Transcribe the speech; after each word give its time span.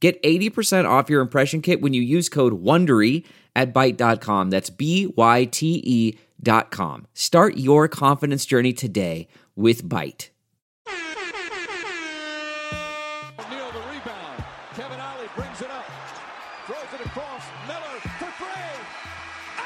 Get 0.00 0.22
80% 0.22 0.88
off 0.88 1.10
your 1.10 1.20
impression 1.20 1.60
kit 1.60 1.80
when 1.80 1.92
you 1.92 2.00
use 2.02 2.28
code 2.28 2.62
WONDERY 2.62 3.24
at 3.56 3.74
Byte.com. 3.74 4.50
That's 4.50 4.70
B-Y-T-E 4.70 6.18
dot 6.40 6.70
com. 6.70 7.08
Start 7.14 7.56
your 7.56 7.88
confidence 7.88 8.46
journey 8.46 8.72
today 8.72 9.26
with 9.56 9.82
Byte. 9.84 10.28
Neal 10.86 10.94
the 13.72 13.80
rebound. 13.90 14.44
Kevin 14.74 15.00
Ollie 15.00 15.26
brings 15.34 15.60
it 15.60 15.68
up. 15.70 15.84
Throws 16.66 16.92
it 16.94 17.00
across. 17.06 17.42
Miller 17.66 17.98
for 18.18 18.30
three. 18.38 18.78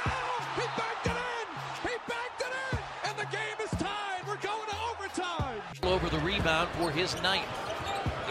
Oh! 0.07 0.41
He 0.57 0.63
backed 0.79 1.07
it 1.07 1.13
in! 1.13 1.47
He 1.91 1.95
backed 2.09 2.41
it 2.41 2.53
in! 2.73 2.79
And 3.11 3.19
the 3.19 3.27
game 3.37 3.59
is 3.63 3.71
tied. 3.79 4.23
We're 4.27 4.37
going 4.37 4.67
to 4.71 4.77
overtime. 4.93 5.61
over 5.83 6.09
the 6.09 6.21
rebound 6.25 6.71
for 6.79 6.91
his 6.91 7.21
ninth. 7.23 7.72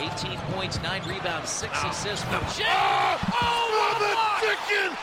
18 0.01 0.37
points, 0.53 0.81
9 0.81 1.07
rebounds, 1.07 1.49
6 1.49 1.83
assists 1.83 2.25
for 2.25 2.41
Jay. 2.57 2.65
Oh, 2.67 3.69
what 3.77 3.97
a 3.97 4.13
block! 4.13 4.41
chicken 4.41 4.97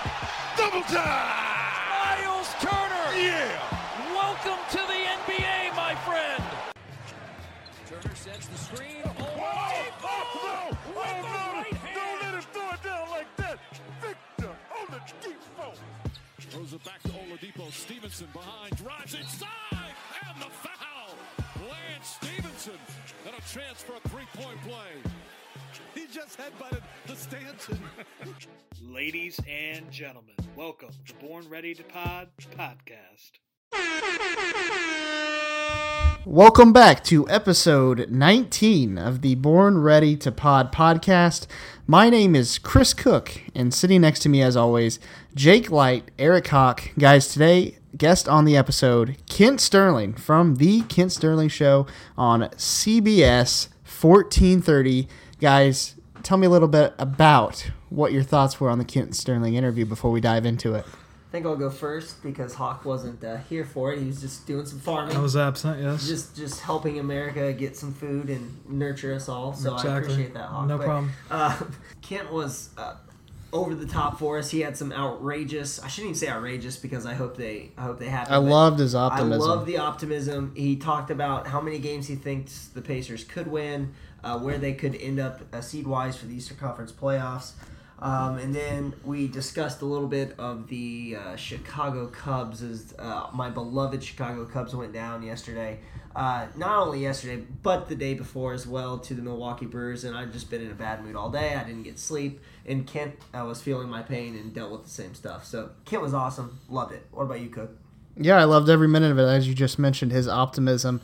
double 0.56 0.82
time. 0.90 2.18
Miles 2.18 2.50
Turner! 2.58 3.06
Yeah. 3.14 3.46
Welcome 4.12 4.58
to 4.70 4.78
the 4.90 5.00
NBA, 5.22 5.76
my 5.76 5.94
friend! 6.02 6.42
Turner 7.86 8.14
sets 8.16 8.46
the 8.48 8.58
screen. 8.58 9.02
Oh, 9.04 9.12
oh, 9.18 9.28
no. 9.28 9.38
Oh, 10.02 10.26
oh, 10.26 10.76
oh, 10.96 10.96
oh, 10.96 11.62
no. 11.62 11.78
Don't 11.94 12.22
let 12.22 12.34
him 12.34 12.42
throw 12.52 12.70
it 12.70 12.82
down 12.82 13.10
like 13.10 13.36
that. 13.36 13.58
Victor 14.02 14.50
Oladipo. 14.74 15.74
Throws 16.40 16.72
it 16.72 16.84
back 16.84 17.00
to 17.02 17.08
Oladipo. 17.10 17.70
Stephenson 17.72 18.26
behind. 18.32 18.76
Drives 18.76 19.14
inside. 19.14 19.94
And 20.26 20.42
the 20.42 20.50
foul. 20.50 21.14
Lance 21.70 22.18
Stephenson. 22.20 22.78
And 23.38 23.44
a 23.44 23.60
chance 23.60 23.82
for 23.82 23.92
a 23.92 24.08
three-point 24.08 24.60
play. 24.62 25.12
He 25.94 26.06
just 26.12 26.38
headbutted 26.38 26.82
the 27.06 27.14
stanchion. 27.14 27.78
Ladies 28.82 29.38
and 29.48 29.90
gentlemen, 29.90 30.34
welcome 30.56 30.90
to 31.06 31.14
Born 31.14 31.48
Ready 31.48 31.74
to 31.74 31.84
Pod 31.84 32.28
podcast. 32.56 33.38
Welcome 36.24 36.72
back 36.72 37.04
to 37.04 37.28
episode 37.28 38.10
19 38.10 38.98
of 38.98 39.22
the 39.22 39.36
Born 39.36 39.78
Ready 39.78 40.16
to 40.16 40.32
Pod 40.32 40.72
podcast. 40.72 41.46
My 41.86 42.10
name 42.10 42.34
is 42.34 42.58
Chris 42.58 42.92
Cook, 42.92 43.40
and 43.54 43.72
sitting 43.72 44.00
next 44.00 44.20
to 44.20 44.28
me, 44.28 44.42
as 44.42 44.56
always, 44.56 44.98
Jake 45.34 45.70
Light, 45.70 46.10
Eric 46.18 46.48
Hawk. 46.48 46.90
Guys, 46.98 47.28
today, 47.28 47.78
guest 47.98 48.28
on 48.28 48.44
the 48.44 48.56
episode, 48.56 49.16
Kent 49.28 49.60
Sterling 49.60 50.14
from 50.14 50.56
The 50.56 50.82
Kent 50.82 51.12
Sterling 51.12 51.48
Show 51.48 51.86
on 52.16 52.42
CBS 52.50 53.68
1430. 53.82 55.08
Guys, 55.40 55.96
tell 56.22 56.38
me 56.38 56.46
a 56.46 56.50
little 56.50 56.68
bit 56.68 56.94
about 56.98 57.70
what 57.90 58.12
your 58.12 58.22
thoughts 58.22 58.60
were 58.60 58.70
on 58.70 58.78
the 58.78 58.84
Kent 58.84 59.16
Sterling 59.16 59.54
interview 59.54 59.84
before 59.84 60.12
we 60.12 60.20
dive 60.20 60.46
into 60.46 60.74
it. 60.74 60.84
I 60.86 61.30
think 61.30 61.44
I'll 61.44 61.56
go 61.56 61.68
first 61.68 62.22
because 62.22 62.54
Hawk 62.54 62.86
wasn't 62.86 63.22
uh, 63.22 63.36
here 63.36 63.64
for 63.64 63.92
it. 63.92 63.98
He 63.98 64.06
was 64.06 64.20
just 64.20 64.46
doing 64.46 64.64
some 64.64 64.78
farming. 64.78 65.14
I 65.14 65.20
was 65.20 65.36
absent, 65.36 65.82
yes. 65.82 66.06
just 66.06 66.34
just 66.34 66.60
helping 66.60 66.98
America 67.00 67.52
get 67.52 67.76
some 67.76 67.92
food 67.92 68.30
and 68.30 68.66
nurture 68.66 69.12
us 69.12 69.28
all. 69.28 69.52
So 69.52 69.74
I 69.74 69.98
appreciate 69.98 70.32
that, 70.32 70.46
Hawk. 70.46 70.68
No 70.68 70.78
But, 70.78 70.84
problem. 70.86 71.12
Uh, 71.30 71.60
Kent 72.00 72.32
was 72.32 72.70
uh, 72.78 72.94
over 73.52 73.74
the 73.74 73.86
top 73.86 74.18
for 74.18 74.38
us. 74.38 74.50
He 74.50 74.60
had 74.60 74.76
some 74.76 74.92
outrageous. 74.92 75.82
I 75.82 75.88
shouldn't 75.88 76.10
even 76.10 76.18
say 76.18 76.28
outrageous 76.28 76.76
because 76.76 77.06
I 77.06 77.14
hope 77.14 77.36
they 77.36 77.70
I 77.76 77.82
hope 77.82 77.98
they 77.98 78.08
happen. 78.08 78.32
I 78.32 78.38
loved 78.38 78.78
his 78.78 78.94
optimism. 78.94 79.42
I 79.42 79.54
love 79.54 79.66
the 79.66 79.78
optimism. 79.78 80.52
He 80.54 80.76
talked 80.76 81.10
about 81.10 81.46
how 81.46 81.60
many 81.60 81.78
games 81.78 82.06
he 82.06 82.14
thinks 82.14 82.68
the 82.68 82.82
Pacers 82.82 83.24
could 83.24 83.46
win, 83.46 83.94
uh, 84.22 84.38
where 84.38 84.58
they 84.58 84.74
could 84.74 84.94
end 84.96 85.18
up 85.18 85.42
uh, 85.52 85.60
seed 85.60 85.86
wise 85.86 86.16
for 86.16 86.26
the 86.26 86.34
Eastern 86.34 86.58
Conference 86.58 86.92
playoffs. 86.92 87.52
Um, 88.00 88.38
and 88.38 88.54
then 88.54 88.94
we 89.04 89.26
discussed 89.26 89.82
a 89.82 89.84
little 89.84 90.06
bit 90.06 90.38
of 90.38 90.68
the 90.68 91.16
uh, 91.18 91.36
Chicago 91.36 92.06
Cubs 92.06 92.62
as 92.62 92.94
uh, 92.96 93.26
my 93.34 93.50
beloved 93.50 94.04
Chicago 94.04 94.44
Cubs 94.44 94.74
went 94.74 94.92
down 94.92 95.22
yesterday. 95.22 95.80
Uh, 96.14 96.46
not 96.56 96.78
only 96.78 97.00
yesterday, 97.00 97.44
but 97.62 97.88
the 97.88 97.94
day 97.96 98.14
before 98.14 98.52
as 98.52 98.66
well 98.66 98.98
to 98.98 99.14
the 99.14 99.22
Milwaukee 99.22 99.66
Brewers. 99.66 100.04
And 100.04 100.16
I've 100.16 100.32
just 100.32 100.48
been 100.48 100.62
in 100.62 100.70
a 100.70 100.74
bad 100.74 101.04
mood 101.04 101.16
all 101.16 101.30
day. 101.30 101.54
I 101.54 101.64
didn't 101.64 101.82
get 101.82 101.98
sleep. 101.98 102.40
And 102.68 102.86
Kent 102.86 103.16
I 103.32 103.42
was 103.42 103.60
feeling 103.60 103.88
my 103.88 104.02
pain 104.02 104.36
and 104.36 104.54
dealt 104.54 104.70
with 104.70 104.84
the 104.84 104.90
same 104.90 105.14
stuff. 105.14 105.44
So 105.44 105.70
Kent 105.84 106.02
was 106.02 106.14
awesome. 106.14 106.60
Loved 106.68 106.92
it. 106.92 107.06
What 107.10 107.24
about 107.24 107.40
you, 107.40 107.48
Cook? 107.48 107.70
Yeah, 108.16 108.36
I 108.36 108.44
loved 108.44 108.68
every 108.68 108.88
minute 108.88 109.10
of 109.12 109.18
it. 109.18 109.22
As 109.22 109.48
you 109.48 109.54
just 109.54 109.78
mentioned, 109.78 110.12
his 110.12 110.28
optimism 110.28 111.00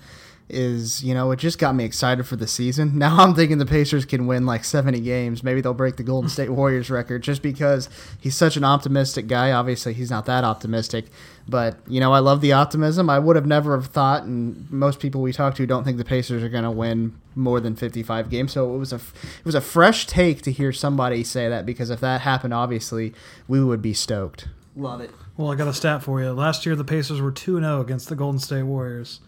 is, 0.48 1.02
you 1.02 1.14
know, 1.14 1.30
it 1.30 1.38
just 1.38 1.58
got 1.58 1.74
me 1.74 1.84
excited 1.84 2.26
for 2.26 2.36
the 2.36 2.46
season. 2.46 2.98
Now 3.04 3.18
I'm 3.18 3.34
thinking 3.34 3.58
the 3.58 3.66
Pacers 3.66 4.04
can 4.04 4.26
win 4.26 4.46
like 4.46 4.64
70 4.64 5.00
games. 5.00 5.42
Maybe 5.42 5.60
they'll 5.60 5.74
break 5.74 5.96
the 5.96 6.02
Golden 6.02 6.30
State 6.30 6.50
Warriors 6.50 6.90
record 6.90 7.22
just 7.22 7.42
because 7.42 7.88
he's 8.20 8.36
such 8.36 8.56
an 8.56 8.64
optimistic 8.64 9.26
guy. 9.26 9.52
Obviously, 9.52 9.92
he's 9.92 10.10
not 10.10 10.26
that 10.26 10.44
optimistic, 10.44 11.06
but, 11.48 11.76
you 11.86 12.00
know, 12.00 12.12
I 12.12 12.20
love 12.20 12.40
the 12.40 12.52
optimism. 12.52 13.10
I 13.10 13.18
would 13.18 13.36
have 13.36 13.46
never 13.46 13.74
have 13.76 13.86
thought, 13.86 14.22
and 14.22 14.70
most 14.70 15.00
people 15.00 15.20
we 15.20 15.32
talk 15.32 15.54
to 15.56 15.66
don't 15.66 15.84
think 15.84 15.98
the 15.98 16.04
Pacers 16.04 16.42
are 16.42 16.48
going 16.48 16.64
to 16.64 16.70
win 16.70 17.18
more 17.34 17.60
than 17.60 17.76
55 17.76 18.30
games. 18.30 18.52
So 18.52 18.74
it 18.74 18.78
was 18.78 18.92
a 18.92 18.96
it 18.96 19.44
was 19.44 19.54
a 19.54 19.60
fresh 19.60 20.06
take 20.06 20.42
to 20.42 20.52
hear 20.52 20.72
somebody 20.72 21.24
say 21.24 21.48
that 21.48 21.66
because 21.66 21.90
if 21.90 22.00
that 22.00 22.22
happened, 22.22 22.54
obviously, 22.54 23.12
we 23.48 23.62
would 23.62 23.82
be 23.82 23.92
stoked. 23.92 24.48
Love 24.76 25.00
it. 25.00 25.10
Well, 25.36 25.50
I 25.50 25.56
got 25.56 25.68
a 25.68 25.74
stat 25.74 26.02
for 26.02 26.20
you. 26.20 26.30
Last 26.30 26.64
year, 26.64 26.76
the 26.76 26.84
Pacers 26.84 27.20
were 27.20 27.32
2 27.32 27.58
0 27.60 27.80
against 27.80 28.08
the 28.08 28.16
Golden 28.16 28.38
State 28.38 28.62
Warriors. 28.62 29.20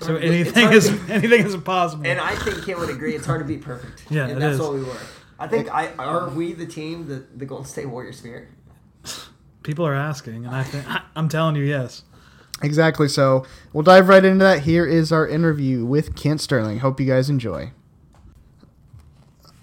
So 0.00 0.12
hard 0.12 0.24
anything 0.24 0.72
is 0.72 0.88
hard 0.88 1.10
anything 1.10 1.46
is 1.46 1.56
possible. 1.56 2.06
And 2.06 2.20
I 2.20 2.34
think 2.36 2.64
Kent 2.64 2.78
would 2.78 2.90
agree. 2.90 3.14
It's 3.14 3.26
hard 3.26 3.40
to 3.40 3.46
be 3.46 3.58
perfect. 3.58 4.04
Yeah, 4.10 4.24
and 4.24 4.32
it 4.32 4.40
that's 4.40 4.54
is. 4.54 4.60
what 4.60 4.74
we 4.74 4.82
were. 4.82 4.96
I 5.38 5.48
think 5.48 5.72
I 5.72 5.92
are 5.98 6.28
we 6.30 6.52
the 6.52 6.66
team, 6.66 7.06
the 7.06 7.24
the 7.36 7.46
Golden 7.46 7.66
State 7.66 7.86
Warriors 7.86 8.18
spirit. 8.18 8.48
People 9.62 9.86
are 9.86 9.94
asking, 9.94 10.46
and 10.46 10.54
I 10.54 10.62
think 10.62 10.86
I'm 11.16 11.28
telling 11.28 11.56
you, 11.56 11.64
yes. 11.64 12.02
Exactly. 12.62 13.08
So 13.08 13.44
we'll 13.72 13.82
dive 13.82 14.08
right 14.08 14.24
into 14.24 14.44
that. 14.44 14.62
Here 14.62 14.86
is 14.86 15.10
our 15.10 15.26
interview 15.26 15.84
with 15.84 16.14
Kent 16.14 16.40
Sterling. 16.40 16.78
Hope 16.78 17.00
you 17.00 17.06
guys 17.06 17.28
enjoy. 17.28 17.72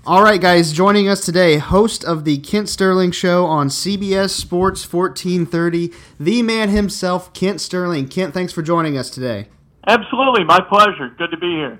All 0.03 0.23
right, 0.23 0.41
guys, 0.41 0.73
joining 0.73 1.07
us 1.07 1.23
today, 1.23 1.59
host 1.59 2.03
of 2.03 2.25
the 2.25 2.39
Kent 2.39 2.69
Sterling 2.69 3.11
Show 3.11 3.45
on 3.45 3.69
CBS 3.69 4.31
Sports 4.31 4.91
1430, 4.91 5.93
the 6.19 6.41
man 6.41 6.69
himself, 6.69 7.31
Kent 7.33 7.61
Sterling. 7.61 8.07
Kent, 8.07 8.33
thanks 8.33 8.51
for 8.51 8.63
joining 8.63 8.97
us 8.97 9.11
today. 9.11 9.47
Absolutely, 9.87 10.43
my 10.43 10.59
pleasure. 10.69 11.09
Good 11.17 11.31
to 11.31 11.37
be 11.37 11.51
here. 11.51 11.79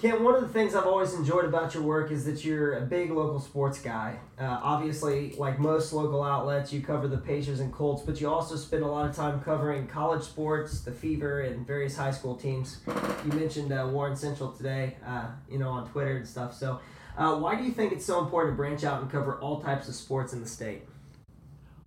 Ken, 0.00 0.24
one 0.24 0.34
of 0.34 0.40
the 0.40 0.48
things 0.48 0.74
I've 0.74 0.86
always 0.86 1.12
enjoyed 1.12 1.44
about 1.44 1.74
your 1.74 1.82
work 1.82 2.10
is 2.10 2.24
that 2.24 2.42
you're 2.42 2.78
a 2.78 2.80
big 2.80 3.10
local 3.10 3.38
sports 3.38 3.78
guy. 3.82 4.18
Uh, 4.38 4.58
obviously, 4.62 5.34
like 5.36 5.58
most 5.58 5.92
local 5.92 6.22
outlets, 6.22 6.72
you 6.72 6.80
cover 6.80 7.06
the 7.06 7.18
Pacers 7.18 7.60
and 7.60 7.70
Colts, 7.70 8.02
but 8.02 8.18
you 8.18 8.26
also 8.26 8.56
spend 8.56 8.82
a 8.82 8.86
lot 8.86 9.06
of 9.06 9.14
time 9.14 9.42
covering 9.42 9.86
college 9.86 10.22
sports, 10.22 10.80
the 10.80 10.90
Fever, 10.90 11.42
and 11.42 11.66
various 11.66 11.98
high 11.98 12.12
school 12.12 12.34
teams. 12.34 12.78
You 13.26 13.32
mentioned 13.32 13.72
uh, 13.72 13.90
Warren 13.92 14.16
Central 14.16 14.50
today, 14.52 14.96
uh, 15.06 15.26
you 15.50 15.58
know, 15.58 15.68
on 15.68 15.86
Twitter 15.90 16.16
and 16.16 16.26
stuff. 16.26 16.54
So, 16.54 16.80
uh, 17.18 17.36
why 17.36 17.54
do 17.56 17.64
you 17.64 17.70
think 17.70 17.92
it's 17.92 18.06
so 18.06 18.20
important 18.20 18.54
to 18.54 18.56
branch 18.56 18.84
out 18.84 19.02
and 19.02 19.10
cover 19.10 19.38
all 19.40 19.60
types 19.60 19.86
of 19.86 19.94
sports 19.94 20.32
in 20.32 20.40
the 20.40 20.48
state? 20.48 20.80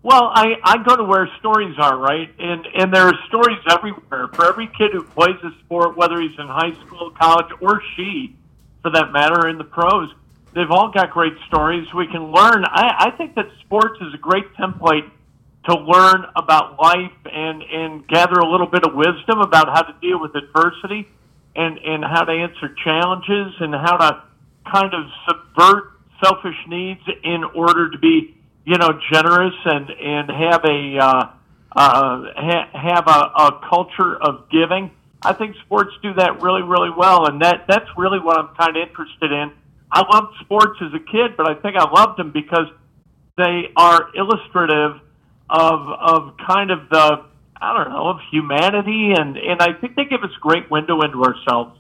Well, 0.04 0.32
I, 0.34 0.56
I 0.64 0.84
go 0.84 0.98
to 0.98 1.04
where 1.04 1.30
stories 1.40 1.76
are, 1.80 1.98
right? 1.98 2.30
And 2.38 2.68
and 2.76 2.94
there 2.94 3.08
are 3.08 3.14
stories 3.30 3.60
everywhere. 3.72 4.28
For 4.34 4.46
every 4.46 4.68
kid 4.68 4.92
who 4.92 5.04
plays 5.04 5.38
a 5.44 5.52
sport, 5.64 5.96
whether 5.96 6.20
he's 6.20 6.38
in 6.38 6.48
high 6.48 6.74
school, 6.86 7.12
college, 7.12 7.52
or 7.62 7.82
she, 7.96 8.36
for 8.82 8.92
that 8.92 9.14
matter, 9.14 9.48
in 9.48 9.58
the 9.58 9.64
pros, 9.64 10.10
they've 10.54 10.70
all 10.70 10.92
got 10.92 11.12
great 11.12 11.34
stories 11.48 11.88
we 11.96 12.08
can 12.08 12.32
learn. 12.32 12.66
I, 12.66 13.08
I 13.08 13.18
think 13.18 13.36
that 13.36 13.46
sports 13.62 13.98
is 14.02 14.14
a 14.14 14.18
great 14.18 14.54
template 14.56 15.10
to 15.70 15.76
learn 15.76 16.26
about 16.36 16.78
life 16.82 17.12
and, 17.26 17.64
and 17.64 18.08
gather 18.08 18.40
a 18.40 18.50
little 18.50 18.68
bit 18.68 18.86
of 18.86 18.94
wisdom 18.94 19.40
about 19.40 19.70
how 19.70 19.82
to 19.84 19.96
deal 20.02 20.20
with 20.20 20.36
adversity 20.36 21.08
and, 21.56 21.78
and 21.78 22.04
how 22.04 22.24
to 22.24 22.32
answer 22.32 22.76
challenges 22.84 23.54
and 23.62 23.74
how 23.74 23.96
to 23.96 24.24
kind 24.70 24.94
of 24.94 25.06
subvert 25.26 25.92
selfish 26.22 26.58
needs 26.68 27.02
in 27.24 27.44
order 27.56 27.90
to 27.90 27.98
be, 27.98 28.36
you 28.66 28.78
know, 28.78 29.00
generous 29.12 29.56
and, 29.66 29.90
and 29.90 30.30
have 30.30 30.64
a, 30.66 30.98
uh, 31.00 31.30
uh, 31.76 32.24
ha- 32.36 32.70
have 32.74 33.08
a, 33.08 33.44
a 33.44 33.62
culture 33.70 34.16
of 34.16 34.50
giving. 34.50 34.92
I 35.22 35.34
think 35.34 35.56
sports 35.66 35.92
do 36.02 36.14
that 36.16 36.42
really, 36.42 36.62
really 36.62 36.92
well, 36.96 37.26
and 37.28 37.42
that 37.42 37.66
that's 37.68 37.88
really 37.98 38.20
what 38.20 38.38
I'm 38.38 38.56
kind 38.56 38.76
of 38.76 38.88
interested 38.88 39.32
in. 39.32 39.52
I 39.92 40.04
loved 40.12 40.36
sports 40.42 40.80
as 40.82 40.94
a 40.94 41.00
kid, 41.00 41.38
but 41.38 41.50
I 41.50 41.56
think 41.56 41.78
I 41.78 41.90
loved 41.90 42.20
them 42.20 42.32
because 42.32 42.68
they 43.38 43.72
are 43.76 44.10
illustrative 44.16 45.00
of 45.50 45.80
of 45.90 46.38
kind 46.46 46.72
of 46.72 46.90
the 46.90 47.26
I 47.62 47.74
don't 47.74 47.94
know 47.94 48.10
of 48.10 48.18
humanity, 48.32 49.14
and 49.18 49.38
and 49.38 49.62
I 49.62 49.74
think 49.74 49.96
they 49.96 50.06
give 50.06 50.24
us 50.24 50.32
a 50.36 50.40
great 50.42 50.70
window 50.70 51.02
into 51.02 51.24
ourselves. 51.24 51.80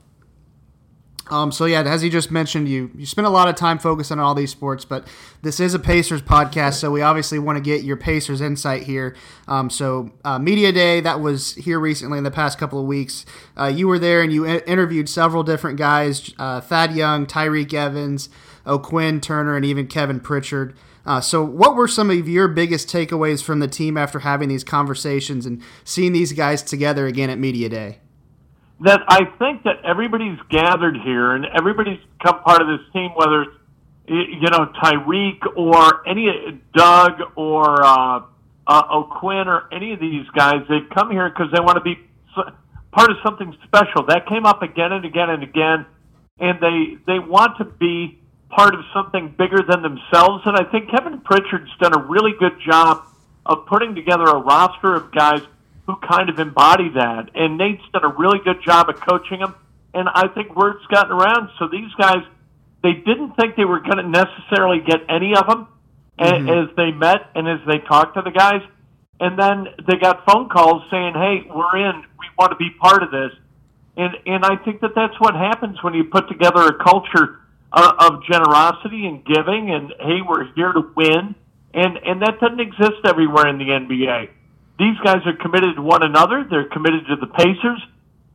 Um, 1.29 1.53
so 1.53 1.65
yeah, 1.65 1.81
as 1.83 2.01
he 2.01 2.09
just 2.09 2.31
mentioned, 2.31 2.67
you 2.67 2.91
you 2.95 3.05
spend 3.05 3.25
a 3.25 3.29
lot 3.29 3.47
of 3.47 3.55
time 3.55 3.79
focusing 3.79 4.19
on 4.19 4.25
all 4.25 4.35
these 4.35 4.51
sports, 4.51 4.83
but 4.83 5.07
this 5.41 5.59
is 5.59 5.73
a 5.73 5.79
Pacers 5.79 6.21
podcast, 6.21 6.73
so 6.73 6.91
we 6.91 7.01
obviously 7.01 7.39
want 7.39 7.57
to 7.57 7.61
get 7.61 7.83
your 7.83 7.95
Pacers 7.95 8.41
insight 8.41 8.83
here. 8.83 9.15
Um, 9.47 9.69
so 9.69 10.11
uh, 10.25 10.37
media 10.37 10.73
day 10.73 10.99
that 10.99 11.21
was 11.21 11.55
here 11.55 11.79
recently 11.79 12.17
in 12.17 12.25
the 12.25 12.31
past 12.31 12.57
couple 12.57 12.79
of 12.79 12.85
weeks, 12.85 13.25
uh, 13.57 13.67
you 13.67 13.87
were 13.87 13.99
there 13.99 14.21
and 14.21 14.33
you 14.33 14.43
in- 14.43 14.61
interviewed 14.61 15.07
several 15.07 15.43
different 15.43 15.77
guys: 15.77 16.33
uh, 16.37 16.59
Thad 16.59 16.93
Young, 16.93 17.25
Tyreke 17.25 17.73
Evans, 17.73 18.27
O'Quinn 18.67 19.21
Turner, 19.21 19.55
and 19.55 19.63
even 19.63 19.87
Kevin 19.87 20.19
Pritchard. 20.19 20.75
Uh, 21.05 21.21
so, 21.21 21.43
what 21.43 21.75
were 21.75 21.87
some 21.87 22.09
of 22.09 22.27
your 22.27 22.47
biggest 22.47 22.87
takeaways 22.87 23.41
from 23.43 23.59
the 23.59 23.67
team 23.67 23.97
after 23.97 24.19
having 24.19 24.49
these 24.49 24.63
conversations 24.63 25.45
and 25.45 25.61
seeing 25.83 26.11
these 26.13 26.33
guys 26.33 26.61
together 26.63 27.07
again 27.07 27.29
at 27.29 27.39
media 27.39 27.69
day? 27.69 27.99
That 28.83 29.01
I 29.07 29.25
think 29.39 29.63
that 29.63 29.83
everybody's 29.85 30.39
gathered 30.49 30.97
here 31.03 31.35
and 31.35 31.45
everybody's 31.45 31.99
become 32.19 32.41
part 32.43 32.61
of 32.61 32.67
this 32.67 32.85
team, 32.91 33.11
whether 33.15 33.43
it's 33.43 33.57
you 34.07 34.49
know 34.51 34.71
Tyreke 34.81 35.55
or 35.55 36.07
any 36.07 36.61
Doug 36.75 37.13
or 37.35 37.83
uh, 37.83 38.21
uh, 38.67 38.83
O'Quinn 38.91 39.47
or 39.47 39.69
any 39.71 39.93
of 39.93 39.99
these 39.99 40.27
guys. 40.35 40.65
They've 40.69 40.89
come 40.93 41.11
here 41.11 41.29
because 41.29 41.47
they 41.53 41.61
want 41.61 41.77
to 41.77 41.83
be 41.83 41.95
part 42.91 43.09
of 43.09 43.17
something 43.23 43.55
special. 43.63 44.05
That 44.07 44.27
came 44.27 44.45
up 44.45 44.61
again 44.61 44.91
and 44.91 45.05
again 45.05 45.29
and 45.29 45.43
again, 45.43 45.85
and 46.39 46.59
they 46.59 46.97
they 47.07 47.19
want 47.19 47.57
to 47.59 47.65
be 47.65 48.19
part 48.49 48.75
of 48.75 48.81
something 48.93 49.33
bigger 49.37 49.61
than 49.67 49.81
themselves. 49.81 50.43
And 50.45 50.57
I 50.57 50.69
think 50.69 50.91
Kevin 50.91 51.21
Pritchard's 51.21 51.71
done 51.79 51.93
a 51.95 52.03
really 52.03 52.33
good 52.37 52.59
job 52.65 53.05
of 53.45 53.65
putting 53.65 53.95
together 53.95 54.23
a 54.23 54.39
roster 54.39 54.95
of 54.95 55.11
guys 55.13 55.41
who 55.85 55.95
kind 56.07 56.29
of 56.29 56.39
embody 56.39 56.89
that. 56.95 57.29
And 57.35 57.57
Nate's 57.57 57.83
done 57.91 58.05
a 58.05 58.15
really 58.17 58.39
good 58.43 58.63
job 58.63 58.89
of 58.89 58.99
coaching 59.01 59.39
them. 59.39 59.55
And 59.93 60.07
I 60.09 60.27
think 60.29 60.55
word's 60.55 60.85
gotten 60.87 61.11
around. 61.11 61.49
So 61.59 61.67
these 61.67 61.91
guys, 61.97 62.23
they 62.81 62.93
didn't 62.93 63.35
think 63.35 63.55
they 63.55 63.65
were 63.65 63.79
going 63.79 63.97
to 63.97 64.07
necessarily 64.07 64.79
get 64.79 65.01
any 65.09 65.35
of 65.35 65.45
them 65.47 65.67
mm-hmm. 66.17 66.49
as 66.49 66.75
they 66.75 66.91
met 66.91 67.29
and 67.35 67.47
as 67.47 67.59
they 67.67 67.79
talked 67.79 68.15
to 68.15 68.21
the 68.21 68.31
guys. 68.31 68.61
And 69.19 69.37
then 69.37 69.67
they 69.87 69.97
got 69.97 70.25
phone 70.25 70.49
calls 70.49 70.83
saying, 70.89 71.13
"Hey, 71.13 71.47
we're 71.47 71.77
in. 71.77 72.03
We 72.19 72.27
want 72.37 72.51
to 72.51 72.57
be 72.57 72.71
part 72.81 73.03
of 73.03 73.11
this." 73.11 73.31
And 73.95 74.15
and 74.25 74.43
I 74.43 74.55
think 74.65 74.81
that 74.81 74.95
that's 74.95 75.17
what 75.19 75.35
happens 75.35 75.81
when 75.83 75.93
you 75.93 76.05
put 76.05 76.27
together 76.27 76.65
a 76.65 76.83
culture 76.83 77.39
uh, 77.71 77.93
of 77.99 78.23
generosity 78.25 79.05
and 79.05 79.23
giving. 79.23 79.69
And 79.69 79.93
hey, 79.99 80.19
we're 80.27 80.51
here 80.55 80.73
to 80.73 80.81
win. 80.95 81.35
And 81.75 81.97
and 81.97 82.21
that 82.23 82.39
doesn't 82.41 82.59
exist 82.59 83.05
everywhere 83.05 83.47
in 83.47 83.59
the 83.59 83.65
NBA 83.65 84.29
these 84.79 84.97
guys 85.03 85.21
are 85.25 85.35
committed 85.35 85.75
to 85.75 85.81
one 85.81 86.03
another. 86.03 86.45
They're 86.49 86.69
committed 86.69 87.05
to 87.07 87.15
the 87.15 87.27
Pacers, 87.27 87.81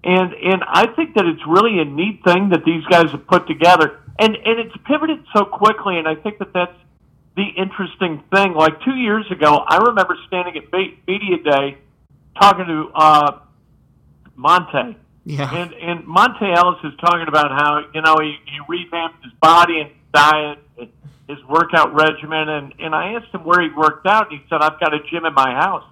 and 0.05 0.32
and 0.35 0.62
I 0.67 0.87
think 0.94 1.14
that 1.14 1.26
it's 1.26 1.43
really 1.46 1.81
a 1.81 1.85
neat 1.85 2.23
thing 2.25 2.50
that 2.50 2.64
these 2.64 2.85
guys 2.85 3.11
have 3.11 3.26
put 3.26 3.46
together, 3.46 4.00
and 4.19 4.37
and 4.37 4.61
it's 4.61 4.76
pivoted 4.87 5.25
so 5.35 5.44
quickly, 5.44 5.99
and 5.99 6.06
I 6.06 6.14
think 6.14 6.38
that 6.38 6.52
that's 6.52 6.76
the 7.37 7.46
interesting 7.56 8.23
thing. 8.32 8.55
Like 8.55 8.81
two 8.85 8.94
years 8.94 9.25
ago, 9.31 9.64
I 9.67 9.79
remember 9.79 10.17
standing 10.26 10.56
at 10.56 10.73
media 11.06 11.38
day 11.43 11.79
talking 12.40 12.67
to 12.67 12.90
uh, 12.94 13.38
Monta. 14.38 14.96
Yeah. 15.25 15.52
And 15.52 15.73
and 15.75 16.05
Monta 16.05 16.56
Ellis 16.56 16.79
is 16.85 16.93
talking 17.00 17.26
about 17.29 17.50
how 17.50 17.85
you 17.93 18.00
know 18.00 18.17
he, 18.20 18.37
he 18.46 18.58
revamped 18.69 19.25
his 19.25 19.32
body 19.40 19.81
and 19.81 19.90
diet, 20.14 20.58
and 20.79 20.88
his 21.29 21.38
workout 21.44 21.94
regimen, 21.94 22.49
and 22.49 22.75
and 22.79 22.94
I 22.94 23.14
asked 23.14 23.35
him 23.35 23.44
where 23.44 23.61
he 23.61 23.69
worked 23.76 24.06
out, 24.06 24.31
and 24.31 24.40
he 24.40 24.46
said 24.49 24.62
I've 24.62 24.81
got 24.81 24.94
a 24.94 25.00
gym 25.11 25.26
in 25.26 25.35
my 25.35 25.52
house. 25.52 25.85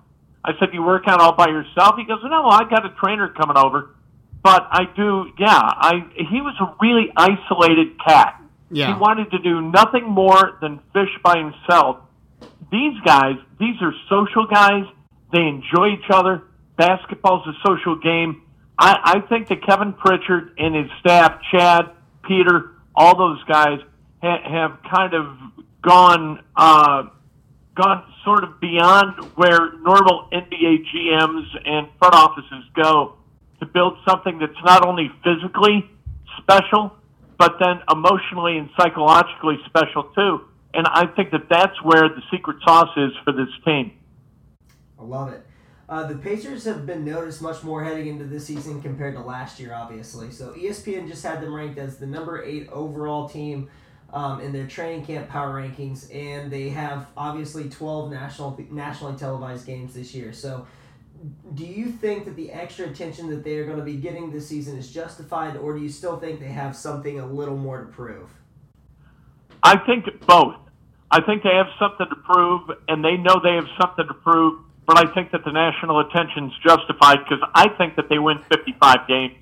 I 0.47 0.53
said, 0.59 0.69
"You 0.73 0.83
work 0.83 1.05
out 1.07 1.21
all 1.21 1.33
by 1.35 1.49
yourself?" 1.49 1.97
He 1.97 2.05
goes, 2.05 2.21
"No, 2.25 2.47
I 2.47 2.65
got 2.69 2.87
a 2.87 2.91
trainer 2.91 3.29
coming 3.29 3.57
over, 3.57 3.95
but 4.43 4.67
I 4.71 4.85
do. 4.97 5.27
Yeah, 5.39 5.59
I. 5.59 6.05
He 6.15 6.41
was 6.41 6.55
a 6.61 6.75
really 6.81 7.13
isolated 7.17 7.99
cat. 8.07 8.41
Yeah. 8.71 8.95
He 8.95 9.01
wanted 9.01 9.31
to 9.31 9.39
do 9.39 9.61
nothing 9.61 10.05
more 10.05 10.59
than 10.61 10.81
fish 10.93 11.11
by 11.23 11.39
himself. 11.39 11.99
These 12.71 12.99
guys, 13.05 13.37
these 13.61 13.77
are 13.81 13.93
social 14.09 14.47
guys. 14.47 14.85
They 15.33 15.43
enjoy 15.43 15.95
each 15.95 16.11
other. 16.11 16.43
Basketball's 16.77 17.47
a 17.47 17.53
social 17.67 17.97
game. 17.97 18.43
I, 18.79 18.99
I 19.03 19.29
think 19.29 19.49
that 19.49 19.65
Kevin 19.65 19.93
Pritchard 19.93 20.55
and 20.59 20.75
his 20.75 20.91
staff, 21.01 21.41
Chad, 21.51 21.91
Peter, 22.27 22.73
all 22.95 23.17
those 23.17 23.43
guys 23.45 23.79
ha- 24.23 24.43
have 24.45 24.79
kind 24.91 25.15
of 25.15 25.37
gone 25.83 26.45
uh, 26.57 27.05
gone 27.77 28.05
sort 28.25 28.43
of 28.43 28.61
beyond 28.61 29.25
where 29.37 29.73
normal 29.81 30.29
NBA 30.33 30.85
GMs 30.93 31.47
and 31.65 31.89
front 31.99 32.15
offices 32.15 32.65
go 32.75 33.15
to 33.61 33.67
build 33.67 33.99
something 34.09 34.39
that's 34.39 34.65
not 34.65 34.85
only 34.85 35.11
physically 35.23 35.89
special, 36.39 36.93
but 37.39 37.57
then 37.61 37.81
emotionally 37.91 38.59
and 38.59 38.69
psychologically 38.79 39.59
special 39.67 40.05
too. 40.15 40.41
And 40.75 40.87
I 40.87 41.07
think 41.07 41.31
that 41.31 41.49
that's 41.49 41.83
where 41.83 42.09
the 42.09 42.23
secret 42.31 42.57
sauce 42.67 42.91
is 42.97 43.13
for 43.25 43.33
this 43.33 43.49
team. 43.65 43.93
I 44.99 45.05
love 45.05 45.33
it. 45.33 45.47
Uh, 45.89 46.05
the 46.05 46.17
Pacers 46.17 46.65
have 46.65 46.85
been 46.85 47.05
noticed 47.05 47.41
much 47.41 47.63
more 47.63 47.85
heading 47.85 48.09
into 48.09 48.25
this 48.25 48.47
season 48.47 48.83
compared 48.83 49.15
to 49.15 49.21
last 49.21 49.61
year, 49.61 49.73
obviously. 49.73 50.33
So 50.33 50.53
ESPN 50.53 51.07
just 51.07 51.25
had 51.25 51.41
them 51.41 51.55
ranked 51.55 51.79
as 51.79 51.99
the 51.99 52.07
number 52.07 52.43
eight 52.43 52.69
overall 52.71 53.29
team 53.29 53.71
um, 54.13 54.41
in 54.41 54.53
their 54.53 54.67
training 54.67 55.05
camp 55.05 55.29
power 55.29 55.61
rankings, 55.61 56.15
and 56.15 56.51
they 56.51 56.69
have 56.71 57.09
obviously 57.17 57.69
12 57.69 58.11
national 58.11 58.59
nationally 58.71 59.17
televised 59.17 59.67
games 59.67 59.95
this 59.95 60.15
year. 60.15 60.33
So, 60.33 60.67
do 61.55 61.65
you 61.65 61.91
think 61.91 62.25
that 62.27 62.37
the 62.37 62.53
extra 62.53 62.87
attention 62.87 63.29
that 63.31 63.43
they 63.43 63.57
are 63.57 63.65
going 63.65 63.79
to 63.79 63.85
be 63.85 63.97
getting 63.97 64.31
this 64.31 64.47
season 64.49 64.77
is 64.77 64.93
justified, 64.93 65.57
or 65.57 65.75
do 65.75 65.81
you 65.81 65.89
still 65.89 66.19
think 66.19 66.41
they 66.41 66.47
have 66.47 66.77
something 66.77 67.21
a 67.21 67.27
little 67.27 67.57
more 67.57 67.81
to 67.81 67.87
prove? 67.87 68.31
I 69.63 69.77
think 69.79 70.05
both. 70.27 70.57
I 71.11 71.21
think 71.21 71.43
they 71.43 71.55
have 71.55 71.69
something 71.79 72.07
to 72.09 72.17
prove, 72.17 72.71
and 72.89 73.05
they 73.05 73.17
know 73.17 73.41
they 73.43 73.55
have 73.55 73.69
something 73.81 74.07
to 74.07 74.15
prove. 74.15 74.61
But 74.87 74.99
I 74.99 75.13
think 75.15 75.33
that 75.33 75.45
the 75.45 75.51
national 75.51 75.99
attention 76.01 76.47
is 76.47 76.53
justified 76.63 77.19
because 77.19 77.43
I 77.55 77.69
think 77.77 77.97
that 77.97 78.09
they 78.09 78.19
win 78.19 78.39
55 78.51 79.09
games, 79.09 79.35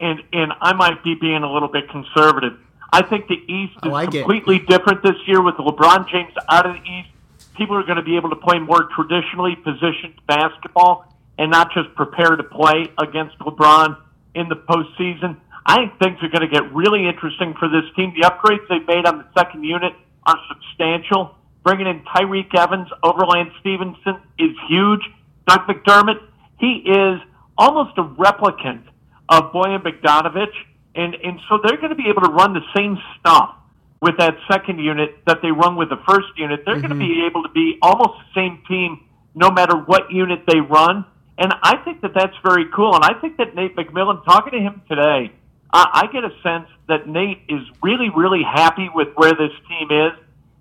and 0.00 0.22
and 0.32 0.52
I 0.60 0.72
might 0.72 1.02
be 1.02 1.14
being 1.20 1.42
a 1.42 1.52
little 1.52 1.68
bit 1.68 1.88
conservative. 1.90 2.52
I 2.94 3.02
think 3.02 3.26
the 3.26 3.42
East 3.52 3.74
is 3.82 3.90
like 3.90 4.12
completely 4.12 4.56
it. 4.56 4.68
different 4.68 5.02
this 5.02 5.16
year 5.26 5.42
with 5.42 5.56
LeBron 5.56 6.08
James 6.08 6.32
out 6.48 6.64
of 6.64 6.74
the 6.74 6.82
East. 6.88 7.08
People 7.56 7.74
are 7.74 7.82
going 7.82 7.96
to 7.96 8.04
be 8.04 8.14
able 8.14 8.30
to 8.30 8.36
play 8.36 8.60
more 8.60 8.88
traditionally 8.94 9.56
positioned 9.56 10.14
basketball 10.28 11.12
and 11.36 11.50
not 11.50 11.72
just 11.74 11.92
prepare 11.96 12.36
to 12.36 12.44
play 12.44 12.86
against 12.98 13.36
LeBron 13.40 13.96
in 14.36 14.48
the 14.48 14.54
postseason. 14.54 15.36
I 15.66 15.76
think 15.76 15.98
things 15.98 16.18
are 16.22 16.28
going 16.28 16.48
to 16.48 16.52
get 16.52 16.72
really 16.72 17.08
interesting 17.08 17.54
for 17.58 17.68
this 17.68 17.82
team. 17.96 18.14
The 18.14 18.30
upgrades 18.30 18.62
they've 18.68 18.86
made 18.86 19.06
on 19.06 19.18
the 19.18 19.26
second 19.36 19.64
unit 19.64 19.92
are 20.24 20.38
substantial. 20.48 21.34
Bringing 21.64 21.88
in 21.88 22.00
Tyreke 22.02 22.54
Evans, 22.54 22.86
over 23.02 23.26
Lance 23.26 23.50
Stephenson 23.58 24.22
is 24.38 24.54
huge. 24.68 25.00
Doug 25.48 25.66
McDermott, 25.66 26.20
he 26.60 26.84
is 26.86 27.20
almost 27.58 27.98
a 27.98 28.04
replicant 28.04 28.84
of 29.28 29.50
Bojan 29.50 29.82
Bogdanovic 29.82 30.52
and, 30.94 31.14
and 31.14 31.40
so 31.48 31.58
they're 31.62 31.76
going 31.76 31.90
to 31.90 31.96
be 31.96 32.08
able 32.08 32.22
to 32.22 32.30
run 32.30 32.54
the 32.54 32.64
same 32.74 32.98
stuff 33.18 33.56
with 34.00 34.18
that 34.18 34.36
second 34.50 34.78
unit 34.78 35.16
that 35.26 35.40
they 35.42 35.50
run 35.50 35.76
with 35.76 35.88
the 35.88 35.98
first 36.06 36.28
unit. 36.36 36.60
They're 36.64 36.76
mm-hmm. 36.76 36.86
going 36.86 37.00
to 37.00 37.06
be 37.06 37.26
able 37.26 37.42
to 37.42 37.48
be 37.48 37.78
almost 37.82 38.20
the 38.20 38.34
same 38.34 38.62
team 38.68 39.04
no 39.34 39.50
matter 39.50 39.76
what 39.76 40.12
unit 40.12 40.40
they 40.46 40.60
run. 40.60 41.04
And 41.38 41.52
I 41.62 41.78
think 41.84 42.02
that 42.02 42.12
that's 42.14 42.36
very 42.44 42.66
cool. 42.74 42.94
And 42.94 43.04
I 43.04 43.14
think 43.20 43.38
that 43.38 43.54
Nate 43.54 43.74
McMillan, 43.74 44.24
talking 44.24 44.52
to 44.52 44.60
him 44.60 44.82
today, 44.88 45.32
I, 45.72 46.04
I 46.04 46.12
get 46.12 46.22
a 46.22 46.30
sense 46.42 46.68
that 46.86 47.08
Nate 47.08 47.42
is 47.48 47.62
really, 47.82 48.10
really 48.14 48.42
happy 48.42 48.88
with 48.94 49.08
where 49.16 49.32
this 49.32 49.50
team 49.68 49.88
is 49.90 50.12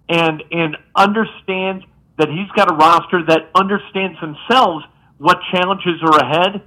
and, 0.09 0.43
and 0.51 0.77
understands 0.95 1.85
that 2.17 2.29
he's 2.29 2.49
got 2.55 2.71
a 2.71 2.75
roster 2.75 3.23
that 3.27 3.51
understands 3.53 4.19
themselves 4.19 4.85
what 5.17 5.39
challenges 5.51 6.01
are 6.01 6.17
ahead 6.17 6.61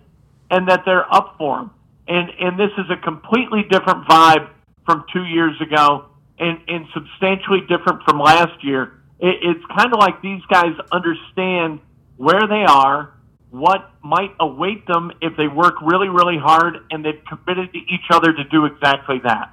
and 0.51 0.69
that 0.69 0.85
they're 0.85 1.13
up 1.13 1.35
for 1.39 1.59
them 1.59 1.71
and 2.09 2.31
and 2.41 2.59
this 2.59 2.71
is 2.79 2.87
a 2.91 2.97
completely 2.97 3.63
different 3.71 4.07
vibe 4.09 4.49
from 4.85 5.05
two 5.13 5.25
years 5.25 5.61
ago, 5.61 6.07
and 6.39 6.59
and 6.69 6.87
substantially 6.95 7.61
different 7.69 8.03
from 8.05 8.21
last 8.21 8.63
year. 8.65 9.01
It, 9.19 9.37
it's 9.43 9.65
kind 9.77 9.93
of 9.93 9.99
like 9.99 10.23
these 10.23 10.43
guys 10.51 10.75
understand 10.93 11.81
where 12.17 12.47
they 12.49 12.65
are, 12.69 13.15
what 13.51 13.91
might 14.03 14.35
await 14.41 14.87
them 14.87 15.13
if 15.21 15.37
they 15.37 15.49
work 15.49 15.75
really 15.83 16.09
really 16.09 16.39
hard, 16.39 16.77
and 16.91 17.05
they've 17.05 17.23
committed 17.29 17.73
to 17.73 17.79
each 17.79 18.11
other 18.11 18.33
to 18.33 18.45
do 18.45 18.67
exactly 18.67 19.21
that. 19.25 19.53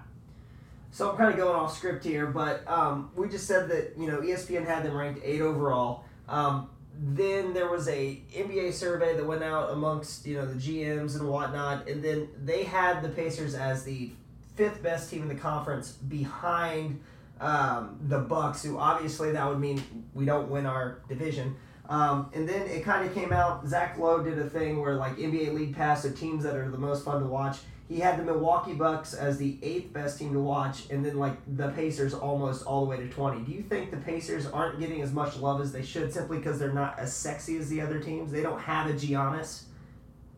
So 0.91 1.09
I'm 1.09 1.17
kind 1.17 1.31
of 1.31 1.37
going 1.37 1.55
off 1.55 1.75
script 1.75 2.03
here, 2.03 2.27
but 2.27 2.67
um, 2.67 3.09
we 3.15 3.27
just 3.27 3.47
said 3.47 3.67
that 3.69 3.93
you 3.97 4.07
know 4.07 4.21
ESPN 4.21 4.65
had 4.65 4.83
them 4.83 4.95
ranked 4.95 5.21
eight 5.23 5.41
overall. 5.41 6.05
Um, 6.29 6.69
then 6.95 7.53
there 7.53 7.69
was 7.69 7.87
a 7.87 8.21
NBA 8.35 8.73
survey 8.73 9.15
that 9.15 9.25
went 9.25 9.43
out 9.43 9.71
amongst 9.71 10.25
you 10.25 10.35
know 10.37 10.45
the 10.45 10.59
GMs 10.59 11.19
and 11.19 11.27
whatnot, 11.27 11.87
and 11.87 12.03
then 12.03 12.29
they 12.43 12.63
had 12.63 13.01
the 13.01 13.09
Pacers 13.09 13.55
as 13.55 13.83
the 13.83 14.11
fifth 14.55 14.83
best 14.83 15.09
team 15.09 15.23
in 15.23 15.27
the 15.27 15.35
conference 15.35 15.91
behind 15.91 17.01
um, 17.41 17.99
the 18.07 18.19
Bucks, 18.19 18.63
who 18.63 18.77
obviously 18.77 19.31
that 19.31 19.47
would 19.47 19.59
mean 19.59 19.81
we 20.13 20.25
don't 20.25 20.49
win 20.49 20.65
our 20.65 20.99
division. 21.09 21.55
Um, 21.89 22.29
and 22.33 22.47
then 22.47 22.61
it 22.67 22.83
kind 22.83 23.07
of 23.07 23.13
came 23.13 23.33
out. 23.33 23.67
Zach 23.67 23.97
Lowe 23.97 24.23
did 24.23 24.39
a 24.39 24.49
thing 24.49 24.81
where 24.81 24.95
like 24.95 25.17
NBA 25.17 25.53
League 25.53 25.75
Pass 25.75 26.05
of 26.05 26.17
teams 26.17 26.43
that 26.43 26.55
are 26.55 26.69
the 26.69 26.77
most 26.77 27.03
fun 27.03 27.21
to 27.21 27.27
watch. 27.27 27.57
He 27.89 27.99
had 27.99 28.17
the 28.17 28.23
Milwaukee 28.23 28.73
Bucks 28.73 29.13
as 29.13 29.37
the 29.37 29.57
eighth 29.61 29.91
best 29.91 30.17
team 30.17 30.33
to 30.33 30.39
watch, 30.39 30.89
and 30.89 31.05
then 31.05 31.19
like 31.19 31.35
the 31.57 31.69
Pacers 31.69 32.13
almost 32.13 32.65
all 32.65 32.85
the 32.85 32.89
way 32.89 32.97
to 32.97 33.09
twenty. 33.09 33.43
Do 33.43 33.51
you 33.51 33.61
think 33.61 33.91
the 33.91 33.97
Pacers 33.97 34.47
aren't 34.47 34.79
getting 34.79 35.01
as 35.01 35.11
much 35.11 35.37
love 35.37 35.59
as 35.59 35.73
they 35.73 35.83
should 35.83 36.13
simply 36.13 36.37
because 36.37 36.57
they're 36.57 36.73
not 36.73 36.97
as 36.97 37.13
sexy 37.13 37.57
as 37.57 37.69
the 37.69 37.81
other 37.81 37.99
teams? 37.99 38.31
They 38.31 38.41
don't 38.41 38.61
have 38.61 38.89
a 38.89 38.93
Giannis. 38.93 39.63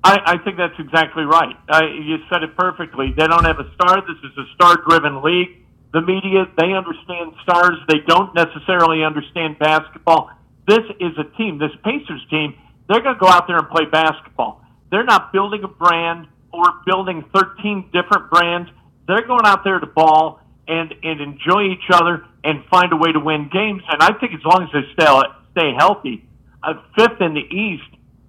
I, 0.04 0.20
I 0.25 0.38
think 0.44 0.58
that's 0.58 0.78
exactly 0.78 1.24
right. 1.24 1.56
You 1.82 2.18
said 2.30 2.44
it 2.44 2.56
perfectly. 2.56 3.14
They 3.18 3.25
don't 3.25 3.44
have 3.44 3.60
a 3.60 3.74
star. 3.74 4.02
This 4.02 4.18
is 4.24 4.38
a 4.38 4.46
star-driven 4.54 5.24
league. 5.24 5.66
The 5.94 6.02
media, 6.02 6.46
they 6.60 6.74
understand 6.74 7.34
stars. 7.42 7.78
They 7.88 8.00
don't 8.06 8.36
necessarily 8.36 9.04
understand 9.04 9.58
basketball. 9.58 10.30
This 10.67 10.84
is 11.00 11.12
a 11.17 11.38
team, 11.38 11.60
this 11.60 11.72
Pacers 11.84 12.25
team, 12.29 12.55
they're 12.88 13.01
going 13.01 13.15
to 13.15 13.19
go 13.19 13.27
out 13.27 13.48
there 13.48 13.57
and 13.57 13.69
play 13.69 13.86
basketball. 13.86 14.62
They're 14.91 15.03
not 15.03 15.34
building 15.34 15.63
a 15.63 15.67
brand 15.67 16.27
or 16.51 16.63
building 16.86 17.24
13 17.34 17.89
different 17.93 18.29
brands. 18.29 18.69
They're 19.07 19.25
going 19.25 19.45
out 19.45 19.63
there 19.63 19.79
to 19.79 19.86
ball 19.86 20.39
and, 20.67 20.93
and 21.03 21.22
enjoy 21.22 21.63
each 21.72 21.89
other 21.91 22.25
and 22.43 22.63
find 22.69 22.93
a 22.93 22.95
way 22.95 23.12
to 23.12 23.19
win 23.19 23.50
games. 23.51 23.81
And 23.89 24.01
I 24.01 24.13
think 24.19 24.34
as 24.34 24.43
long 24.43 24.63
as 24.63 24.69
they 24.74 24.81
stay, 24.93 25.22
stay 25.51 25.74
healthy, 25.77 26.27
uh, 26.63 26.74
fifth 26.98 27.22
in 27.22 27.34
the 27.34 27.41
East, 27.41 27.84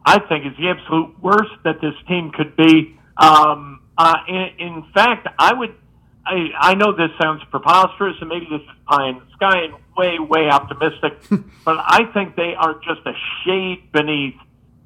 I 0.04 0.18
think 0.20 0.46
is 0.46 0.56
the 0.58 0.68
absolute 0.68 1.20
worst 1.20 1.52
that 1.64 1.80
this 1.80 1.94
team 2.08 2.30
could 2.32 2.56
be. 2.56 2.96
Um, 3.16 3.80
uh, 3.98 4.14
in, 4.28 4.48
in 4.58 4.84
fact, 4.94 5.28
I 5.38 5.54
would. 5.54 5.74
I, 6.24 6.72
I 6.72 6.74
know 6.74 6.90
this 6.90 7.10
sounds 7.22 7.40
preposterous, 7.50 8.16
and 8.20 8.28
maybe 8.28 8.46
this 8.50 8.60
is 8.60 8.76
pie 8.88 9.10
in 9.10 9.14
the 9.14 9.26
sky 9.36 9.62
and 9.64 9.74
way, 9.96 10.18
way 10.18 10.48
optimistic, 10.48 11.14
but 11.64 11.78
I 11.78 12.10
think 12.12 12.36
they 12.36 12.54
are 12.54 12.74
just 12.74 13.00
a 13.06 13.12
shade 13.44 13.90
beneath 13.92 14.34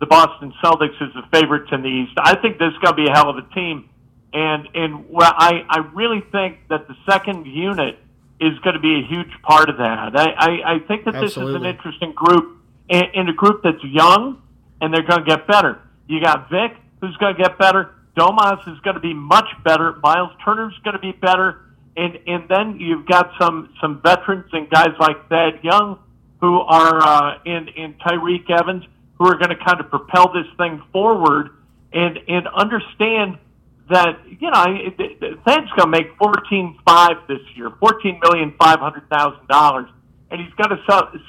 the 0.01 0.07
Boston 0.07 0.53
Celtics 0.63 1.01
as 1.01 1.13
the 1.15 1.23
favorites 1.33 1.69
in 1.73 1.83
the 1.83 1.89
East. 1.89 2.13
I 2.19 2.37
think 2.37 2.59
this 2.59 2.73
is 2.73 2.79
going 2.79 2.97
to 2.97 3.03
be 3.03 3.09
a 3.09 3.13
hell 3.13 3.29
of 3.29 3.37
a 3.37 3.55
team, 3.55 3.89
and 4.33 4.69
and 4.75 5.11
well, 5.11 5.33
I 5.37 5.65
I 5.69 5.79
really 5.93 6.23
think 6.33 6.59
that 6.69 6.89
the 6.89 6.97
second 7.09 7.47
unit 7.47 7.99
is 8.41 8.59
going 8.61 8.75
to 8.75 8.81
be 8.81 9.01
a 9.01 9.07
huge 9.07 9.31
part 9.43 9.69
of 9.69 9.77
that. 9.77 10.17
I 10.17 10.31
I, 10.37 10.75
I 10.75 10.79
think 10.89 11.05
that 11.05 11.15
this 11.21 11.37
is 11.37 11.55
an 11.55 11.67
interesting 11.67 12.13
group, 12.13 12.59
and, 12.89 13.07
and 13.15 13.29
a 13.29 13.35
group 13.35 13.63
that's 13.63 13.85
young, 13.85 14.43
and 14.81 14.93
they're 14.93 15.07
going 15.07 15.25
to 15.25 15.29
get 15.29 15.47
better. 15.47 15.81
You 16.09 16.21
got 16.21 16.51
Vic, 16.51 16.73
who's 17.01 17.17
going 17.19 17.37
to 17.37 17.43
get 17.43 17.59
better. 17.59 17.95
Domas 18.17 18.61
is 18.73 18.81
going 18.81 18.95
to 18.95 19.01
be 19.01 19.15
much 19.15 19.49
better. 19.65 19.95
Miles 20.03 20.33
Turner's 20.45 20.77
going 20.83 20.95
to 20.95 21.01
be 21.01 21.13
better, 21.13 21.61
and 21.97 22.19
and 22.27 22.49
then 22.49 22.79
you've 22.79 23.07
got 23.07 23.33
some 23.39 23.73
some 23.81 24.01
veterans 24.03 24.47
and 24.53 24.71
guys 24.71 24.95
like 24.99 25.29
Thad 25.29 25.61
Young, 25.63 25.99
who 26.41 26.61
are 26.61 27.01
uh, 27.03 27.39
in 27.45 27.69
in 27.69 27.95
Tyreke 27.95 28.51
Evans, 28.51 28.85
who 29.19 29.27
are 29.27 29.37
going 29.37 29.51
to 29.51 29.65
kind 29.65 29.81
of 29.81 29.91
propel 29.91 30.33
this 30.33 30.47
thing 30.57 30.83
forward, 30.93 31.51
and 31.93 32.19
and 32.29 32.47
understand 32.49 33.39
that 33.91 34.21
you 34.27 34.51
know 34.51 34.65
Thad's 35.45 35.71
going 35.71 35.79
to 35.79 35.87
make 35.89 36.17
fourteen 36.17 36.79
five 36.87 37.17
this 37.29 37.43
year, 37.57 37.71
fourteen 37.81 38.21
million 38.23 38.55
five 38.59 38.79
hundred 38.79 39.09
thousand 39.11 39.47
dollars, 39.49 39.89
and 40.31 40.41
he's 40.41 40.55
got 40.55 40.69
to 40.69 40.79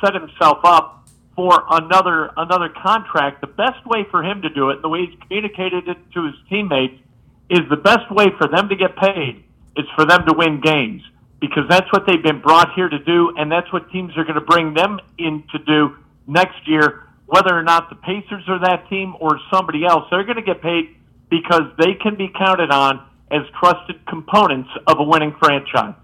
set, 0.01 0.13
himself 0.13 0.60
up 0.63 1.10
for 1.36 1.63
another 1.72 2.30
another 2.38 2.70
contract. 2.70 3.41
The 3.41 3.48
best 3.48 3.84
way 3.86 4.06
for 4.12 4.24
him 4.24 4.44
to 4.44 4.50
do 4.50 4.70
it, 4.70 4.82
the 4.84 4.89
way 4.89 5.08
he's 5.08 5.20
communicated 5.22 5.88
it 5.88 5.98
to 6.13 6.25
his 6.25 6.36
teammates, 6.50 7.01
is 7.50 7.62
the 7.70 7.77
best 7.77 8.12
way 8.12 8.27
for 8.38 8.48
them 8.48 8.70
to 8.70 8.75
get 8.75 8.96
paid 8.96 9.44
is 9.77 9.85
for 9.95 10.05
them 10.05 10.25
to 10.27 10.33
win 10.33 10.61
games 10.61 11.01
because 11.39 11.63
that's 11.67 11.91
what 11.91 12.05
they've 12.05 12.21
been 12.21 12.39
brought 12.39 12.73
here 12.75 12.87
to 12.87 12.99
do, 12.99 13.33
and 13.35 13.51
that's 13.51 13.71
what 13.73 13.91
teams 13.91 14.15
are 14.15 14.23
going 14.23 14.35
to 14.35 14.45
bring 14.45 14.73
them 14.73 14.99
in 15.17 15.43
to 15.51 15.59
do 15.59 15.97
next 16.27 16.67
year. 16.67 17.07
Whether 17.25 17.57
or 17.57 17.63
not 17.63 17.89
the 17.89 17.95
Pacers 17.95 18.43
are 18.47 18.59
that 18.59 18.87
team 18.89 19.15
or 19.19 19.39
somebody 19.51 19.83
else, 19.85 20.03
they're 20.11 20.23
going 20.23 20.35
to 20.35 20.43
get 20.43 20.61
paid 20.61 20.95
because 21.29 21.63
they 21.79 21.95
can 21.95 22.15
be 22.15 22.29
counted 22.37 22.69
on 22.69 23.07
as 23.31 23.41
trusted 23.59 24.05
components 24.05 24.69
of 24.85 24.99
a 24.99 25.03
winning 25.03 25.33
franchise. 25.39 25.95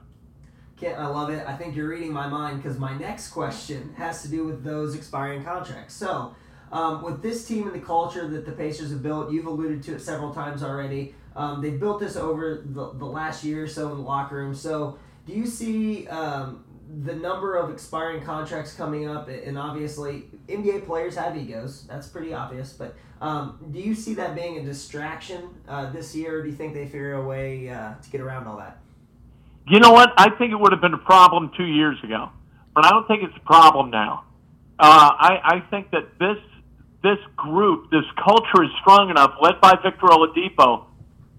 Kent, 0.79 0.97
I 0.97 1.07
love 1.07 1.29
it. 1.29 1.45
I 1.47 1.55
think 1.55 1.75
you're 1.75 1.89
reading 1.89 2.13
my 2.13 2.27
mind 2.27 2.62
because 2.62 2.79
my 2.79 2.97
next 2.97 3.29
question 3.29 3.93
has 3.97 4.21
to 4.21 4.27
do 4.27 4.45
with 4.45 4.63
those 4.63 4.95
expiring 4.95 5.43
contracts. 5.43 5.93
So, 5.95 6.36
um, 6.71 7.03
with 7.03 7.21
this 7.21 7.47
team 7.47 7.67
and 7.67 7.75
the 7.75 7.86
culture 7.86 8.27
that 8.27 8.45
the 8.45 8.51
Pacers 8.51 8.91
have 8.91 9.01
built, 9.01 9.31
you've 9.31 9.45
alluded 9.45 9.83
to 9.83 9.95
it 9.95 10.01
several 10.01 10.33
times 10.33 10.63
already. 10.63 11.15
Um, 11.38 11.62
they've 11.62 11.79
built 11.79 12.00
this 12.00 12.15
over 12.15 12.63
the, 12.65 12.94
the 12.94 13.06
last 13.06 13.44
year 13.44 13.63
or 13.63 13.67
so 13.67 13.91
in 13.91 13.98
the 13.98 14.03
locker 14.03 14.38
room. 14.38 14.56
So, 14.56 14.98
do 15.27 15.34
you 15.34 15.46
see 15.46 16.08
um, 16.08 16.65
the 17.03 17.13
number 17.13 17.56
of 17.56 17.70
expiring 17.70 18.24
contracts 18.24 18.74
coming 18.74 19.08
up? 19.08 19.29
And 19.29 19.58
obviously, 19.58 20.25
NBA 20.50 20.86
players 20.88 21.15
have 21.15 21.38
egos. 21.38 21.84
That's 21.84 22.08
pretty 22.08 22.34
obvious. 22.34 22.74
But 22.74 22.96
um, 23.22 23.63
do 23.72 23.79
you 23.79 23.94
see 23.94 24.15
that 24.15 24.36
being 24.36 24.58
a 24.58 24.63
distraction 24.63 25.50
uh, 25.67 25.91
this 25.91 26.15
year, 26.15 26.39
or 26.39 26.41
do 26.41 26.50
you 26.50 26.56
think 26.56 26.74
they 26.74 26.86
figure 26.86 27.13
a 27.13 27.24
way 27.24 27.70
uh, 27.70 27.94
to 28.01 28.10
get 28.10 28.20
around 28.20 28.48
all 28.48 28.58
that? 28.58 28.79
You 29.67 29.79
know 29.79 29.91
what? 29.91 30.13
I 30.17 30.29
think 30.38 30.51
it 30.51 30.56
would 30.56 30.72
have 30.72 30.82
been 30.82 30.96
a 30.96 31.00
problem 31.00 31.51
two 31.56 31.65
years 31.65 31.98
ago, 32.03 32.29
but 32.74 32.84
I 32.84 32.89
don't 32.89 33.08
think 33.08 33.22
it's 33.22 33.38
a 33.38 33.46
problem 33.46 33.91
now. 33.91 34.24
Uh, 34.79 35.12
I, 35.20 35.39
I 35.44 35.60
think 35.70 35.91
that 35.91 36.17
this 36.20 36.38
this 37.03 37.20
group, 37.36 37.91
this 37.91 38.03
culture 38.24 38.63
is 38.63 38.70
strong 38.82 39.10
enough, 39.10 39.36
led 39.39 39.62
by 39.62 39.74
Victor 39.84 40.08
Oladipo, 40.08 40.87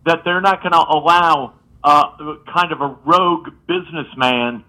that 0.08 0.24
they're 0.24 0.40
not 0.40 0.62
going 0.62 0.72
to 0.72 0.84
allow 0.88 1.54
uh, 1.84 2.36
kind 2.52 2.72
of 2.72 2.80
a 2.80 2.96
rogue 3.04 3.48
businessman 3.66 4.64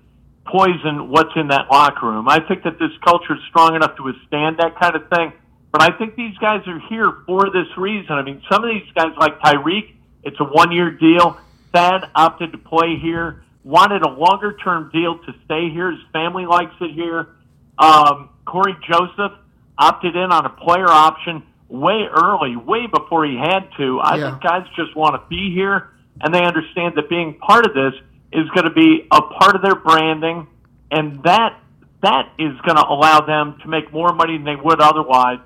poison 0.45 1.09
what's 1.09 1.31
in 1.35 1.47
that 1.49 1.69
locker 1.71 2.07
room. 2.07 2.27
I 2.27 2.39
think 2.39 2.63
that 2.63 2.79
this 2.79 2.91
culture 3.03 3.35
is 3.35 3.41
strong 3.49 3.75
enough 3.75 3.95
to 3.97 4.03
withstand 4.03 4.57
that 4.57 4.79
kind 4.79 4.95
of 4.95 5.07
thing. 5.09 5.33
But 5.71 5.83
I 5.83 5.97
think 5.97 6.15
these 6.15 6.35
guys 6.39 6.67
are 6.67 6.79
here 6.89 7.11
for 7.27 7.51
this 7.51 7.67
reason. 7.77 8.11
I 8.11 8.23
mean, 8.23 8.41
some 8.51 8.63
of 8.63 8.69
these 8.69 8.89
guys, 8.95 9.13
like 9.19 9.39
Tyreke, 9.39 9.93
it's 10.23 10.39
a 10.39 10.43
one 10.43 10.71
year 10.71 10.91
deal. 10.91 11.37
Thad 11.71 12.09
opted 12.15 12.51
to 12.53 12.57
play 12.57 12.97
here, 12.99 13.43
wanted 13.63 14.01
a 14.01 14.09
longer 14.09 14.57
term 14.63 14.89
deal 14.91 15.19
to 15.19 15.33
stay 15.45 15.69
here. 15.69 15.91
His 15.91 16.01
family 16.11 16.47
likes 16.47 16.73
it 16.81 16.93
here. 16.93 17.27
Um, 17.77 18.29
Corey 18.45 18.75
Joseph 18.89 19.37
opted 19.77 20.15
in 20.15 20.31
on 20.31 20.45
a 20.45 20.49
player 20.49 20.89
option 20.89 21.43
way 21.69 22.07
early, 22.11 22.55
way 22.55 22.87
before 22.87 23.25
he 23.25 23.37
had 23.37 23.69
to. 23.77 23.99
I 23.99 24.15
Yeah. 24.15 24.29
think 24.31 24.41
guys 24.41 24.65
just 24.75 24.95
want 24.95 25.15
to 25.15 25.21
be 25.29 25.53
here, 25.53 25.89
and 26.21 26.33
they 26.33 26.43
understand 26.43 26.95
that 26.95 27.09
being 27.09 27.35
part 27.35 27.65
of 27.65 27.73
this 27.73 27.93
is 28.31 28.49
going 28.49 28.65
to 28.65 28.71
be 28.73 29.07
a 29.11 29.21
part 29.21 29.55
of 29.55 29.61
their 29.61 29.75
branding, 29.75 30.47
and 30.91 31.23
that 31.23 31.53
that 32.01 32.29
is 32.39 32.53
going 32.61 32.77
to 32.77 32.87
allow 32.87 33.19
them 33.19 33.55
to 33.61 33.67
make 33.67 33.91
more 33.91 34.13
money 34.13 34.37
than 34.37 34.45
they 34.45 34.55
would 34.55 34.79
otherwise. 34.81 35.39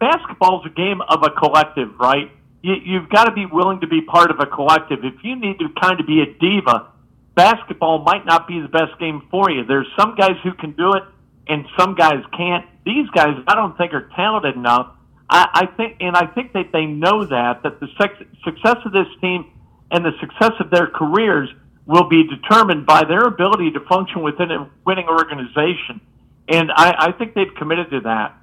Basketball 0.00 0.60
is 0.60 0.66
a 0.72 0.74
game 0.74 1.00
of 1.02 1.22
a 1.22 1.30
collective, 1.30 1.98
right? 1.98 2.30
You, 2.62 2.74
you've 2.82 3.08
got 3.10 3.24
to 3.24 3.32
be 3.32 3.46
willing 3.46 3.80
to 3.80 3.86
be 3.86 4.00
part 4.00 4.30
of 4.30 4.40
a 4.40 4.46
collective. 4.46 5.04
If 5.04 5.22
you 5.22 5.36
need 5.36 5.58
to 5.58 5.68
kind 5.80 6.00
of 6.00 6.06
be 6.06 6.20
a 6.22 6.26
diva, 6.26 6.86
basketball 7.34 7.98
might 8.00 8.24
not 8.24 8.48
be 8.48 8.60
the 8.60 8.68
best 8.68 8.98
game 8.98 9.22
for 9.30 9.50
you. 9.50 9.64
There's 9.64 9.86
some 9.98 10.14
guys 10.14 10.36
who 10.42 10.52
can 10.54 10.72
do 10.72 10.94
it, 10.94 11.02
and 11.46 11.66
some 11.78 11.94
guys 11.94 12.22
can't. 12.36 12.64
These 12.84 13.08
guys, 13.10 13.36
I 13.46 13.54
don't 13.54 13.76
think, 13.76 13.92
are 13.92 14.08
talented 14.16 14.56
enough. 14.56 14.88
I, 15.28 15.48
I 15.52 15.66
think, 15.76 15.96
and 16.00 16.16
I 16.16 16.26
think 16.26 16.52
that 16.52 16.70
they 16.72 16.86
know 16.86 17.24
that 17.24 17.62
that 17.62 17.80
the 17.80 17.88
sex, 17.98 18.14
success 18.44 18.76
of 18.84 18.92
this 18.92 19.08
team 19.20 19.50
and 19.90 20.04
the 20.04 20.12
success 20.20 20.52
of 20.60 20.70
their 20.70 20.86
careers 20.86 21.48
will 21.86 22.08
be 22.08 22.24
determined 22.28 22.86
by 22.86 23.04
their 23.04 23.22
ability 23.22 23.70
to 23.72 23.80
function 23.80 24.22
within 24.22 24.50
a 24.50 24.68
winning 24.84 25.08
organization. 25.08 26.00
And 26.48 26.70
I, 26.74 26.94
I 26.98 27.12
think 27.12 27.34
they've 27.34 27.54
committed 27.56 27.90
to 27.90 28.00
that. 28.00 28.36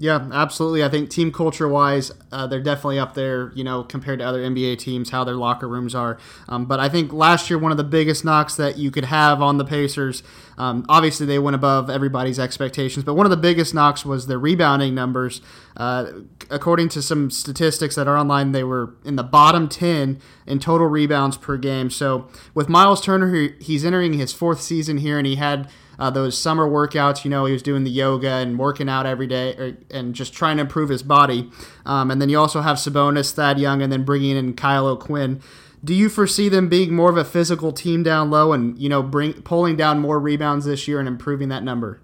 Yeah, 0.00 0.30
absolutely. 0.32 0.82
I 0.82 0.88
think 0.88 1.10
team 1.10 1.30
culture 1.30 1.68
wise, 1.68 2.10
uh, 2.32 2.46
they're 2.46 2.62
definitely 2.62 2.98
up 2.98 3.12
there, 3.12 3.52
you 3.54 3.62
know, 3.62 3.82
compared 3.82 4.20
to 4.20 4.24
other 4.24 4.40
NBA 4.42 4.78
teams, 4.78 5.10
how 5.10 5.24
their 5.24 5.34
locker 5.34 5.68
rooms 5.68 5.94
are. 5.94 6.16
Um, 6.48 6.64
but 6.64 6.80
I 6.80 6.88
think 6.88 7.12
last 7.12 7.50
year, 7.50 7.58
one 7.58 7.70
of 7.70 7.76
the 7.76 7.84
biggest 7.84 8.24
knocks 8.24 8.56
that 8.56 8.78
you 8.78 8.90
could 8.90 9.04
have 9.04 9.42
on 9.42 9.58
the 9.58 9.64
Pacers, 9.64 10.22
um, 10.56 10.86
obviously 10.88 11.26
they 11.26 11.38
went 11.38 11.54
above 11.54 11.90
everybody's 11.90 12.38
expectations, 12.38 13.04
but 13.04 13.12
one 13.12 13.26
of 13.26 13.30
the 13.30 13.36
biggest 13.36 13.74
knocks 13.74 14.02
was 14.02 14.26
their 14.26 14.38
rebounding 14.38 14.94
numbers. 14.94 15.42
Uh, 15.76 16.06
according 16.48 16.88
to 16.88 17.02
some 17.02 17.30
statistics 17.30 17.94
that 17.96 18.08
are 18.08 18.16
online, 18.16 18.52
they 18.52 18.64
were 18.64 18.94
in 19.04 19.16
the 19.16 19.22
bottom 19.22 19.68
10 19.68 20.18
in 20.46 20.58
total 20.58 20.86
rebounds 20.86 21.36
per 21.36 21.58
game. 21.58 21.90
So 21.90 22.26
with 22.54 22.70
Miles 22.70 23.02
Turner, 23.02 23.50
he's 23.60 23.84
entering 23.84 24.14
his 24.14 24.32
fourth 24.32 24.62
season 24.62 24.96
here, 24.96 25.18
and 25.18 25.26
he 25.26 25.36
had 25.36 25.68
uh, 26.00 26.10
those 26.10 26.36
summer 26.36 26.68
workouts. 26.68 27.24
You 27.24 27.30
know, 27.30 27.44
he 27.44 27.52
was 27.52 27.62
doing 27.62 27.84
the 27.84 27.90
yoga 27.90 28.30
and 28.30 28.58
working 28.58 28.88
out 28.88 29.06
every 29.06 29.26
day, 29.26 29.54
or, 29.56 29.76
and 29.90 30.14
just 30.14 30.32
trying 30.32 30.56
to 30.56 30.62
improve 30.62 30.88
his 30.88 31.02
body. 31.02 31.50
Um, 31.84 32.10
and 32.10 32.20
then 32.20 32.30
you 32.30 32.38
also 32.38 32.62
have 32.62 32.78
Sabonis, 32.78 33.32
Thad 33.32 33.60
Young, 33.60 33.82
and 33.82 33.92
then 33.92 34.04
bringing 34.04 34.36
in 34.36 34.54
Kyle 34.54 34.86
O'Quinn. 34.86 35.40
Do 35.84 35.94
you 35.94 36.08
foresee 36.08 36.48
them 36.48 36.68
being 36.68 36.94
more 36.94 37.10
of 37.10 37.16
a 37.16 37.24
physical 37.24 37.72
team 37.72 38.02
down 38.02 38.30
low, 38.30 38.52
and 38.52 38.78
you 38.78 38.88
know, 38.88 39.02
bring 39.02 39.34
pulling 39.42 39.76
down 39.76 39.98
more 40.00 40.18
rebounds 40.18 40.64
this 40.64 40.88
year 40.88 40.98
and 40.98 41.06
improving 41.06 41.50
that 41.50 41.62
number? 41.62 42.00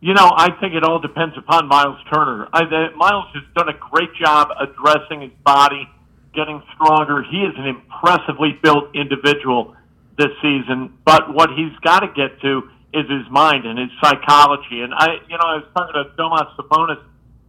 You 0.00 0.14
know, 0.14 0.30
I 0.36 0.50
think 0.60 0.74
it 0.74 0.84
all 0.84 1.00
depends 1.00 1.36
upon 1.36 1.68
Miles 1.68 1.98
Turner. 2.12 2.48
I, 2.52 2.62
uh, 2.62 2.96
Miles 2.96 3.24
has 3.34 3.42
done 3.56 3.68
a 3.68 3.78
great 3.90 4.14
job 4.14 4.48
addressing 4.60 5.22
his 5.22 5.32
body, 5.42 5.88
getting 6.34 6.62
stronger. 6.74 7.24
He 7.28 7.38
is 7.38 7.54
an 7.56 7.66
impressively 7.66 8.58
built 8.62 8.94
individual 8.94 9.74
this 10.18 10.30
season, 10.42 10.92
but 11.04 11.32
what 11.34 11.50
he's 11.50 11.76
got 11.82 12.00
to 12.00 12.08
get 12.08 12.40
to 12.42 12.68
is 12.96 13.10
his 13.10 13.30
mind 13.30 13.66
and 13.66 13.78
his 13.78 13.90
psychology. 14.02 14.80
And 14.80 14.94
I, 14.94 15.20
you 15.28 15.36
know, 15.36 15.44
I 15.44 15.56
was 15.60 15.68
talking 15.76 15.94
to 15.94 16.04
Domas 16.16 16.48
Sabonis 16.56 17.02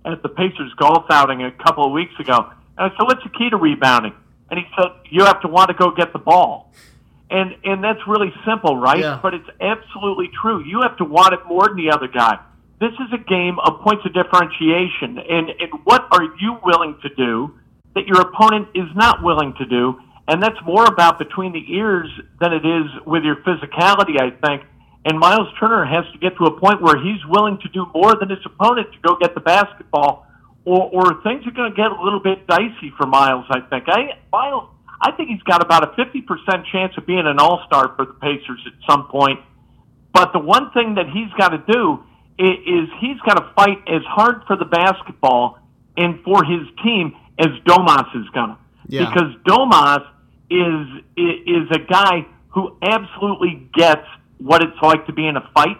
at 0.05 0.21
the 0.21 0.29
Pacers 0.29 0.73
golf 0.75 1.05
outing 1.09 1.43
a 1.43 1.51
couple 1.51 1.85
of 1.85 1.91
weeks 1.91 2.13
ago, 2.19 2.51
and 2.77 2.83
I 2.85 2.89
said, 2.89 3.03
"What's 3.03 3.23
the 3.23 3.29
key 3.29 3.49
to 3.49 3.57
rebounding?" 3.57 4.13
And 4.51 4.59
he 4.59 4.65
said, 4.75 4.91
"You 5.09 5.25
have 5.25 5.41
to 5.41 5.47
want 5.47 5.69
to 5.69 5.73
go 5.73 5.91
get 5.91 6.11
the 6.11 6.19
ball." 6.19 6.71
And 7.29 7.55
and 7.63 7.83
that's 7.83 7.99
really 8.07 8.33
simple, 8.45 8.77
right? 8.77 8.99
Yeah. 8.99 9.19
But 9.21 9.33
it's 9.33 9.49
absolutely 9.59 10.29
true. 10.41 10.63
You 10.63 10.81
have 10.81 10.97
to 10.97 11.05
want 11.05 11.33
it 11.33 11.39
more 11.47 11.67
than 11.67 11.77
the 11.77 11.91
other 11.91 12.07
guy. 12.07 12.39
This 12.79 12.93
is 12.93 13.11
a 13.13 13.17
game 13.17 13.57
of 13.59 13.81
points 13.81 14.05
of 14.05 14.13
differentiation, 14.13 15.17
and 15.17 15.49
and 15.49 15.71
what 15.83 16.07
are 16.11 16.23
you 16.39 16.59
willing 16.63 16.97
to 17.01 17.09
do 17.15 17.55
that 17.95 18.05
your 18.05 18.21
opponent 18.21 18.69
is 18.75 18.87
not 18.95 19.23
willing 19.23 19.53
to 19.57 19.65
do? 19.65 19.99
And 20.27 20.43
that's 20.43 20.59
more 20.65 20.85
about 20.85 21.19
between 21.19 21.53
the 21.53 21.63
ears 21.73 22.09
than 22.39 22.51
it 22.51 22.65
is 22.65 22.85
with 23.05 23.23
your 23.23 23.37
physicality, 23.37 24.19
I 24.19 24.31
think. 24.31 24.63
And 25.07 25.17
Miles 25.19 25.47
Turner 25.57 25.85
has 25.85 26.03
to 26.11 26.17
get 26.19 26.35
to 26.35 26.43
a 26.51 26.59
point 26.59 26.81
where 26.81 27.01
he's 27.01 27.25
willing 27.29 27.57
to 27.59 27.69
do 27.69 27.85
more 27.95 28.15
than 28.19 28.29
his 28.29 28.43
opponent 28.45 28.91
to 28.91 28.99
go 29.07 29.15
get 29.15 29.33
the 29.35 29.39
basketball, 29.39 30.27
or, 30.65 30.89
or 30.91 31.23
things 31.23 31.47
are 31.47 31.51
going 31.51 31.71
to 31.71 31.77
get 31.77 31.89
a 31.91 32.03
little 32.03 32.19
bit 32.19 32.45
dicey 32.45 32.91
for 32.97 33.07
Miles. 33.07 33.45
I 33.49 33.61
think. 33.61 33.85
I 33.87 34.19
Miles, 34.33 34.69
I 34.99 35.11
think 35.13 35.29
he's 35.29 35.41
got 35.43 35.63
about 35.63 35.87
a 35.87 35.95
fifty 35.95 36.19
percent 36.19 36.65
chance 36.73 36.91
of 36.97 37.05
being 37.05 37.25
an 37.25 37.39
All 37.39 37.63
Star 37.67 37.95
for 37.95 38.05
the 38.05 38.19
Pacers 38.19 38.59
at 38.67 38.73
some 38.89 39.07
point. 39.07 39.39
But 40.11 40.33
the 40.33 40.39
one 40.39 40.71
thing 40.71 40.95
that 40.95 41.05
he's 41.07 41.31
got 41.37 41.49
to 41.49 41.63
do 41.71 42.03
is, 42.37 42.57
is 42.67 42.89
he's 42.99 43.19
got 43.25 43.35
to 43.35 43.53
fight 43.55 43.77
as 43.87 44.01
hard 44.03 44.43
for 44.45 44.57
the 44.57 44.65
basketball 44.65 45.57
and 45.95 46.21
for 46.25 46.43
his 46.43 46.67
team 46.83 47.15
as 47.39 47.47
Domas 47.63 48.13
is 48.13 48.27
gonna. 48.33 48.57
Yeah. 48.87 49.05
Because 49.07 49.35
Domas 49.47 50.05
is 50.49 51.03
is 51.15 51.71
a 51.71 51.79
guy 51.79 52.25
who 52.49 52.75
absolutely 52.81 53.69
gets 53.73 54.05
what 54.37 54.61
it's 54.61 54.77
like 54.81 55.05
to 55.07 55.13
be 55.13 55.27
in 55.27 55.37
a 55.37 55.49
fight, 55.53 55.77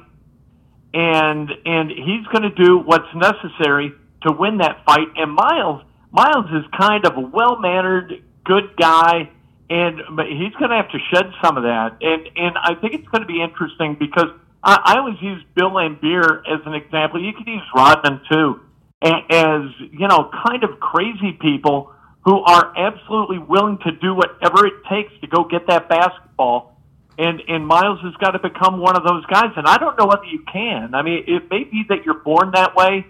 and 0.94 1.50
and 1.66 1.90
he's 1.90 2.26
going 2.32 2.44
to 2.44 2.56
do 2.56 2.80
what's 2.80 3.14
necessary 3.16 3.92
to 4.24 4.32
win 4.32 4.58
that 4.58 4.84
fight. 4.86 5.08
And 5.16 5.34
Miles 5.34 5.84
Miles 6.12 6.46
is 6.52 6.66
kind 6.78 7.06
of 7.06 7.18
a 7.18 7.22
well 7.22 7.60
mannered, 7.60 8.24
good 8.46 8.76
guy, 8.78 9.30
and 9.70 9.98
he's 10.00 10.54
going 10.56 10.72
to 10.72 10.78
have 10.78 10.90
to 10.92 11.00
shed 11.14 11.32
some 11.44 11.58
of 11.58 11.64
that. 11.64 11.98
And 12.02 12.30
and 12.36 12.58
I 12.58 12.76
think 12.80 12.94
it's 12.94 13.08
going 13.10 13.22
to 13.22 13.28
be 13.28 13.42
interesting 13.42 13.98
because 14.00 14.30
I, 14.64 14.80
I 14.84 14.98
always 15.00 15.22
use 15.22 15.44
Bill 15.56 15.72
Laimbeer 15.72 16.42
as 16.48 16.66
an 16.66 16.74
example. 16.74 17.24
You 17.24 17.34
could 17.34 17.48
use 17.48 17.64
Rodman 17.76 18.22
too, 18.32 18.62
as 19.02 19.62
you 19.92 20.08
know, 20.08 20.32
kind 20.48 20.64
of 20.64 20.80
crazy 20.80 21.38
people 21.40 21.94
who 22.26 22.40
are 22.44 22.74
absolutely 22.78 23.40
willing 23.40 23.78
to 23.86 23.92
do 23.92 24.14
whatever 24.14 24.66
it 24.68 24.74
takes 24.90 25.12
to 25.22 25.28
go 25.28 25.46
get 25.46 25.68
that 25.68 25.88
basketball. 25.88 26.77
And 27.18 27.42
and 27.48 27.66
Miles 27.66 28.00
has 28.04 28.14
got 28.16 28.32
to 28.32 28.40
become 28.40 28.80
one 28.80 28.96
of 28.96 29.04
those 29.04 29.26
guys. 29.26 29.52
And 29.56 29.68
I 29.68 29.78
don't 29.78 29.98
know 29.98 30.06
whether 30.06 30.26
you 30.26 30.44
can. 30.52 30.94
I 30.94 31.02
mean, 31.02 31.24
it 31.28 31.50
may 31.50 31.64
be 31.64 31.84
that 31.90 32.06
you're 32.06 32.20
born 32.20 32.52
that 32.54 32.76
way, 32.76 33.06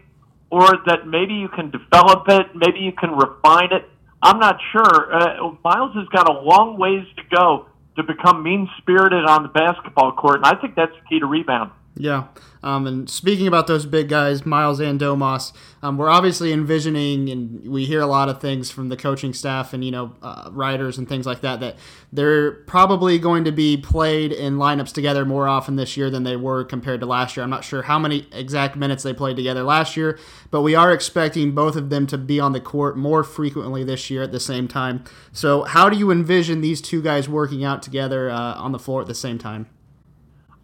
or 0.50 0.66
that 0.86 1.06
maybe 1.06 1.34
you 1.34 1.50
can 1.50 1.72
develop 1.72 2.24
it, 2.30 2.56
maybe 2.56 2.80
you 2.80 2.94
can 2.94 3.12
refine 3.12 3.74
it. 3.74 3.88
I'm 4.22 4.40
not 4.40 4.60
sure. 4.72 5.14
Uh, 5.14 5.56
Miles 5.64 5.94
has 5.96 6.08
got 6.08 6.30
a 6.30 6.40
long 6.40 6.78
ways 6.78 7.06
to 7.18 7.24
go 7.36 7.68
to 7.98 8.04
become 8.04 8.44
mean 8.44 8.70
spirited 8.78 9.26
on 9.26 9.44
the 9.44 9.50
basketball 9.50 10.14
court, 10.14 10.38
and 10.38 10.46
I 10.46 10.56
think 10.60 10.76
that's 10.76 10.92
the 10.94 11.08
key 11.10 11.20
to 11.20 11.26
rebound. 11.26 11.72
Yeah. 12.00 12.27
Um, 12.63 12.88
and 12.88 13.10
speaking 13.10 13.48
about 13.48 13.68
those 13.68 13.86
big 13.86 14.10
guys, 14.10 14.46
Miles 14.46 14.80
and 14.80 15.00
Domas, 15.00 15.54
um, 15.82 15.98
we're 15.98 16.10
obviously 16.10 16.51
envisioning, 16.51 17.30
and 17.30 17.70
we 17.70 17.86
hear 17.86 18.01
a 18.01 18.08
lot 18.08 18.30
of 18.30 18.42
things 18.42 18.72
from 18.72 18.89
the 18.89 18.98
coaching 18.98 19.34
staff 19.34 19.74
and 19.74 19.86
you 19.86 19.92
know 19.92 20.16
uh, 20.22 20.50
writers 20.51 20.98
and 20.98 21.08
things 21.08 21.25
like 21.25 21.42
that 21.42 21.60
that 21.60 21.75
they're 22.12 22.51
probably 22.51 23.20
going 23.20 23.44
to 23.46 23.51
be 23.51 23.77
played 23.77 24.32
in 24.32 24.58
lineups 24.58 24.92
together 24.92 25.24
more 25.24 25.48
often 25.48 25.75
this 25.75 25.96
year 25.96 26.10
than 26.10 26.24
they 26.24 26.36
were 26.36 26.63
compared 26.63 27.00
to 27.00 27.06
last 27.06 27.38
year. 27.38 27.44
I'm 27.44 27.50
not 27.50 27.63
sure 27.63 27.84
how 27.84 28.00
many 28.00 28.27
exact 28.32 28.75
minutes 28.75 29.04
they 29.04 29.13
played 29.13 29.38
together 29.38 29.63
last 29.63 29.96
year, 29.96 30.20
but 30.52 30.62
we 30.62 30.76
are 30.76 30.91
expecting 30.91 31.54
both 31.54 31.76
of 31.76 31.89
them 31.89 32.08
to 32.08 32.17
be 32.17 32.39
on 32.39 32.54
the 32.54 32.62
court 32.62 32.98
more 32.98 33.24
frequently 33.24 33.84
this 33.84 34.10
year 34.10 34.24
at 34.24 34.32
the 34.32 34.39
same 34.39 34.67
time. 34.67 35.04
So, 35.32 35.63
how 35.63 35.89
do 35.89 35.98
you 35.98 36.12
envision 36.12 36.62
these 36.62 36.82
two 36.82 37.02
guys 37.02 37.30
working 37.30 37.63
out 37.63 37.82
together 37.84 38.30
uh, 38.30 38.56
on 38.56 38.71
the 38.71 38.80
floor 38.80 39.02
at 39.02 39.08
the 39.08 39.15
same 39.15 39.38
time? 39.38 39.67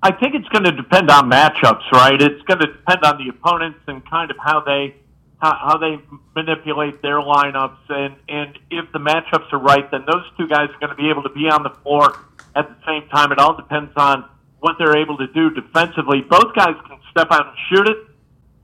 I 0.03 0.11
think 0.11 0.35
it's 0.35 0.49
going 0.49 0.65
to 0.65 0.73
depend 0.73 1.09
on 1.09 1.31
matchups, 1.31 1.89
right? 1.93 2.21
It's 2.21 2.41
going 2.43 2.59
to 2.59 2.67
depend 2.67 3.05
on 3.05 3.23
the 3.23 3.29
opponents 3.29 3.79
and 3.87 4.03
kind 4.09 4.31
of 4.31 4.37
how 4.37 4.59
they 4.59 4.95
how, 5.41 5.55
how 5.55 5.77
they 5.77 5.95
manipulate 6.35 7.01
their 7.01 7.19
lineups, 7.19 7.79
and 7.87 8.15
and 8.27 8.59
if 8.69 8.91
the 8.91 8.99
matchups 8.99 9.51
are 9.53 9.59
right, 9.59 9.89
then 9.91 10.03
those 10.05 10.25
two 10.37 10.47
guys 10.49 10.67
are 10.69 10.79
going 10.79 10.89
to 10.89 11.01
be 11.01 11.09
able 11.09 11.23
to 11.23 11.29
be 11.29 11.47
on 11.47 11.63
the 11.63 11.71
floor 11.83 12.19
at 12.53 12.67
the 12.67 12.75
same 12.85 13.07
time. 13.09 13.31
It 13.31 13.39
all 13.39 13.55
depends 13.55 13.93
on 13.95 14.27
what 14.59 14.75
they're 14.77 14.97
able 14.97 15.17
to 15.17 15.27
do 15.27 15.51
defensively. 15.51 16.19
Both 16.19 16.53
guys 16.53 16.75
can 16.85 16.99
step 17.11 17.27
out 17.31 17.47
and 17.47 17.57
shoot 17.71 17.87
it. 17.87 17.97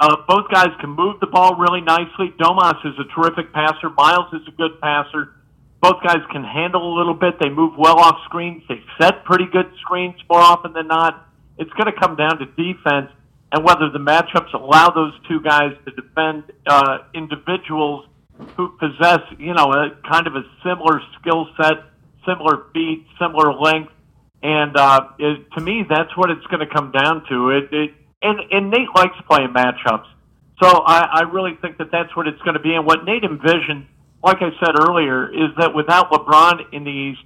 Uh, 0.02 0.17
both 0.28 0.52
guys 0.52 0.71
can 0.82 0.89
move 0.89 1.21
the 1.21 1.28
ball 1.28 1.56
really 1.56 1.82
nicely. 1.82 2.34
Domas 2.38 2.86
is 2.86 2.95
a 2.99 3.08
terrific 3.15 3.54
passer. 3.54 3.89
Miles 3.89 4.34
is 4.34 4.45
a 4.47 4.52
good 4.52 4.80
passer. 4.82 5.36
Both 5.82 6.04
guys 6.04 6.19
can 6.32 6.43
handle 6.43 6.93
a 6.93 6.95
little 6.97 7.13
bit. 7.13 7.39
They 7.39 7.49
move 7.49 7.78
well 7.78 7.99
off 7.99 8.17
screens. 8.25 8.63
They 8.67 8.82
set 8.99 9.23
pretty 9.23 9.45
good 9.45 9.71
screens 9.80 10.15
more 10.30 10.41
often 10.41 10.73
than 10.73 10.88
not. 10.88 11.29
It's 11.60 11.72
going 11.72 11.93
to 11.93 12.00
come 12.00 12.15
down 12.15 12.39
to 12.39 12.45
defense 12.45 13.12
and 13.52 13.63
whether 13.63 13.89
the 13.89 14.00
matchups 14.00 14.54
allow 14.54 14.89
those 14.89 15.13
two 15.28 15.41
guys 15.41 15.74
to 15.86 15.91
defend 15.91 16.43
uh, 16.67 17.00
individuals 17.13 18.06
who 18.56 18.69
possess, 18.80 19.19
you 19.38 19.54
know, 19.54 19.72
a 19.74 19.91
kind 20.10 20.28
of 20.28 20.36
a 20.36 20.43
similar 20.63 21.02
skill 21.19 21.48
set, 21.62 21.84
similar 22.26 22.65
feet, 22.74 23.06
similar 23.19 23.54
length, 23.54 23.91
and 24.41 24.78
uh, 24.78 25.02
it, 25.19 25.52
to 25.58 25.62
me, 25.62 25.84
that's 25.89 26.15
what 26.15 26.30
it's 26.30 26.45
going 26.48 26.65
to 26.65 26.74
come 26.74 26.91
down 26.91 27.26
to. 27.28 27.50
It, 27.50 27.74
it 27.74 27.91
and 28.22 28.39
and 28.52 28.69
Nate 28.69 28.88
likes 28.95 29.15
playing 29.30 29.54
matchups, 29.54 30.08
so 30.62 30.67
I, 30.86 31.08
I 31.12 31.22
really 31.24 31.58
think 31.62 31.78
that 31.80 31.91
that's 31.91 32.15
what 32.15 32.28
it's 32.28 32.41
going 32.43 32.54
to 32.54 32.62
be. 32.62 32.74
And 32.74 32.86
what 32.86 33.04
Nate 33.04 33.24
envisioned, 33.24 33.88
like 34.24 34.38
I 34.39 34.52
said 34.63 34.80
earlier, 34.80 35.28
is 35.30 35.52
that 35.58 35.76
without 35.76 36.12
LeBron 36.12 36.74
in 36.74 36.86
the 36.86 36.91
East, 36.91 37.22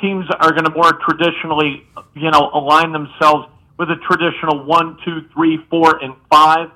teams 0.00 0.24
are 0.40 0.52
going 0.52 0.64
to 0.64 0.70
more 0.70 0.92
traditionally, 1.06 1.84
you 2.14 2.30
know, 2.30 2.50
align 2.54 2.92
themselves 2.92 3.48
with 3.78 3.90
a 3.90 3.96
traditional 3.96 4.64
one, 4.64 4.96
two, 5.04 5.22
three, 5.32 5.58
four, 5.70 5.96
and 6.02 6.14
five. 6.30 6.70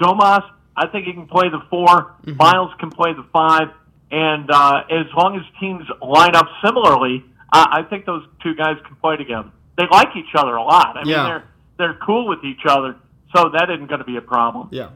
Domas, 0.00 0.42
I 0.76 0.86
think 0.88 1.06
he 1.06 1.12
can 1.12 1.26
play 1.26 1.48
the 1.48 1.60
4 1.70 2.14
Miles 2.36 2.70
can 2.80 2.90
play 2.90 3.12
the 3.12 3.24
five, 3.32 3.68
and 4.10 4.50
uh, 4.50 4.82
as 4.90 5.06
long 5.16 5.36
as 5.36 5.42
teams 5.60 5.84
line 6.02 6.34
up 6.34 6.46
similarly, 6.64 7.24
I, 7.52 7.80
I 7.80 7.82
think 7.88 8.04
those 8.06 8.24
two 8.42 8.54
guys 8.54 8.76
can 8.86 8.96
play 8.96 9.16
together. 9.16 9.50
They 9.78 9.84
like 9.90 10.08
each 10.16 10.34
other 10.36 10.54
a 10.56 10.62
lot. 10.62 10.96
I 10.96 11.02
Yeah. 11.04 11.16
mean, 11.16 11.26
they're 11.26 11.44
they're 11.76 11.98
cool 12.06 12.26
with 12.28 12.44
each 12.44 12.64
other, 12.68 12.96
so 13.34 13.50
that 13.50 13.68
isn't 13.70 13.86
going 13.88 13.98
to 14.00 14.04
be 14.04 14.16
a 14.16 14.20
problem. 14.20 14.68
Yeah. 14.72 14.90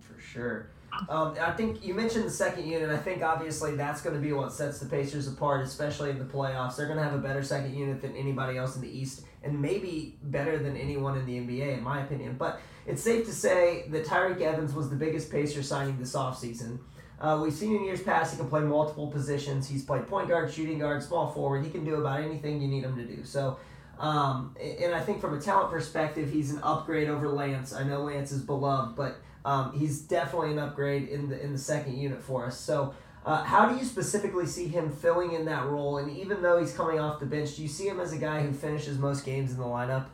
For 0.00 0.20
sure. 0.20 0.66
Um, 1.08 1.36
I 1.40 1.52
think 1.52 1.84
you 1.84 1.94
mentioned 1.94 2.24
the 2.24 2.30
second 2.30 2.66
unit. 2.66 2.90
I 2.90 2.96
think 2.96 3.22
obviously 3.22 3.76
that's 3.76 4.00
going 4.00 4.16
to 4.16 4.20
be 4.20 4.32
what 4.32 4.52
sets 4.52 4.80
the 4.80 4.86
Pacers 4.86 5.28
apart, 5.28 5.64
especially 5.64 6.10
in 6.10 6.18
the 6.18 6.24
playoffs. 6.24 6.76
They're 6.76 6.86
going 6.86 6.98
to 6.98 7.04
have 7.04 7.14
a 7.14 7.18
better 7.18 7.42
second 7.42 7.74
unit 7.76 8.02
than 8.02 8.16
anybody 8.16 8.58
else 8.58 8.74
in 8.74 8.82
the 8.82 8.88
East, 8.90 9.22
and 9.42 9.60
maybe 9.60 10.16
better 10.24 10.58
than 10.58 10.76
anyone 10.76 11.16
in 11.16 11.24
the 11.24 11.38
NBA, 11.38 11.78
in 11.78 11.82
my 11.82 12.02
opinion. 12.02 12.36
But 12.36 12.60
it's 12.86 13.02
safe 13.02 13.26
to 13.26 13.32
say 13.32 13.84
that 13.90 14.06
Tyreke 14.06 14.40
Evans 14.40 14.74
was 14.74 14.90
the 14.90 14.96
biggest 14.96 15.30
Pacer 15.30 15.62
signing 15.62 15.98
this 15.98 16.14
offseason. 16.14 16.80
Uh, 17.20 17.38
we've 17.42 17.52
seen 17.52 17.74
in 17.74 17.84
years 17.84 18.02
past 18.02 18.32
he 18.32 18.38
can 18.38 18.48
play 18.48 18.60
multiple 18.60 19.08
positions. 19.08 19.68
He's 19.68 19.84
played 19.84 20.06
point 20.06 20.28
guard, 20.28 20.52
shooting 20.52 20.78
guard, 20.78 21.02
small 21.02 21.30
forward. 21.30 21.64
He 21.64 21.70
can 21.70 21.84
do 21.84 21.96
about 21.96 22.20
anything 22.20 22.62
you 22.62 22.68
need 22.68 22.84
him 22.84 22.96
to 22.96 23.04
do. 23.04 23.24
So, 23.24 23.58
um, 23.98 24.54
and 24.60 24.94
I 24.94 25.00
think 25.00 25.20
from 25.20 25.36
a 25.36 25.40
talent 25.40 25.70
perspective, 25.70 26.30
he's 26.30 26.52
an 26.52 26.60
upgrade 26.62 27.08
over 27.08 27.28
Lance. 27.28 27.72
I 27.72 27.82
know 27.82 28.02
Lance 28.02 28.30
is 28.30 28.42
beloved, 28.42 28.94
but 28.94 29.20
um, 29.48 29.72
he's 29.72 30.00
definitely 30.00 30.52
an 30.52 30.58
upgrade 30.58 31.08
in 31.08 31.30
the 31.30 31.42
in 31.42 31.52
the 31.52 31.58
second 31.58 31.96
unit 31.96 32.22
for 32.22 32.44
us. 32.44 32.60
So, 32.60 32.94
uh, 33.24 33.44
how 33.44 33.66
do 33.66 33.78
you 33.78 33.84
specifically 33.84 34.44
see 34.44 34.68
him 34.68 34.92
filling 34.92 35.32
in 35.32 35.46
that 35.46 35.64
role? 35.64 35.96
And 35.96 36.14
even 36.14 36.42
though 36.42 36.60
he's 36.60 36.74
coming 36.74 37.00
off 37.00 37.18
the 37.18 37.24
bench, 37.24 37.56
do 37.56 37.62
you 37.62 37.68
see 37.68 37.88
him 37.88 37.98
as 37.98 38.12
a 38.12 38.18
guy 38.18 38.42
who 38.42 38.52
finishes 38.52 38.98
most 38.98 39.24
games 39.24 39.52
in 39.52 39.56
the 39.56 39.64
lineup? 39.64 40.04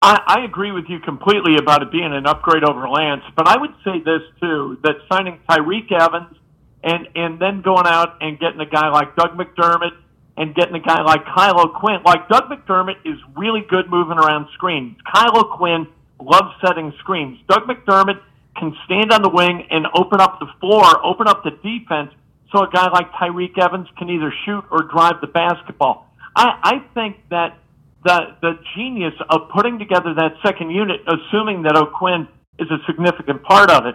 I, 0.00 0.20
I 0.26 0.44
agree 0.44 0.70
with 0.70 0.84
you 0.88 1.00
completely 1.00 1.56
about 1.56 1.82
it 1.82 1.90
being 1.90 2.12
an 2.12 2.24
upgrade 2.24 2.62
over 2.62 2.88
Lance, 2.88 3.24
but 3.36 3.48
I 3.48 3.58
would 3.58 3.74
say 3.84 3.98
this 3.98 4.22
too: 4.40 4.78
that 4.84 4.94
signing 5.10 5.40
Tyreke 5.48 5.90
Evans 5.90 6.36
and 6.84 7.08
and 7.16 7.40
then 7.40 7.62
going 7.62 7.86
out 7.86 8.18
and 8.20 8.38
getting 8.38 8.60
a 8.60 8.70
guy 8.70 8.90
like 8.90 9.16
Doug 9.16 9.36
McDermott 9.36 9.96
and 10.36 10.54
getting 10.54 10.76
a 10.76 10.80
guy 10.80 11.02
like 11.02 11.24
Kyle 11.24 11.60
O'Quinn. 11.60 11.98
Like 12.06 12.28
Doug 12.28 12.44
McDermott 12.44 13.04
is 13.04 13.18
really 13.36 13.62
good 13.68 13.90
moving 13.90 14.18
around 14.18 14.46
screens. 14.54 14.96
Kyle 15.12 15.36
O'Quinn 15.36 15.88
loves 16.22 16.54
setting 16.64 16.92
screens. 17.00 17.38
Doug 17.48 17.62
McDermott 17.68 18.20
can 18.56 18.76
stand 18.84 19.12
on 19.12 19.22
the 19.22 19.28
wing 19.30 19.66
and 19.70 19.86
open 19.94 20.20
up 20.20 20.38
the 20.40 20.46
floor, 20.60 21.04
open 21.04 21.28
up 21.28 21.42
the 21.44 21.50
defense, 21.50 22.12
so 22.52 22.64
a 22.64 22.70
guy 22.70 22.90
like 22.90 23.10
Tyreke 23.12 23.58
Evans 23.58 23.88
can 23.96 24.10
either 24.10 24.32
shoot 24.44 24.64
or 24.70 24.82
drive 24.82 25.20
the 25.20 25.28
basketball. 25.28 26.06
I, 26.34 26.58
I 26.62 26.94
think 26.94 27.16
that 27.30 27.58
the 28.04 28.36
the 28.40 28.52
genius 28.76 29.14
of 29.28 29.50
putting 29.54 29.78
together 29.78 30.14
that 30.14 30.32
second 30.44 30.70
unit, 30.70 31.00
assuming 31.06 31.62
that 31.62 31.76
O'Quinn 31.76 32.28
is 32.58 32.68
a 32.70 32.78
significant 32.86 33.42
part 33.42 33.70
of 33.70 33.86
it, 33.86 33.94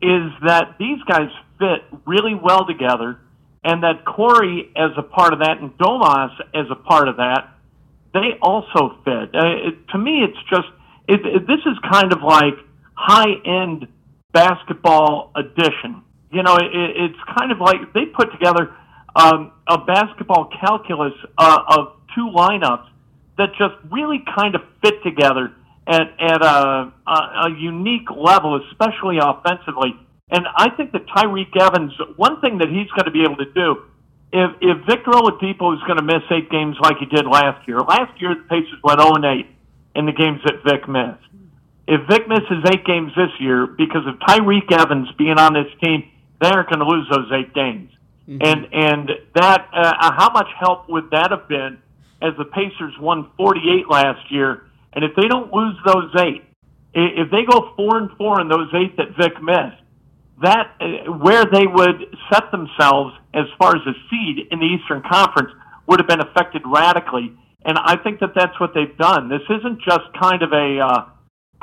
is 0.00 0.32
that 0.46 0.76
these 0.78 0.98
guys 1.06 1.28
fit 1.58 1.82
really 2.06 2.34
well 2.34 2.66
together. 2.66 3.18
and 3.64 3.82
that 3.82 4.04
Corey 4.04 4.70
as 4.76 4.90
a 4.96 5.02
part 5.02 5.32
of 5.32 5.40
that 5.40 5.58
and 5.58 5.76
Domas 5.78 6.32
as 6.54 6.66
a 6.70 6.74
part 6.74 7.08
of 7.08 7.16
that, 7.16 7.48
they 8.12 8.36
also 8.42 8.98
fit. 9.04 9.34
Uh, 9.34 9.68
it, 9.68 9.88
to 9.90 9.98
me, 9.98 10.24
it's 10.24 10.38
just 10.50 10.68
it, 11.08 11.20
it, 11.26 11.46
this 11.46 11.60
is 11.66 11.76
kind 11.90 12.12
of 12.12 12.22
like 12.22 12.54
high 12.94 13.34
end 13.44 13.88
basketball 14.32 15.32
edition. 15.36 16.02
You 16.30 16.42
know, 16.42 16.56
it, 16.56 16.70
it's 16.72 17.18
kind 17.38 17.52
of 17.52 17.60
like 17.60 17.92
they 17.92 18.06
put 18.06 18.32
together 18.32 18.74
um, 19.14 19.52
a 19.66 19.78
basketball 19.78 20.48
calculus 20.60 21.12
uh, 21.36 21.58
of 21.68 21.92
two 22.14 22.30
lineups 22.34 22.88
that 23.38 23.50
just 23.58 23.74
really 23.90 24.22
kind 24.36 24.54
of 24.54 24.62
fit 24.82 25.02
together 25.02 25.52
at, 25.86 26.08
at 26.20 26.42
a, 26.42 26.92
a, 27.06 27.18
a 27.46 27.50
unique 27.58 28.10
level, 28.10 28.60
especially 28.70 29.18
offensively. 29.20 29.94
And 30.30 30.46
I 30.56 30.70
think 30.70 30.92
that 30.92 31.06
Tyreke 31.06 31.60
Evans, 31.60 31.92
one 32.16 32.40
thing 32.40 32.58
that 32.58 32.68
he's 32.68 32.88
going 32.90 33.04
to 33.04 33.10
be 33.10 33.22
able 33.22 33.36
to 33.36 33.52
do, 33.52 33.84
if, 34.32 34.50
if 34.62 34.86
Victor 34.86 35.10
Oladipo 35.10 35.74
is 35.76 35.82
going 35.84 35.98
to 35.98 36.02
miss 36.02 36.22
eight 36.30 36.48
games 36.50 36.76
like 36.80 36.96
he 36.98 37.06
did 37.06 37.26
last 37.26 37.68
year, 37.68 37.80
last 37.80 38.18
year 38.20 38.34
the 38.34 38.48
Pacers 38.48 38.80
went 38.82 39.00
0 39.00 39.12
8 39.20 39.46
in 39.94 40.06
the 40.06 40.12
games 40.12 40.40
that 40.44 40.62
Vic 40.64 40.88
missed. 40.88 41.22
If 41.86 42.00
Vic 42.08 42.28
misses 42.28 42.64
eight 42.72 42.84
games 42.84 43.12
this 43.16 43.30
year 43.40 43.66
because 43.66 44.06
of 44.06 44.14
Tyreke 44.20 44.72
Evans 44.72 45.08
being 45.18 45.38
on 45.38 45.52
this 45.52 45.70
team, 45.82 46.08
they 46.40 46.48
aren't 46.48 46.68
going 46.68 46.78
to 46.78 46.86
lose 46.86 47.08
those 47.10 47.30
eight 47.32 47.52
games. 47.54 47.90
Mm-hmm. 48.28 48.38
And 48.40 48.68
and 48.72 49.10
that 49.34 49.68
uh, 49.72 50.12
how 50.16 50.30
much 50.32 50.48
help 50.58 50.88
would 50.88 51.10
that 51.10 51.30
have 51.30 51.48
been 51.48 51.78
as 52.22 52.34
the 52.38 52.44
Pacers 52.44 52.94
won 53.00 53.30
48 53.36 53.88
last 53.90 54.30
year? 54.30 54.64
And 54.92 55.04
if 55.04 55.16
they 55.16 55.26
don't 55.26 55.52
lose 55.52 55.76
those 55.84 56.10
eight, 56.20 56.44
if 56.94 57.30
they 57.30 57.44
go 57.48 57.72
four 57.76 57.98
and 57.98 58.10
four 58.16 58.40
in 58.40 58.48
those 58.48 58.68
eight 58.74 58.96
that 58.96 59.16
Vic 59.18 59.42
missed, 59.42 59.82
that 60.42 60.74
uh, 60.80 61.10
where 61.12 61.44
they 61.46 61.66
would 61.66 62.16
set 62.32 62.50
themselves 62.50 63.14
as 63.34 63.46
far 63.58 63.74
as 63.74 63.82
a 63.86 63.94
seed 64.10 64.46
in 64.50 64.58
the 64.58 64.66
Eastern 64.66 65.02
Conference 65.02 65.50
would 65.86 65.98
have 65.98 66.08
been 66.08 66.20
affected 66.20 66.62
radically. 66.64 67.34
And 67.64 67.78
I 67.78 67.96
think 67.96 68.20
that 68.20 68.34
that's 68.34 68.58
what 68.58 68.74
they've 68.74 68.96
done. 68.98 69.28
This 69.28 69.42
isn't 69.48 69.80
just 69.82 70.06
kind 70.20 70.42
of 70.42 70.52
a 70.52 70.80
uh, 70.80 71.04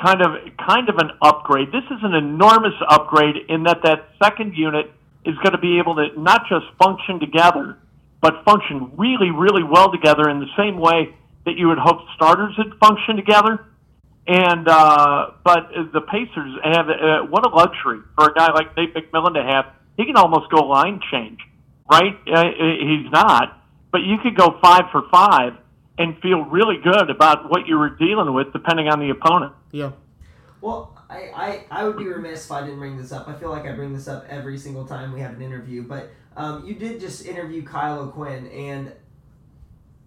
kind 0.01 0.21
of 0.21 0.31
kind 0.57 0.87
of 0.89 0.95
an 0.97 1.11
upgrade. 1.21 1.69
This 1.71 1.83
is 1.91 1.99
an 2.03 2.13
enormous 2.13 2.75
upgrade 2.87 3.35
in 3.49 3.63
that 3.63 3.81
that 3.83 4.09
second 4.23 4.53
unit 4.55 4.91
is 5.25 5.35
going 5.43 5.51
to 5.51 5.59
be 5.59 5.79
able 5.79 5.95
to 5.95 6.07
not 6.19 6.43
just 6.47 6.65
function 6.81 7.19
together, 7.19 7.77
but 8.21 8.43
function 8.45 8.91
really, 8.97 9.31
really 9.31 9.63
well 9.63 9.91
together 9.91 10.29
in 10.29 10.39
the 10.39 10.51
same 10.57 10.79
way 10.79 11.13
that 11.45 11.57
you 11.57 11.67
would 11.67 11.77
hope 11.77 11.99
starters 12.15 12.55
would 12.57 12.79
function 12.79 13.15
together. 13.15 13.65
And 14.27 14.67
uh, 14.67 15.31
but 15.43 15.69
the 15.91 16.01
Pacers 16.01 16.53
have 16.63 16.87
uh, 16.87 17.27
what 17.27 17.45
a 17.45 17.49
luxury 17.49 17.99
for 18.15 18.29
a 18.29 18.33
guy 18.33 18.53
like 18.53 18.75
Nate 18.77 18.93
McMillan 18.93 19.33
to 19.33 19.43
have. 19.43 19.65
He 19.97 20.05
can 20.05 20.15
almost 20.15 20.49
go 20.49 20.65
line 20.65 21.01
change, 21.11 21.39
right? 21.91 22.15
Uh, 22.31 22.43
he's 22.45 23.11
not, 23.11 23.61
but 23.91 23.99
you 23.99 24.15
could 24.23 24.37
go 24.37 24.57
five 24.61 24.83
for 24.91 25.03
five 25.11 25.53
and 25.99 26.17
feel 26.21 26.45
really 26.45 26.77
good 26.81 27.09
about 27.09 27.51
what 27.51 27.67
you 27.67 27.77
were 27.77 27.89
dealing 27.89 28.33
with, 28.33 28.53
depending 28.53 28.87
on 28.87 28.99
the 28.99 29.09
opponent. 29.09 29.53
Yeah. 29.71 29.91
Well, 30.61 30.97
I, 31.09 31.17
I, 31.35 31.65
I 31.69 31.83
would 31.83 31.97
be 31.97 32.07
remiss 32.07 32.45
if 32.45 32.51
I 32.51 32.61
didn't 32.61 32.79
bring 32.79 32.97
this 32.97 33.11
up. 33.11 33.27
I 33.27 33.33
feel 33.33 33.49
like 33.49 33.65
I 33.65 33.73
bring 33.73 33.93
this 33.93 34.07
up 34.07 34.25
every 34.29 34.57
single 34.57 34.85
time 34.85 35.11
we 35.11 35.19
have 35.19 35.33
an 35.33 35.41
interview, 35.41 35.83
but 35.83 36.09
um, 36.37 36.65
you 36.65 36.73
did 36.73 37.01
just 37.01 37.25
interview 37.25 37.63
Kyle 37.63 37.99
O'Quinn, 37.99 38.47
and 38.47 38.93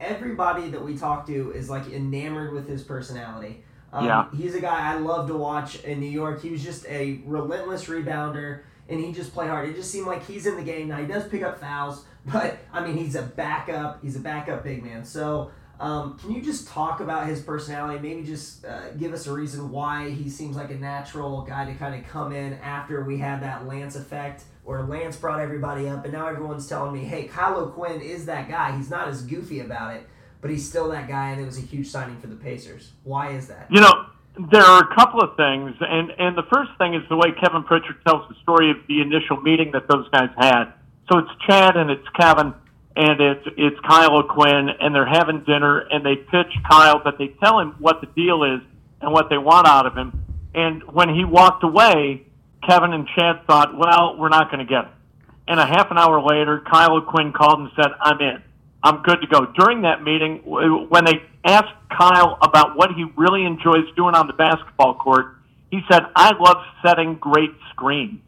everybody 0.00 0.70
that 0.70 0.82
we 0.82 0.96
talk 0.96 1.26
to 1.26 1.52
is 1.52 1.68
like 1.68 1.86
enamored 1.90 2.52
with 2.52 2.66
his 2.66 2.82
personality. 2.82 3.62
Um, 3.92 4.06
yeah. 4.06 4.26
He's 4.34 4.54
a 4.54 4.60
guy 4.60 4.94
I 4.94 4.98
love 4.98 5.28
to 5.28 5.36
watch 5.36 5.84
in 5.84 6.00
New 6.00 6.10
York. 6.10 6.40
He 6.40 6.50
was 6.50 6.64
just 6.64 6.86
a 6.86 7.20
relentless 7.26 7.84
rebounder, 7.84 8.62
and 8.88 8.98
he 8.98 9.12
just 9.12 9.34
played 9.34 9.50
hard. 9.50 9.68
It 9.68 9.76
just 9.76 9.90
seemed 9.90 10.06
like 10.06 10.26
he's 10.26 10.46
in 10.46 10.56
the 10.56 10.62
game 10.62 10.88
now. 10.88 10.96
He 10.96 11.06
does 11.06 11.28
pick 11.28 11.42
up 11.42 11.60
fouls, 11.60 12.06
but 12.24 12.58
I 12.72 12.82
mean, 12.82 12.96
he's 12.96 13.14
a 13.14 13.22
backup. 13.22 14.02
He's 14.02 14.16
a 14.16 14.20
backup 14.20 14.64
big 14.64 14.82
man. 14.82 15.04
So 15.04 15.50
um, 15.82 16.16
can 16.16 16.30
you 16.30 16.40
just 16.40 16.68
talk 16.68 17.00
about 17.00 17.26
his 17.26 17.40
personality? 17.40 17.98
Maybe 17.98 18.22
just 18.22 18.64
uh, 18.64 18.90
give 18.92 19.12
us 19.12 19.26
a 19.26 19.32
reason 19.32 19.68
why 19.72 20.10
he 20.10 20.30
seems 20.30 20.54
like 20.56 20.70
a 20.70 20.76
natural 20.76 21.42
guy 21.42 21.64
to 21.64 21.74
kind 21.74 22.00
of 22.00 22.08
come 22.08 22.32
in 22.32 22.52
after 22.54 23.02
we 23.02 23.18
had 23.18 23.42
that 23.42 23.66
Lance 23.66 23.96
effect, 23.96 24.44
where 24.62 24.84
Lance 24.84 25.16
brought 25.16 25.40
everybody 25.40 25.88
up, 25.88 26.04
and 26.04 26.12
now 26.12 26.28
everyone's 26.28 26.68
telling 26.68 26.92
me, 26.92 27.00
hey, 27.00 27.24
Kyle 27.24 27.58
O'Quinn 27.58 28.00
is 28.00 28.26
that 28.26 28.48
guy. 28.48 28.76
He's 28.76 28.90
not 28.90 29.08
as 29.08 29.22
goofy 29.22 29.58
about 29.58 29.96
it, 29.96 30.06
but 30.40 30.52
he's 30.52 30.66
still 30.68 30.88
that 30.90 31.08
guy, 31.08 31.30
and 31.30 31.40
it 31.40 31.46
was 31.46 31.58
a 31.58 31.62
huge 31.62 31.88
signing 31.88 32.20
for 32.20 32.28
the 32.28 32.36
Pacers. 32.36 32.92
Why 33.02 33.32
is 33.32 33.48
that? 33.48 33.66
You 33.68 33.80
know, 33.80 34.06
there 34.52 34.62
are 34.62 34.84
a 34.84 34.94
couple 34.94 35.20
of 35.20 35.36
things, 35.36 35.74
and 35.80 36.12
and 36.16 36.38
the 36.38 36.44
first 36.54 36.70
thing 36.78 36.94
is 36.94 37.02
the 37.08 37.16
way 37.16 37.32
Kevin 37.42 37.64
Pritchard 37.64 37.96
tells 38.06 38.28
the 38.28 38.36
story 38.40 38.70
of 38.70 38.76
the 38.86 39.00
initial 39.00 39.40
meeting 39.40 39.72
that 39.72 39.88
those 39.88 40.08
guys 40.10 40.30
had. 40.38 40.74
So 41.10 41.18
it's 41.18 41.30
Chad 41.48 41.76
and 41.76 41.90
it's 41.90 42.08
Kevin 42.16 42.54
and 42.96 43.20
it's 43.20 43.46
it's 43.56 43.80
Kyle 43.86 44.16
O'Quinn, 44.18 44.68
and 44.80 44.94
they're 44.94 45.06
having 45.06 45.44
dinner, 45.44 45.78
and 45.78 46.04
they 46.04 46.16
pitch 46.16 46.52
Kyle, 46.70 47.00
but 47.02 47.18
they 47.18 47.28
tell 47.42 47.58
him 47.58 47.74
what 47.78 48.00
the 48.00 48.06
deal 48.06 48.44
is 48.44 48.60
and 49.00 49.12
what 49.12 49.28
they 49.30 49.38
want 49.38 49.66
out 49.66 49.86
of 49.86 49.96
him. 49.96 50.24
And 50.54 50.82
when 50.84 51.08
he 51.08 51.24
walked 51.24 51.64
away, 51.64 52.26
Kevin 52.66 52.92
and 52.92 53.08
Chad 53.16 53.46
thought, 53.46 53.76
well, 53.76 54.16
we're 54.18 54.28
not 54.28 54.50
going 54.50 54.64
to 54.64 54.70
get 54.70 54.84
him. 54.84 54.92
And 55.48 55.58
a 55.58 55.66
half 55.66 55.90
an 55.90 55.98
hour 55.98 56.22
later, 56.22 56.62
Kyle 56.70 56.96
O'Quinn 56.96 57.32
called 57.32 57.60
and 57.60 57.70
said, 57.74 57.90
I'm 58.00 58.20
in. 58.20 58.42
I'm 58.82 59.02
good 59.02 59.20
to 59.20 59.26
go. 59.26 59.46
During 59.58 59.82
that 59.82 60.02
meeting, 60.02 60.42
when 60.44 61.04
they 61.04 61.22
asked 61.44 61.74
Kyle 61.96 62.38
about 62.42 62.76
what 62.76 62.90
he 62.92 63.04
really 63.16 63.44
enjoys 63.44 63.90
doing 63.96 64.14
on 64.14 64.26
the 64.26 64.32
basketball 64.32 64.94
court, 64.94 65.36
he 65.70 65.80
said, 65.90 66.02
I 66.14 66.32
love 66.38 66.58
setting 66.84 67.16
great 67.16 67.50
screens. 67.70 68.20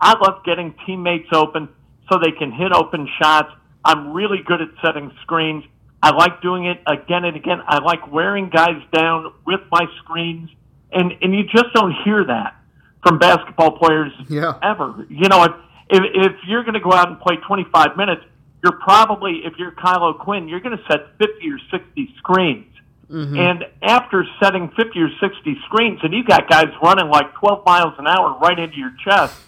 I 0.00 0.18
love 0.18 0.44
getting 0.44 0.74
teammates 0.84 1.28
open 1.32 1.68
so 2.10 2.18
they 2.18 2.32
can 2.32 2.52
hit 2.52 2.72
open 2.72 3.08
shots 3.20 3.52
I'm 3.84 4.12
really 4.12 4.38
good 4.44 4.60
at 4.60 4.68
setting 4.84 5.12
screens. 5.22 5.64
I 6.02 6.10
like 6.14 6.42
doing 6.42 6.66
it 6.66 6.80
again 6.86 7.24
and 7.24 7.36
again. 7.36 7.60
I 7.66 7.78
like 7.78 8.10
wearing 8.10 8.50
guys 8.50 8.82
down 8.92 9.32
with 9.46 9.60
my 9.70 9.86
screens, 10.02 10.50
and 10.90 11.12
and 11.20 11.34
you 11.34 11.44
just 11.44 11.72
don't 11.74 11.94
hear 12.04 12.24
that 12.24 12.56
from 13.02 13.18
basketball 13.18 13.78
players 13.78 14.12
yeah. 14.28 14.58
ever. 14.62 15.06
You 15.08 15.28
know, 15.28 15.44
if 15.44 15.52
if, 15.90 16.02
if 16.14 16.32
you're 16.48 16.64
going 16.64 16.74
to 16.74 16.80
go 16.80 16.92
out 16.92 17.08
and 17.08 17.20
play 17.20 17.36
25 17.46 17.96
minutes, 17.96 18.22
you're 18.62 18.78
probably 18.80 19.42
if 19.44 19.54
you're 19.58 19.72
Kyle 19.72 20.04
O'Quinn, 20.04 20.48
you're 20.48 20.60
going 20.60 20.76
to 20.76 20.84
set 20.84 21.18
50 21.18 21.50
or 21.50 21.58
60 21.70 22.14
screens. 22.18 22.66
Mm-hmm. 23.10 23.36
And 23.36 23.64
after 23.82 24.24
setting 24.42 24.70
50 24.70 25.00
or 25.00 25.10
60 25.20 25.56
screens, 25.66 26.00
and 26.02 26.14
you've 26.14 26.26
got 26.26 26.48
guys 26.48 26.68
running 26.82 27.10
like 27.10 27.34
12 27.34 27.64
miles 27.66 27.94
an 27.98 28.06
hour 28.06 28.38
right 28.38 28.58
into 28.58 28.78
your 28.78 28.92
chest, 29.04 29.38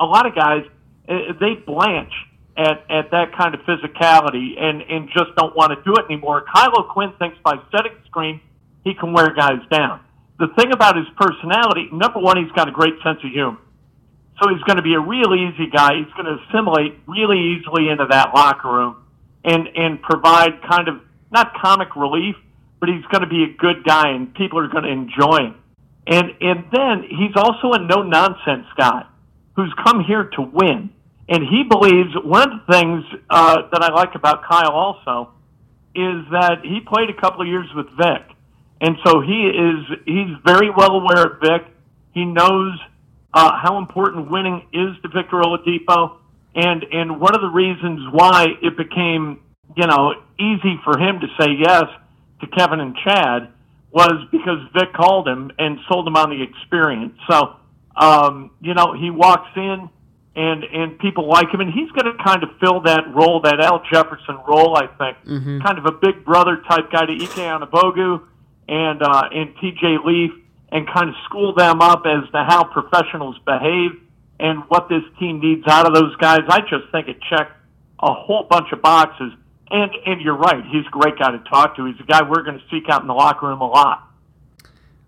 a 0.00 0.04
lot 0.04 0.26
of 0.26 0.34
guys 0.34 0.64
eh, 1.08 1.32
they 1.38 1.54
blanche 1.54 2.12
at, 2.56 2.84
at 2.90 3.10
that 3.10 3.32
kind 3.36 3.54
of 3.54 3.60
physicality 3.62 4.60
and, 4.60 4.82
and 4.82 5.08
just 5.08 5.34
don't 5.36 5.56
want 5.56 5.72
to 5.72 5.82
do 5.84 5.94
it 5.94 6.04
anymore. 6.10 6.44
Kyle 6.54 6.72
O'Quinn 6.78 7.12
thinks 7.18 7.38
by 7.42 7.54
setting 7.70 7.92
screen, 8.06 8.40
he 8.84 8.94
can 8.94 9.12
wear 9.12 9.34
guys 9.34 9.60
down. 9.70 10.00
The 10.38 10.48
thing 10.58 10.72
about 10.72 10.96
his 10.96 11.06
personality, 11.16 11.88
number 11.92 12.18
one, 12.18 12.36
he's 12.42 12.52
got 12.52 12.68
a 12.68 12.72
great 12.72 12.94
sense 13.04 13.18
of 13.24 13.30
humor. 13.30 13.58
So 14.42 14.48
he's 14.48 14.62
going 14.64 14.76
to 14.76 14.82
be 14.82 14.94
a 14.94 15.00
real 15.00 15.34
easy 15.34 15.70
guy. 15.70 15.96
He's 15.96 16.12
going 16.14 16.26
to 16.26 16.36
assimilate 16.48 16.98
really 17.06 17.56
easily 17.56 17.88
into 17.88 18.06
that 18.10 18.34
locker 18.34 18.68
room 18.68 18.96
and, 19.44 19.68
and 19.74 20.02
provide 20.02 20.62
kind 20.68 20.88
of 20.88 21.00
not 21.30 21.54
comic 21.54 21.94
relief, 21.96 22.34
but 22.80 22.88
he's 22.88 23.04
going 23.12 23.22
to 23.22 23.28
be 23.28 23.44
a 23.44 23.56
good 23.56 23.84
guy 23.84 24.10
and 24.10 24.34
people 24.34 24.58
are 24.58 24.68
going 24.68 24.84
to 24.84 24.90
enjoy 24.90 25.46
him. 25.46 25.54
And, 26.06 26.32
and 26.40 26.64
then 26.72 27.04
he's 27.08 27.36
also 27.36 27.72
a 27.72 27.78
no 27.78 28.02
nonsense 28.02 28.66
guy 28.76 29.06
who's 29.54 29.72
come 29.84 30.02
here 30.04 30.24
to 30.24 30.42
win 30.42 30.90
and 31.28 31.42
he 31.42 31.62
believes 31.68 32.10
one 32.24 32.42
of 32.42 32.66
the 32.66 32.72
things 32.72 33.04
uh, 33.30 33.62
that 33.70 33.82
I 33.82 33.92
like 33.92 34.14
about 34.14 34.42
Kyle 34.44 34.72
also 34.72 35.32
is 35.94 36.24
that 36.32 36.60
he 36.64 36.80
played 36.80 37.10
a 37.10 37.20
couple 37.20 37.42
of 37.42 37.48
years 37.48 37.68
with 37.74 37.86
Vic, 37.96 38.22
and 38.80 38.96
so 39.04 39.20
he 39.20 39.48
is 39.48 39.98
he's 40.04 40.36
very 40.44 40.70
well 40.70 40.92
aware 40.92 41.26
of 41.26 41.40
Vic. 41.40 41.66
He 42.12 42.24
knows 42.24 42.78
uh, 43.32 43.52
how 43.62 43.78
important 43.78 44.30
winning 44.30 44.66
is 44.72 44.96
to 45.02 45.08
Victor 45.08 45.36
Oladipo, 45.36 46.16
and 46.54 46.84
and 46.90 47.20
one 47.20 47.34
of 47.34 47.40
the 47.40 47.50
reasons 47.50 48.00
why 48.10 48.46
it 48.62 48.76
became 48.76 49.40
you 49.76 49.86
know 49.86 50.14
easy 50.40 50.80
for 50.84 50.98
him 50.98 51.20
to 51.20 51.26
say 51.38 51.52
yes 51.58 51.84
to 52.40 52.46
Kevin 52.48 52.80
and 52.80 52.96
Chad 53.04 53.48
was 53.92 54.26
because 54.32 54.58
Vic 54.72 54.92
called 54.94 55.28
him 55.28 55.50
and 55.58 55.78
sold 55.88 56.08
him 56.08 56.16
on 56.16 56.30
the 56.30 56.42
experience. 56.42 57.14
So 57.30 57.56
um, 57.94 58.50
you 58.60 58.74
know 58.74 58.94
he 58.98 59.10
walks 59.10 59.50
in 59.56 59.88
and 60.34 60.64
and 60.64 60.98
people 60.98 61.28
like 61.28 61.50
him, 61.50 61.60
and 61.60 61.72
he's 61.72 61.90
going 61.90 62.10
to 62.10 62.22
kind 62.22 62.42
of 62.42 62.50
fill 62.58 62.80
that 62.82 63.04
role, 63.14 63.40
that 63.42 63.60
Al 63.60 63.82
Jefferson 63.90 64.38
role, 64.48 64.76
I 64.76 64.86
think, 64.86 65.16
mm-hmm. 65.26 65.60
kind 65.60 65.78
of 65.78 65.86
a 65.86 65.92
big 65.92 66.24
brother 66.24 66.62
type 66.68 66.90
guy 66.90 67.06
to 67.06 67.12
Ike 67.12 67.36
Anigbogu 67.36 68.22
and 68.68 69.02
uh, 69.02 69.28
and 69.32 69.54
T.J. 69.60 69.98
Leaf, 70.04 70.32
and 70.70 70.86
kind 70.88 71.10
of 71.10 71.14
school 71.26 71.54
them 71.54 71.82
up 71.82 72.04
as 72.06 72.30
to 72.30 72.44
how 72.44 72.64
professionals 72.64 73.36
behave 73.44 73.92
and 74.40 74.60
what 74.68 74.88
this 74.88 75.02
team 75.20 75.40
needs 75.40 75.64
out 75.68 75.86
of 75.86 75.94
those 75.94 76.16
guys. 76.16 76.40
I 76.48 76.60
just 76.60 76.90
think 76.90 77.08
it 77.08 77.18
checked 77.28 77.52
a 78.00 78.12
whole 78.12 78.46
bunch 78.48 78.72
of 78.72 78.82
boxes. 78.82 79.32
And 79.70 79.90
and 80.06 80.20
you're 80.20 80.36
right, 80.36 80.64
he's 80.70 80.86
a 80.86 80.90
great 80.90 81.18
guy 81.18 81.30
to 81.30 81.38
talk 81.48 81.76
to. 81.76 81.86
He's 81.86 82.00
a 82.00 82.04
guy 82.04 82.22
we're 82.28 82.42
going 82.42 82.58
to 82.58 82.64
seek 82.70 82.88
out 82.90 83.02
in 83.02 83.08
the 83.08 83.14
locker 83.14 83.46
room 83.46 83.60
a 83.60 83.68
lot. 83.68 84.08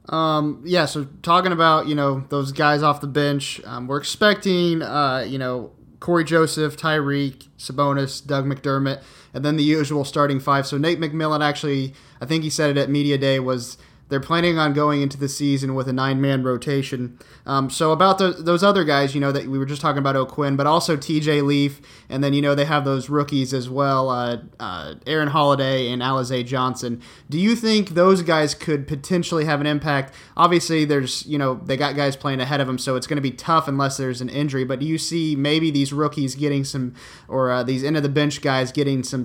Um, 0.09 0.63
yeah, 0.65 0.85
so 0.85 1.07
talking 1.23 1.53
about, 1.53 1.87
you 1.87 1.95
know, 1.95 2.25
those 2.29 2.53
guys 2.53 2.83
off 2.83 3.01
the 3.01 3.07
bench, 3.07 3.61
um, 3.65 3.87
we're 3.87 3.97
expecting, 3.97 4.83
uh, 4.83 5.25
you 5.27 5.39
know, 5.39 5.73
Corey 6.01 6.25
Joseph, 6.25 6.77
Tyreke, 6.77 7.49
Sabonis, 7.59 8.25
Doug 8.25 8.45
McDermott, 8.45 9.03
and 9.33 9.45
then 9.45 9.57
the 9.57 9.65
usual 9.65 10.05
starting 10.05 10.41
five. 10.41 10.67
So 10.67 10.77
Nate 10.77 11.01
McMillan 11.01 11.43
actually, 11.43 11.95
I 12.21 12.27
think 12.27 12.45
he 12.45 12.51
said 12.51 12.71
it 12.71 12.77
at 12.77 12.91
media 12.91 13.17
day, 13.17 13.41
was 13.41 13.79
they're 14.09 14.21
planning 14.21 14.59
on 14.59 14.73
going 14.73 15.01
into 15.03 15.17
the 15.17 15.29
season 15.29 15.75
with 15.75 15.89
a 15.89 15.93
nine 15.93 16.21
man 16.21 16.43
rotation. 16.43 17.19
Um, 17.47 17.71
so 17.71 17.91
about 17.91 18.19
the, 18.19 18.31
those 18.33 18.63
other 18.63 18.85
guys, 18.85 19.15
you 19.15 19.21
know, 19.21 19.33
that 19.33 19.47
we 19.47 19.59
were 19.59 19.67
just 19.67 19.81
talking 19.81 19.99
about 19.99 20.15
O'Quinn, 20.15 20.57
but 20.57 20.67
also 20.67 20.97
TJ 20.97 21.43
Leaf, 21.45 21.81
and 22.09 22.23
then 22.23 22.35
you 22.35 22.43
know 22.43 22.55
they 22.55 22.67
have 22.67 22.85
those 22.85 23.09
rookies 23.09 23.55
as 23.55 23.69
well, 23.69 24.11
uh, 24.11 24.39
uh, 24.61 24.95
Aaron 25.07 25.29
Holiday 25.29 25.91
and 25.91 26.03
Alize 26.03 26.45
Johnson. 26.45 27.01
Do 27.31 27.39
you 27.39 27.57
think 27.57 27.91
those 27.91 28.23
guys 28.23 28.55
could 28.55 28.87
potentially 28.87 29.47
have 29.47 29.61
an 29.61 29.67
impact? 29.67 30.15
Obviously, 30.37 30.85
there's 30.85 31.25
you 31.27 31.39
know 31.39 31.55
they 31.65 31.77
got 31.77 31.97
guys 31.97 32.17
playing 32.17 32.41
ahead 32.41 32.61
of 32.61 32.67
them, 32.67 32.79
so 32.79 32.97
it's 32.97 33.07
going 33.07 33.17
to 33.17 33.23
be 33.23 33.31
tough 33.33 33.69
unless 33.69 33.97
there's 33.97 34.21
an 34.21 34.29
injury. 34.29 34.65
But 34.65 34.81
do 34.81 34.87
you 34.87 34.99
see 34.99 35.35
maybe 35.35 35.71
these 35.71 35.93
rookies 35.93 36.35
getting 36.35 36.65
some, 36.65 36.95
or 37.29 37.51
uh, 37.51 37.63
these 37.63 37.83
end 37.83 37.97
of 37.97 38.03
the 38.03 38.09
bench 38.09 38.43
guys 38.43 38.71
getting 38.71 39.03
some? 39.03 39.25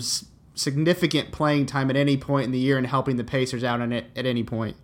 Significant 0.60 1.32
playing 1.32 1.66
time 1.66 1.90
at 1.90 1.96
any 1.96 2.18
point 2.18 2.46
in 2.46 2.52
the 2.52 2.60
year 2.60 2.78
and 2.78 2.86
helping 2.86 3.16
the 3.16 3.24
Pacers 3.24 3.64
out 3.64 3.82
on 3.82 3.92
it 3.92 4.06
at 4.16 4.26
any 4.26 4.44
point? 4.44 4.76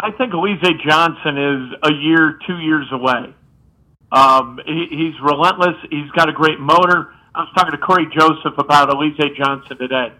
I 0.00 0.10
think 0.10 0.32
Alize 0.32 0.80
Johnson 0.86 1.38
is 1.38 1.78
a 1.82 1.92
year, 1.92 2.38
two 2.46 2.58
years 2.58 2.86
away. 2.90 3.34
Um, 4.10 4.60
he, 4.66 4.86
he's 4.90 5.20
relentless. 5.22 5.76
He's 5.90 6.10
got 6.12 6.28
a 6.28 6.32
great 6.32 6.58
motor. 6.58 7.12
I 7.34 7.40
was 7.40 7.48
talking 7.56 7.72
to 7.72 7.78
Corey 7.78 8.06
Joseph 8.16 8.58
about 8.58 8.88
Alize 8.88 9.36
Johnson 9.36 9.76
today, 9.76 10.12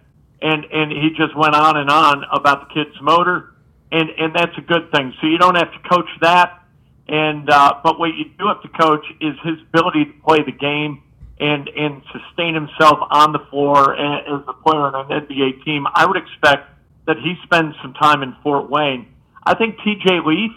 and 0.42 0.64
and 0.64 0.90
he 0.90 1.10
just 1.16 1.36
went 1.36 1.54
on 1.54 1.76
and 1.76 1.88
on 1.88 2.24
about 2.32 2.68
the 2.68 2.74
kid's 2.74 3.00
motor, 3.00 3.54
and 3.92 4.10
and 4.18 4.34
that's 4.34 4.56
a 4.58 4.62
good 4.62 4.90
thing. 4.92 5.14
So 5.20 5.28
you 5.28 5.38
don't 5.38 5.54
have 5.54 5.70
to 5.70 5.88
coach 5.88 6.08
that, 6.22 6.60
and 7.06 7.48
uh, 7.48 7.74
but 7.84 8.00
what 8.00 8.10
you 8.14 8.24
do 8.36 8.48
have 8.48 8.62
to 8.62 8.68
coach 8.68 9.06
is 9.20 9.34
his 9.44 9.60
ability 9.72 10.06
to 10.06 10.12
play 10.26 10.42
the 10.44 10.52
game 10.52 11.03
and 11.40 11.68
and 11.68 12.02
sustain 12.12 12.54
himself 12.54 12.98
on 13.10 13.32
the 13.32 13.40
floor 13.50 13.94
as 13.94 14.42
a 14.46 14.52
player 14.52 14.80
on 14.80 15.10
an 15.10 15.26
NBA 15.26 15.64
team. 15.64 15.86
I 15.92 16.06
would 16.06 16.16
expect 16.16 16.70
that 17.06 17.16
he 17.18 17.34
spends 17.42 17.74
some 17.82 17.94
time 17.94 18.22
in 18.22 18.34
Fort 18.42 18.70
Wayne. 18.70 19.06
I 19.42 19.54
think 19.54 19.78
TJ 19.80 20.24
Leaf 20.24 20.52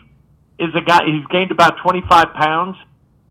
is 0.60 0.74
a 0.76 0.82
guy. 0.82 1.02
He's 1.06 1.26
gained 1.28 1.52
about 1.52 1.78
25 1.84 2.34
pounds, 2.34 2.78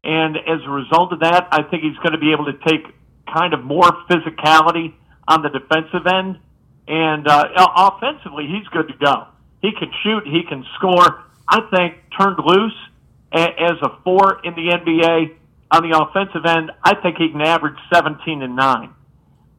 and 0.04 0.37
as 0.37 0.61
a 0.64 0.70
result 0.70 1.12
of 1.12 1.20
that, 1.20 1.48
I 1.50 1.62
think 1.62 1.82
he's 1.82 1.96
going 1.98 2.12
to 2.12 2.18
be 2.18 2.32
able 2.32 2.46
to 2.46 2.59
take 2.66 2.85
kind 3.32 3.54
of 3.54 3.64
more 3.64 3.90
physicality 4.09 4.94
on 5.26 5.42
the 5.42 5.48
defensive 5.48 6.06
end. 6.06 6.38
And 6.88 7.26
uh, 7.26 7.48
offensively, 7.56 8.46
he's 8.46 8.66
good 8.68 8.88
to 8.88 8.94
go. 8.94 9.26
He 9.62 9.72
can 9.72 9.90
shoot. 10.02 10.26
He 10.26 10.42
can 10.48 10.64
score. 10.76 11.24
I 11.48 11.61
think 11.74 11.96
turned 12.18 12.38
loose 12.44 12.76
as 13.32 13.76
a 13.82 13.98
four 14.04 14.40
in 14.44 14.54
the 14.54 14.70
NBA 14.70 15.37
on 15.70 15.88
the 15.88 15.98
offensive 15.98 16.44
end, 16.46 16.70
I 16.83 16.94
think 16.94 17.16
he 17.18 17.31
can 17.31 17.40
average 17.40 17.76
17 17.92 18.42
and 18.42 18.57
9. 18.57 18.90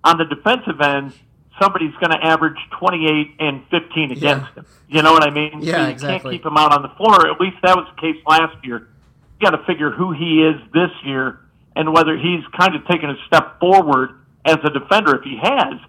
On 0.03 0.17
the 0.17 0.25
defensive 0.25 0.79
end, 0.79 1.13
somebody's 1.61 1.93
going 1.95 2.11
to 2.11 2.23
average 2.23 2.57
28 2.79 3.35
and 3.39 3.63
15 3.69 4.11
against 4.11 4.23
yeah. 4.23 4.53
him. 4.53 4.65
You 4.87 5.01
know 5.01 5.11
what 5.11 5.23
I 5.23 5.31
mean? 5.31 5.61
Yeah, 5.61 5.73
so 5.73 5.81
you 5.81 5.87
exactly. 5.89 6.07
can't 6.07 6.31
keep 6.31 6.45
him 6.45 6.57
out 6.57 6.73
on 6.73 6.81
the 6.81 6.93
floor. 6.95 7.29
At 7.29 7.41
least 7.41 7.57
that 7.63 7.75
was 7.75 7.87
the 7.95 8.01
case 8.01 8.21
last 8.25 8.63
year. 8.63 8.87
You 9.39 9.45
got 9.49 9.57
to 9.57 9.65
figure 9.65 9.91
who 9.91 10.13
he 10.13 10.47
is 10.47 10.55
this 10.73 10.91
year 11.03 11.39
and 11.75 11.93
whether 11.93 12.17
he's 12.17 12.43
kind 12.57 12.75
of 12.75 12.87
taken 12.87 13.09
a 13.09 13.15
step 13.27 13.59
forward 13.59 14.11
as 14.45 14.57
a 14.63 14.69
defender. 14.69 15.17
If 15.17 15.23
he 15.23 15.37
has, 15.41 15.79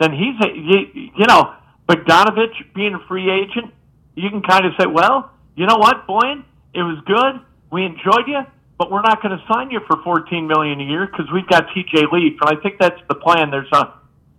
then 0.00 0.12
he's 0.12 0.38
a, 0.44 0.54
you, 0.54 1.10
you 1.16 1.26
know, 1.26 1.54
Bogdanovic 1.88 2.74
being 2.74 2.94
a 2.94 3.00
free 3.06 3.30
agent, 3.30 3.72
you 4.14 4.30
can 4.30 4.42
kind 4.42 4.64
of 4.64 4.72
say, 4.78 4.86
well, 4.86 5.30
you 5.56 5.66
know 5.66 5.76
what, 5.76 6.06
Bojan, 6.06 6.44
it 6.72 6.82
was 6.82 7.02
good. 7.04 7.42
We 7.70 7.84
enjoyed 7.84 8.28
you 8.28 8.46
but 8.78 8.90
we're 8.90 9.02
not 9.02 9.22
going 9.22 9.36
to 9.36 9.44
sign 9.52 9.70
you 9.70 9.80
for 9.86 10.02
14 10.02 10.46
million 10.46 10.80
a 10.80 10.84
year 10.84 11.06
because 11.06 11.26
we've 11.32 11.46
got 11.48 11.68
TJ 11.68 12.12
Leaf, 12.12 12.38
and 12.40 12.58
I 12.58 12.60
think 12.62 12.78
that's 12.78 13.00
the 13.08 13.14
plan. 13.14 13.50
There's 13.50 13.72
a 13.72 13.94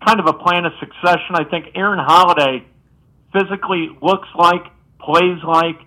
kind 0.05 0.19
of 0.19 0.27
a 0.27 0.33
plan 0.33 0.65
of 0.65 0.73
succession. 0.79 1.35
I 1.35 1.43
think 1.43 1.71
Aaron 1.75 1.99
Holiday 1.99 2.63
physically 3.33 3.89
looks 4.01 4.27
like, 4.35 4.63
plays 4.99 5.39
like, 5.43 5.79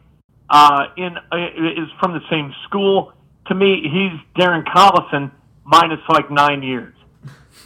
uh, 0.48 0.86
in 0.96 1.16
uh, 1.16 1.36
is 1.36 1.88
from 2.00 2.12
the 2.12 2.20
same 2.28 2.52
school. 2.64 3.12
To 3.46 3.54
me, 3.54 3.82
he's 3.82 4.42
Darren 4.42 4.64
Collison 4.64 5.30
minus 5.64 6.00
like 6.08 6.30
nine 6.30 6.62
years. 6.62 6.94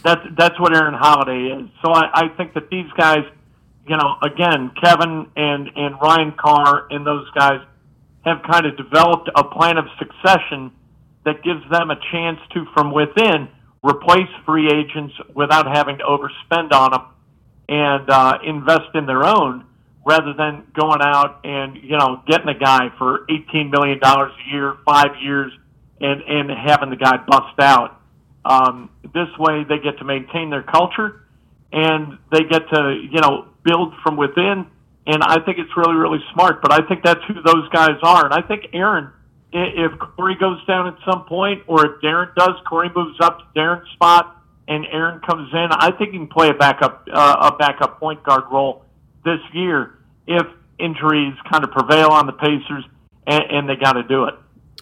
That's 0.03 0.21
that's 0.37 0.59
what 0.59 0.75
Aaron 0.75 0.93
Holiday 0.93 1.55
is. 1.57 1.69
So 1.83 1.91
I, 1.91 2.09
I 2.13 2.27
think 2.37 2.53
that 2.53 2.69
these 2.69 2.89
guys, 2.95 3.23
you 3.87 3.97
know, 3.97 4.17
again, 4.21 4.71
Kevin 4.81 5.27
and 5.35 5.69
and 5.75 5.95
Ryan 5.99 6.33
Carr 6.37 6.87
and 6.91 7.05
those 7.05 7.27
guys 7.31 7.61
have 8.25 8.41
kind 8.49 8.65
of 8.65 8.75
developed 8.77 9.29
a 9.35 9.43
plan 9.43 9.77
of 9.77 9.85
succession 9.99 10.71
that 11.25 11.43
gives 11.43 11.61
them 11.69 11.91
a 11.91 11.95
chance 12.11 12.39
to, 12.53 12.65
from 12.73 12.91
within, 12.91 13.47
replace 13.83 14.29
free 14.45 14.67
agents 14.67 15.13
without 15.33 15.67
having 15.67 15.97
to 15.99 16.03
overspend 16.03 16.71
on 16.71 16.91
them 16.91 17.01
and 17.69 18.09
uh, 18.09 18.37
invest 18.43 18.93
in 18.95 19.05
their 19.05 19.23
own 19.23 19.65
rather 20.05 20.33
than 20.33 20.63
going 20.79 21.01
out 21.01 21.39
and 21.43 21.77
you 21.77 21.97
know 21.97 22.21
getting 22.27 22.47
a 22.47 22.57
guy 22.57 22.89
for 22.97 23.25
eighteen 23.29 23.71
million 23.71 23.99
dollars 23.99 24.31
a 24.33 24.53
year, 24.53 24.77
five 24.85 25.15
years, 25.21 25.51
and 25.99 26.21
and 26.21 26.49
having 26.51 26.89
the 26.89 26.95
guy 26.95 27.17
bust 27.27 27.59
out. 27.59 28.01
Um, 28.43 28.89
this 29.01 29.29
way, 29.39 29.63
they 29.67 29.79
get 29.79 29.97
to 29.99 30.05
maintain 30.05 30.51
their 30.51 30.63
culture, 30.63 31.25
and 31.71 32.17
they 32.31 32.43
get 32.43 32.69
to 32.69 33.07
you 33.11 33.19
know 33.19 33.47
build 33.63 33.93
from 34.03 34.17
within 34.17 34.67
and 35.07 35.21
I 35.23 35.39
think 35.45 35.57
it's 35.59 35.71
really, 35.77 35.95
really 35.95 36.19
smart. 36.33 36.61
But 36.61 36.71
I 36.71 36.87
think 36.87 37.03
that's 37.03 37.23
who 37.27 37.35
those 37.41 37.69
guys 37.69 37.97
are. 38.03 38.25
And 38.25 38.33
I 38.33 38.41
think 38.41 38.67
Aaron, 38.73 39.11
if 39.51 39.91
Corey 39.99 40.35
goes 40.39 40.65
down 40.65 40.87
at 40.87 40.95
some 41.09 41.25
point, 41.25 41.63
or 41.67 41.85
if 41.85 42.01
Darren 42.01 42.33
does, 42.35 42.55
Corey 42.67 42.89
moves 42.95 43.17
up 43.21 43.39
to 43.39 43.59
Darren's 43.59 43.89
spot, 43.93 44.35
and 44.67 44.85
Aaron 44.91 45.21
comes 45.21 45.49
in. 45.53 45.67
I 45.71 45.91
think 45.91 46.11
he 46.11 46.17
can 46.17 46.27
play 46.27 46.49
a 46.49 46.53
backup, 46.53 47.07
uh, 47.11 47.51
a 47.53 47.57
backup 47.57 47.99
point 47.99 48.23
guard 48.23 48.45
role 48.51 48.83
this 49.23 49.39
year 49.53 49.99
if 50.27 50.45
injuries 50.79 51.35
kind 51.51 51.63
of 51.63 51.71
prevail 51.71 52.09
on 52.09 52.25
the 52.25 52.33
Pacers, 52.33 52.83
and, 53.27 53.43
and 53.49 53.69
they 53.69 53.75
got 53.75 53.93
to 53.93 54.03
do 54.03 54.25
it. 54.25 54.33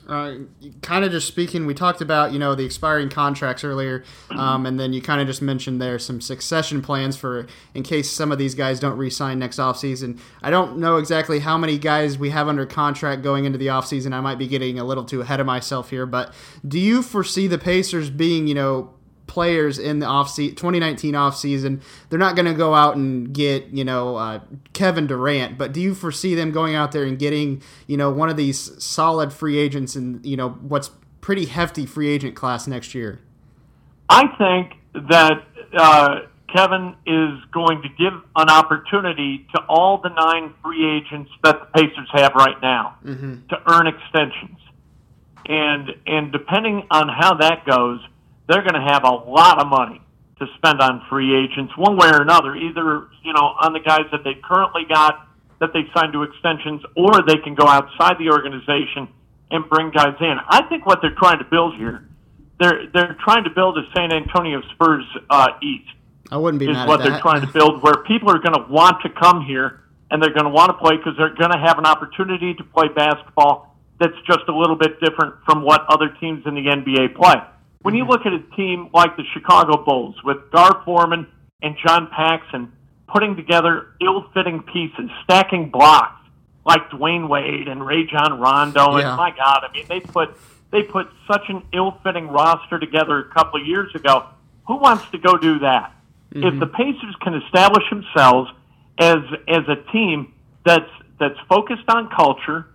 Uh, 0.08 0.36
kind 0.82 1.06
of 1.06 1.12
just 1.12 1.28
speaking, 1.28 1.66
we 1.66 1.74
talked 1.74 2.02
about 2.02 2.34
you 2.34 2.40
know 2.40 2.56
the 2.56 2.66
expiring 2.66 3.10
contracts 3.10 3.64
earlier, 3.64 4.04
um, 4.32 4.66
and 4.66 4.80
then 4.80 4.94
you 4.94 5.02
kind 5.02 5.22
of 5.22 5.28
just 5.28 5.42
mentioned 5.42 5.82
there 5.82 5.98
some 6.00 6.20
succession 6.20 6.82
plans 6.82 7.16
for 7.16 7.48
in 7.74 7.84
case 7.84 8.12
some 8.12 8.32
of 8.32 8.38
these 8.38 8.56
guys 8.56 8.80
don't 8.80 8.98
re-sign 8.98 9.40
next 9.40 9.58
offseason. 9.58 10.20
I 10.42 10.50
don't 10.50 10.78
know 10.78 10.98
exactly 10.98 11.40
how 11.40 11.58
many 11.58 11.78
guys 11.78 12.18
we 12.18 12.32
have 12.32 12.48
under 12.48 12.66
contract 12.66 13.22
going 13.22 13.46
into 13.46 13.58
the 13.58 13.68
offseason. 13.68 14.14
I 14.14 14.20
might 14.20 14.38
be 14.38 14.48
getting 14.48 14.80
a 14.80 14.84
little 14.84 15.06
too 15.06 15.22
ahead 15.22 15.40
of 15.40 15.46
myself 15.46 15.90
here, 15.90 16.06
but 16.06 16.34
do 16.68 16.80
you 16.80 17.02
foresee 17.02 17.48
the 17.48 17.58
Pacers 17.58 18.10
being 18.10 18.48
you 18.48 18.56
know 18.56 18.94
players 19.34 19.80
in 19.80 19.98
the 19.98 20.06
off 20.06 20.30
se- 20.30 20.52
2019 20.52 21.16
off 21.16 21.36
season. 21.36 21.82
They're 22.10 22.20
not 22.20 22.36
going 22.36 22.46
to 22.46 22.54
go 22.54 22.76
out 22.76 22.96
and 22.96 23.34
get 23.34 23.66
you 23.70 23.84
know 23.84 24.16
uh, 24.16 24.42
Kevin 24.74 25.08
Durant, 25.08 25.58
but 25.58 25.74
do 25.74 25.82
you 25.82 25.96
foresee 25.96 26.36
them 26.36 26.52
going 26.52 26.76
out 26.76 26.92
there 26.92 27.04
and 27.04 27.18
getting 27.18 27.64
you 27.88 27.98
know 27.98 28.12
one 28.12 28.30
of 28.30 28.38
these 28.38 28.72
solid 28.82 29.34
free 29.34 29.58
agents 29.58 29.96
and 29.96 30.24
you 30.24 30.38
know 30.38 30.50
what's 30.50 30.92
pretty 31.20 31.46
hefty 31.46 31.88
free 31.88 32.10
agent 32.10 32.36
class 32.36 32.68
next 32.68 32.94
year? 32.94 33.22
I 34.08 34.28
think 34.38 35.10
that 35.10 35.44
uh, 35.76 36.20
Kevin 36.56 36.96
is 37.08 37.44
going 37.52 37.82
to 37.82 37.90
give 37.90 38.14
an 38.36 38.50
opportunity 38.50 39.48
to 39.56 39.62
all 39.68 39.98
the 39.98 40.10
nine 40.10 40.54
free 40.64 40.98
agents 40.98 41.32
that 41.44 41.60
the 41.60 41.66
Pacers 41.82 42.08
have 42.12 42.34
right 42.36 42.62
now 42.62 42.98
mm-hmm. 43.04 43.48
to 43.48 43.58
earn 43.72 43.88
extensions, 43.88 44.60
and 45.48 45.90
and 46.06 46.32
depending 46.32 46.86
on 46.92 47.10
how 47.10 47.34
that 47.34 47.66
goes 47.66 48.00
they're 48.48 48.62
going 48.62 48.76
to 48.76 48.88
have 48.94 49.04
a 49.04 49.12
lot 49.12 49.62
of 49.62 49.68
money 49.68 50.02
to 50.40 50.46
spend 50.58 50.82
on 50.82 51.02
free 51.10 51.36
agents 51.36 51.74
one 51.78 51.98
way 51.98 52.10
or 52.10 52.22
another, 52.22 52.56
either, 52.56 53.08
you 53.24 53.34
know, 53.34 53.56
on 53.62 53.74
the 53.74 53.80
guys 53.80 54.06
that 54.12 54.24
they 54.24 54.34
currently 54.44 54.84
got 54.88 55.28
that 55.60 55.72
they 55.72 55.88
signed 55.96 56.12
to 56.12 56.24
extensions, 56.24 56.82
or 56.98 57.24
they 57.26 57.38
can 57.38 57.56
go 57.56 57.66
outside 57.68 58.18
the 58.20 58.30
organization 58.30 59.08
and 59.52 59.70
bring 59.70 59.92
guys 59.92 60.16
in. 60.20 60.36
I 60.50 60.68
think 60.68 60.86
what 60.86 61.00
they're 61.02 61.16
trying 61.16 61.40
to 61.40 61.46
build 61.46 61.76
here, 61.78 62.08
they're 62.60 62.88
they're 62.94 63.16
trying 63.24 63.46
to 63.46 63.50
build 63.50 63.78
a 63.78 63.84
San 63.96 64.12
Antonio 64.12 64.62
Spurs 64.74 65.06
uh, 65.30 65.50
East. 65.62 65.90
I 66.32 66.38
wouldn't 66.38 66.60
be 66.60 66.66
is 66.66 66.74
mad 66.74 66.88
what 66.88 67.00
at 67.00 67.04
they're 67.04 67.14
that. 67.14 67.22
trying 67.22 67.42
to 67.42 67.48
build, 67.48 67.84
where 67.84 68.04
people 68.04 68.30
are 68.32 68.40
going 68.40 68.56
to 68.56 68.66
want 68.70 69.02
to 69.04 69.10
come 69.10 69.46
here 69.46 69.84
and 70.12 70.22
they're 70.22 70.34
going 70.34 70.46
to 70.46 70.52
want 70.52 70.70
to 70.70 70.78
play 70.78 70.98
because 70.98 71.14
they're 71.18 71.36
going 71.36 71.52
to 71.52 71.58
have 71.58 71.78
an 71.78 71.86
opportunity 71.86 72.54
to 72.56 72.64
play 72.64 72.88
basketball 72.96 73.76
that's 74.00 74.18
just 74.28 74.44
a 74.48 74.56
little 74.56 74.76
bit 74.76 75.00
different 75.00 75.36
from 75.46 75.64
what 75.64 75.86
other 75.88 76.10
teams 76.20 76.44
in 76.46 76.56
the 76.56 76.66
NBA 76.66 77.16
play. 77.16 77.36
When 77.84 77.96
you 77.96 78.04
mm-hmm. 78.04 78.12
look 78.12 78.26
at 78.26 78.34
a 78.34 78.42
team 78.56 78.90
like 78.94 79.16
the 79.18 79.24
Chicago 79.34 79.84
Bulls 79.84 80.16
with 80.24 80.38
Gar 80.52 80.82
Forman 80.84 81.28
and 81.62 81.76
John 81.86 82.08
Paxson 82.08 82.72
putting 83.08 83.36
together 83.36 83.90
ill-fitting 84.02 84.64
pieces, 84.64 85.10
stacking 85.24 85.70
blocks 85.70 86.20
like 86.66 86.90
Dwyane 86.90 87.28
Wade 87.28 87.68
and 87.68 87.86
Rajon 87.86 88.40
Rondo, 88.40 88.98
Yeah. 88.98 89.10
and 89.10 89.18
my 89.18 89.32
God, 89.32 89.64
I 89.70 89.72
mean 89.72 89.86
they 89.88 90.00
put 90.00 90.36
they 90.72 90.82
put 90.82 91.08
such 91.28 91.44
an 91.50 91.62
ill-fitting 91.72 92.30
roster 92.30 92.80
together 92.80 93.20
a 93.20 93.34
couple 93.34 93.62
of 93.62 93.68
years 93.68 93.94
ago. 93.94 94.26
Who 94.68 94.78
wants 94.78 95.06
to 95.12 95.20
go 95.20 95.38
do 95.38 95.60
that? 95.60 95.94
If 96.32 96.42
the 96.60 96.66
mm-hmm. 96.66 96.76
Pacers 96.76 97.16
can 97.22 97.36
establish 97.36 97.84
themselves 97.92 98.50
as 98.98 99.18
as 99.48 99.64
a 99.68 99.92
team 99.92 100.34
that's 100.66 100.90
that's 101.20 101.40
focused 101.48 101.88
on 101.90 102.10
culture 102.10 102.66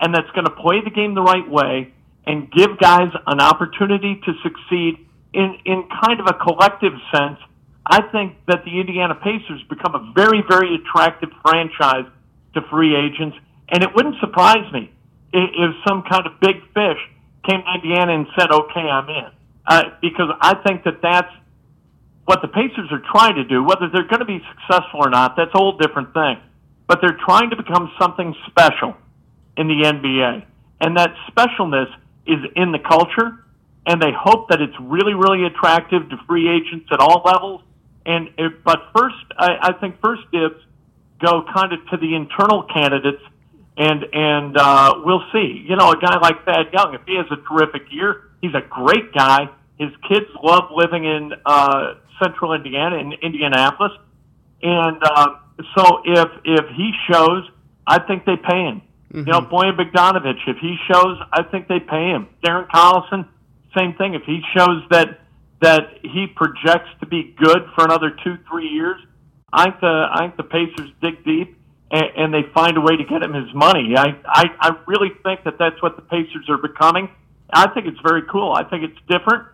and 0.00 0.14
that's 0.14 0.30
going 0.30 0.46
to 0.46 0.50
play 0.50 0.80
the 0.82 0.90
game 0.90 1.14
the 1.14 1.22
right 1.22 1.48
way 1.48 1.93
and 2.26 2.50
give 2.50 2.78
guys 2.78 3.10
an 3.26 3.40
opportunity 3.40 4.20
to 4.24 4.32
succeed 4.42 5.04
in 5.32 5.58
in 5.64 5.84
kind 6.02 6.20
of 6.20 6.26
a 6.26 6.34
collective 6.34 6.92
sense, 7.12 7.38
I 7.86 8.02
think 8.12 8.36
that 8.46 8.64
the 8.64 8.80
Indiana 8.80 9.14
Pacers 9.14 9.62
become 9.68 9.94
a 9.94 10.12
very 10.14 10.42
very 10.48 10.76
attractive 10.76 11.30
franchise 11.42 12.06
to 12.54 12.62
free 12.70 12.94
agents, 12.96 13.36
and 13.68 13.82
it 13.82 13.90
wouldn't 13.94 14.16
surprise 14.20 14.72
me 14.72 14.90
if, 15.32 15.74
some 15.86 16.04
kind 16.08 16.26
of 16.26 16.38
big 16.40 16.62
fish 16.72 17.00
came 17.48 17.60
to 17.60 17.74
Indiana 17.74 18.14
and 18.14 18.26
said, 18.38 18.50
"Okay, 18.50 18.88
I'm 18.88 19.08
in," 19.08 19.30
uh, 19.66 19.82
because 20.00 20.30
I 20.40 20.54
think 20.66 20.84
that 20.84 21.02
that's 21.02 21.32
what 22.24 22.40
the 22.40 22.48
Pacers 22.48 22.90
are 22.90 23.02
trying 23.12 23.34
to 23.34 23.44
do. 23.44 23.62
Whether 23.62 23.90
they're 23.92 24.08
going 24.08 24.20
to 24.20 24.24
be 24.24 24.40
successful 24.54 25.00
or 25.04 25.10
not, 25.10 25.36
that's 25.36 25.52
a 25.52 25.58
whole 25.58 25.76
different 25.76 26.14
thing. 26.14 26.38
But 26.86 27.00
they're 27.02 27.18
trying 27.26 27.50
to 27.50 27.56
become 27.56 27.90
something 28.00 28.34
special 28.46 28.96
in 29.56 29.68
the 29.68 29.82
NBA, 29.84 30.44
and 30.80 30.96
that 30.96 31.14
specialness 31.28 31.88
is 32.26 32.38
in 32.56 32.72
the 32.72 32.78
culture. 32.78 33.44
And 33.86 34.00
they 34.00 34.12
hope 34.16 34.48
that 34.48 34.62
it's 34.62 34.74
really, 34.80 35.12
really 35.12 35.44
attractive 35.44 36.08
to 36.08 36.16
free 36.26 36.48
agents 36.48 36.88
at 36.90 37.00
all 37.00 37.22
levels. 37.24 37.60
And 38.06 38.30
it, 38.38 38.64
but 38.64 38.80
first, 38.96 39.16
I, 39.38 39.56
I 39.60 39.72
think 39.80 40.00
first 40.02 40.22
dibs 40.32 40.60
go 41.20 41.44
kind 41.54 41.72
of 41.72 41.80
to 41.90 41.96
the 41.98 42.14
internal 42.14 42.62
candidates 42.62 43.22
and 43.76 44.04
and 44.12 44.56
uh, 44.56 44.94
we'll 45.04 45.24
see. 45.32 45.64
You 45.68 45.76
know, 45.76 45.90
a 45.90 45.96
guy 45.96 46.18
like 46.20 46.44
Thad 46.44 46.72
Young, 46.72 46.94
if 46.94 47.00
he 47.06 47.16
has 47.16 47.26
a 47.30 47.36
terrific 47.48 47.82
year, 47.90 48.30
he's 48.40 48.54
a 48.54 48.60
great 48.60 49.12
guy. 49.12 49.48
His 49.78 49.90
kids 50.08 50.26
love 50.42 50.70
living 50.74 51.04
in 51.04 51.32
uh, 51.44 51.94
Central 52.22 52.52
Indiana 52.52 52.96
in 52.96 53.12
Indianapolis, 53.12 53.92
and 54.62 55.02
uh, 55.02 55.26
so 55.76 56.02
if 56.04 56.28
if 56.44 56.66
he 56.76 56.92
shows, 57.10 57.50
I 57.86 57.98
think 58.00 58.24
they 58.24 58.36
pay 58.36 58.62
him. 58.62 58.82
Mm-hmm. 59.14 59.28
You 59.28 59.32
know, 59.32 59.42
Bojan 59.42 59.76
Bogdanovic, 59.78 60.40
if 60.48 60.56
he 60.58 60.76
shows, 60.90 61.18
I 61.32 61.44
think 61.44 61.68
they 61.68 61.78
pay 61.78 62.10
him. 62.10 62.28
Darren 62.44 62.68
Collison, 62.68 63.28
same 63.78 63.94
thing. 63.94 64.14
If 64.14 64.22
he 64.24 64.40
shows 64.56 64.82
that 64.90 65.20
that 65.62 65.98
he 66.02 66.26
projects 66.26 66.90
to 67.00 67.06
be 67.06 67.34
good 67.38 67.62
for 67.74 67.84
another 67.84 68.10
two 68.24 68.36
three 68.50 68.68
years, 68.68 69.00
I 69.52 69.66
think 69.66 69.80
the 69.80 70.06
I 70.10 70.18
think 70.18 70.36
the 70.36 70.42
Pacers 70.42 70.90
dig 71.00 71.24
deep 71.24 71.56
and, 71.92 72.04
and 72.16 72.34
they 72.34 72.42
find 72.52 72.76
a 72.76 72.80
way 72.80 72.96
to 72.96 73.04
get 73.04 73.22
him 73.22 73.32
his 73.32 73.54
money. 73.54 73.94
I, 73.96 74.18
I 74.26 74.44
I 74.58 74.70
really 74.88 75.10
think 75.22 75.44
that 75.44 75.58
that's 75.58 75.80
what 75.80 75.94
the 75.94 76.02
Pacers 76.02 76.48
are 76.48 76.58
becoming. 76.58 77.08
I 77.52 77.68
think 77.72 77.86
it's 77.86 78.00
very 78.00 78.22
cool. 78.22 78.52
I 78.52 78.64
think 78.64 78.82
it's 78.82 78.98
different, 79.08 79.46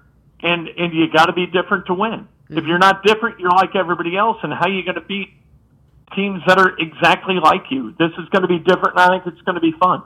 and 0.42 0.68
and 0.68 0.94
you 0.94 1.12
got 1.12 1.26
to 1.26 1.34
be 1.34 1.44
different 1.44 1.86
to 1.86 1.94
win. 1.94 2.26
Mm-hmm. 2.50 2.58
If 2.58 2.64
you're 2.64 2.78
not 2.78 3.04
different, 3.04 3.40
you're 3.40 3.50
like 3.50 3.76
everybody 3.76 4.16
else. 4.16 4.38
And 4.42 4.54
how 4.54 4.68
are 4.68 4.72
you 4.72 4.84
going 4.84 4.94
to 4.94 5.02
beat 5.02 5.28
teams 6.14 6.42
that 6.46 6.58
are 6.58 6.76
exactly 6.78 7.36
like 7.42 7.64
you? 7.70 7.94
This 7.98 8.10
is 8.18 8.28
going 8.30 8.42
to 8.42 8.48
be 8.48 8.58
different, 8.58 8.98
and 8.98 9.00
I 9.00 9.08
think 9.18 9.26
it's 9.26 9.42
going 9.42 9.54
to 9.54 9.60
be 9.60 9.72
fun. 9.72 10.02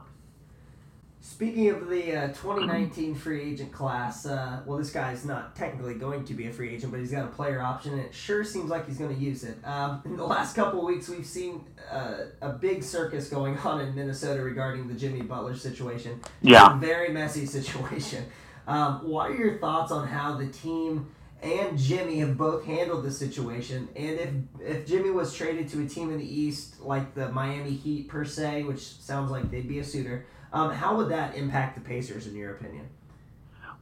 Speaking 1.20 1.70
of 1.70 1.88
the 1.88 2.14
uh, 2.14 2.26
2019 2.28 3.14
free 3.14 3.42
agent 3.42 3.72
class, 3.72 4.26
uh, 4.26 4.60
well, 4.66 4.76
this 4.76 4.90
guy's 4.90 5.24
not 5.24 5.56
technically 5.56 5.94
going 5.94 6.22
to 6.26 6.34
be 6.34 6.48
a 6.48 6.52
free 6.52 6.74
agent, 6.74 6.92
but 6.92 7.00
he's 7.00 7.10
got 7.10 7.24
a 7.24 7.28
player 7.28 7.62
option, 7.62 7.94
and 7.94 8.02
it 8.02 8.14
sure 8.14 8.44
seems 8.44 8.68
like 8.68 8.86
he's 8.86 8.98
going 8.98 9.14
to 9.14 9.20
use 9.20 9.42
it. 9.42 9.56
Um, 9.64 10.02
in 10.04 10.16
the 10.16 10.26
last 10.26 10.54
couple 10.54 10.80
of 10.80 10.84
weeks, 10.84 11.08
we've 11.08 11.24
seen 11.24 11.64
uh, 11.90 12.26
a 12.42 12.50
big 12.50 12.82
circus 12.82 13.30
going 13.30 13.56
on 13.58 13.80
in 13.80 13.94
Minnesota 13.94 14.42
regarding 14.42 14.86
the 14.86 14.94
Jimmy 14.94 15.22
Butler 15.22 15.56
situation. 15.56 16.20
Yeah. 16.42 16.78
very 16.78 17.10
messy 17.10 17.46
situation. 17.58 18.26
Um, 18.66 19.08
what 19.08 19.30
are 19.30 19.34
your 19.34 19.58
thoughts 19.58 19.92
on 19.92 20.06
how 20.06 20.36
the 20.36 20.48
team 20.48 21.06
and 21.44 21.78
Jimmy 21.78 22.18
have 22.18 22.36
both 22.36 22.64
handled 22.64 23.04
the 23.04 23.12
situation? 23.12 23.88
And 23.94 24.18
if 24.18 24.30
if 24.60 24.86
Jimmy 24.86 25.10
was 25.10 25.32
traded 25.34 25.68
to 25.68 25.82
a 25.84 25.86
team 25.86 26.10
in 26.10 26.18
the 26.18 26.40
East, 26.40 26.80
like 26.80 27.14
the 27.14 27.28
Miami 27.30 27.72
Heat 27.72 28.08
per 28.08 28.24
se, 28.24 28.64
which 28.64 28.80
sounds 28.80 29.30
like 29.30 29.50
they'd 29.50 29.68
be 29.68 29.78
a 29.78 29.84
suitor 29.84 30.26
um, 30.54 30.70
how 30.70 30.96
would 30.96 31.08
that 31.08 31.34
impact 31.34 31.74
the 31.74 31.80
Pacers, 31.80 32.28
in 32.28 32.36
your 32.36 32.52
opinion? 32.52 32.88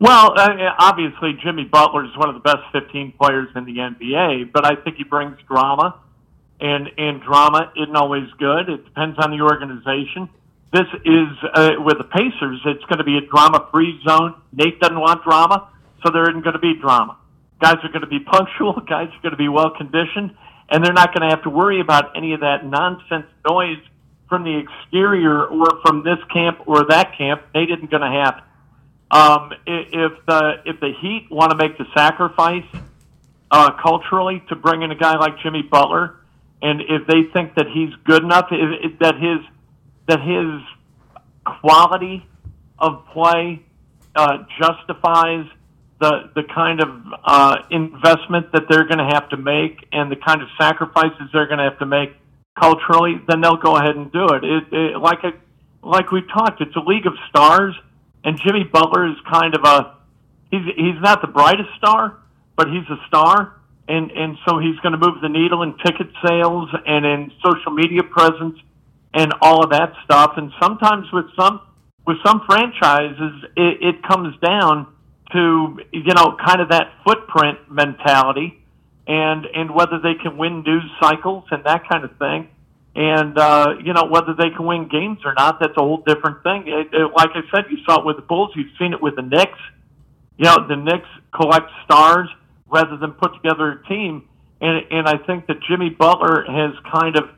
Well, 0.00 0.32
uh, 0.36 0.48
obviously, 0.78 1.38
Jimmy 1.44 1.64
Butler 1.64 2.06
is 2.06 2.16
one 2.16 2.30
of 2.30 2.34
the 2.34 2.40
best 2.40 2.62
15 2.72 3.12
players 3.20 3.48
in 3.54 3.66
the 3.66 3.76
NBA, 3.76 4.52
but 4.52 4.64
I 4.64 4.74
think 4.76 4.96
he 4.96 5.04
brings 5.04 5.36
drama, 5.46 6.00
and 6.60 6.88
and 6.96 7.22
drama 7.22 7.70
isn't 7.76 7.94
always 7.94 8.28
good. 8.38 8.70
It 8.70 8.84
depends 8.86 9.18
on 9.18 9.30
the 9.30 9.42
organization. 9.42 10.30
This 10.72 10.88
is 11.04 11.28
uh, 11.52 11.72
with 11.78 11.98
the 11.98 12.04
Pacers. 12.04 12.60
It's 12.64 12.84
going 12.84 12.98
to 12.98 13.04
be 13.04 13.18
a 13.18 13.20
drama-free 13.20 14.00
zone. 14.08 14.34
Nate 14.54 14.80
doesn't 14.80 14.98
want 14.98 15.22
drama, 15.22 15.68
so 16.02 16.10
there 16.10 16.22
isn't 16.22 16.42
going 16.42 16.54
to 16.54 16.58
be 16.58 16.74
drama. 16.80 17.18
Guys 17.62 17.76
are 17.84 17.88
going 17.88 18.02
to 18.02 18.08
be 18.08 18.18
punctual. 18.18 18.72
Guys 18.88 19.08
are 19.08 19.22
going 19.22 19.30
to 19.30 19.36
be 19.36 19.48
well 19.48 19.70
conditioned, 19.70 20.34
and 20.68 20.84
they're 20.84 20.92
not 20.92 21.14
going 21.14 21.22
to 21.22 21.34
have 21.34 21.44
to 21.44 21.50
worry 21.50 21.80
about 21.80 22.16
any 22.16 22.34
of 22.34 22.40
that 22.40 22.66
nonsense 22.66 23.26
noise 23.48 23.78
from 24.28 24.44
the 24.44 24.64
exterior 24.64 25.44
or 25.44 25.66
from 25.84 26.02
this 26.02 26.18
camp 26.32 26.66
or 26.66 26.86
that 26.88 27.16
camp, 27.18 27.42
they 27.52 27.66
didn't 27.66 27.90
going 27.90 28.00
to 28.00 28.08
happen. 28.08 28.42
Um, 29.10 29.52
if 29.66 30.12
the 30.26 30.54
if 30.64 30.80
the 30.80 30.92
Heat 31.02 31.28
want 31.30 31.50
to 31.50 31.56
make 31.58 31.76
the 31.76 31.84
sacrifice 31.94 32.64
uh, 33.50 33.72
culturally 33.82 34.42
to 34.48 34.56
bring 34.56 34.80
in 34.80 34.90
a 34.90 34.94
guy 34.94 35.18
like 35.18 35.38
Jimmy 35.42 35.60
Butler, 35.60 36.16
and 36.62 36.80
if 36.80 37.06
they 37.06 37.24
think 37.34 37.56
that 37.56 37.66
he's 37.68 37.90
good 38.04 38.22
enough, 38.22 38.46
if, 38.50 38.92
if, 38.92 38.98
that 39.00 39.16
his 39.16 39.40
that 40.08 40.20
his 40.22 40.62
quality 41.60 42.26
of 42.78 43.04
play 43.12 43.62
uh, 44.16 44.38
justifies 44.58 45.44
the 46.02 46.30
the 46.34 46.42
kind 46.52 46.82
of 46.82 46.90
uh, 47.24 47.56
investment 47.70 48.50
that 48.52 48.66
they're 48.68 48.86
going 48.90 48.98
to 48.98 49.10
have 49.14 49.30
to 49.30 49.36
make 49.36 49.86
and 49.92 50.10
the 50.10 50.16
kind 50.16 50.42
of 50.42 50.48
sacrifices 50.58 51.30
they're 51.32 51.46
going 51.46 51.62
to 51.62 51.70
have 51.70 51.78
to 51.78 51.86
make 51.86 52.10
culturally, 52.58 53.22
then 53.28 53.40
they'll 53.40 53.62
go 53.62 53.76
ahead 53.76 53.94
and 53.94 54.10
do 54.10 54.26
it. 54.34 54.42
It, 54.42 54.64
it 54.72 54.98
like 54.98 55.22
a, 55.22 55.32
like 55.86 56.10
we've 56.10 56.28
talked, 56.28 56.60
it's 56.60 56.74
a 56.74 56.80
league 56.80 57.06
of 57.06 57.14
stars, 57.30 57.74
and 58.24 58.36
Jimmy 58.36 58.64
Butler 58.64 59.06
is 59.06 59.16
kind 59.30 59.54
of 59.54 59.62
a 59.64 59.96
he's 60.50 60.66
he's 60.74 61.00
not 61.00 61.22
the 61.22 61.30
brightest 61.30 61.70
star, 61.78 62.18
but 62.56 62.66
he's 62.66 62.88
a 62.90 62.98
star, 63.06 63.54
and 63.86 64.10
and 64.10 64.36
so 64.44 64.58
he's 64.58 64.78
going 64.80 64.98
to 64.98 65.00
move 65.00 65.22
the 65.22 65.30
needle 65.30 65.62
in 65.62 65.78
ticket 65.86 66.10
sales 66.26 66.68
and 66.84 67.06
in 67.06 67.30
social 67.46 67.70
media 67.70 68.02
presence 68.02 68.58
and 69.14 69.32
all 69.40 69.62
of 69.62 69.70
that 69.70 69.94
stuff. 70.04 70.32
And 70.36 70.50
sometimes 70.60 71.06
with 71.12 71.26
some 71.38 71.60
with 72.06 72.16
some 72.26 72.42
franchises, 72.44 73.46
it, 73.56 73.78
it 73.80 74.02
comes 74.02 74.34
down 74.42 74.88
to 75.32 75.78
you 75.92 76.14
know 76.14 76.36
kind 76.44 76.60
of 76.60 76.68
that 76.70 76.92
footprint 77.04 77.58
mentality 77.70 78.62
and 79.06 79.46
and 79.46 79.74
whether 79.74 79.98
they 79.98 80.14
can 80.14 80.36
win 80.36 80.62
news 80.62 80.90
cycles 81.00 81.44
and 81.50 81.64
that 81.64 81.88
kind 81.88 82.04
of 82.04 82.16
thing. 82.18 82.48
And 82.94 83.38
uh, 83.38 83.74
you 83.82 83.92
know 83.92 84.04
whether 84.04 84.34
they 84.34 84.50
can 84.50 84.66
win 84.66 84.88
games 84.88 85.18
or 85.24 85.34
not, 85.34 85.58
that's 85.60 85.76
a 85.76 85.80
whole 85.80 86.02
different 86.06 86.42
thing. 86.42 86.64
It, 86.66 86.88
it, 86.92 87.10
like 87.16 87.30
I 87.34 87.40
said, 87.54 87.64
you 87.70 87.78
saw 87.86 88.00
it 88.00 88.06
with 88.06 88.16
the 88.16 88.22
Bulls. 88.22 88.50
You've 88.54 88.76
seen 88.78 88.92
it 88.92 89.00
with 89.00 89.16
the 89.16 89.22
Knicks. 89.22 89.58
You 90.36 90.44
know 90.44 90.68
the 90.68 90.76
Knicks 90.76 91.08
collect 91.34 91.70
stars 91.84 92.28
rather 92.68 92.96
than 92.96 93.12
put 93.12 93.34
together 93.34 93.72
a 93.72 93.88
team. 93.88 94.28
And 94.60 94.84
and 94.90 95.08
I 95.08 95.16
think 95.26 95.46
that 95.46 95.56
Jimmy 95.68 95.88
Butler 95.88 96.44
has 96.46 96.74
kind 96.92 97.16
of 97.16 97.30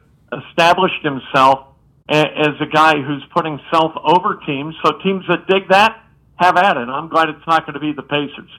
established 0.51 1.03
himself 1.03 1.69
as 2.09 2.61
a 2.61 2.67
guy 2.71 3.01
who's 3.01 3.25
putting 3.33 3.59
self 3.71 3.93
over 4.03 4.41
teams. 4.47 4.75
So 4.85 4.99
teams 4.99 5.25
that 5.29 5.47
dig 5.47 5.69
that 5.71 6.04
have 6.37 6.57
at 6.57 6.77
it. 6.77 6.89
I'm 6.89 7.09
glad 7.09 7.29
it's 7.29 7.47
not 7.47 7.67
going 7.67 7.75
to 7.75 7.81
be 7.81 7.93
the 7.93 8.03
Pacers. 8.03 8.51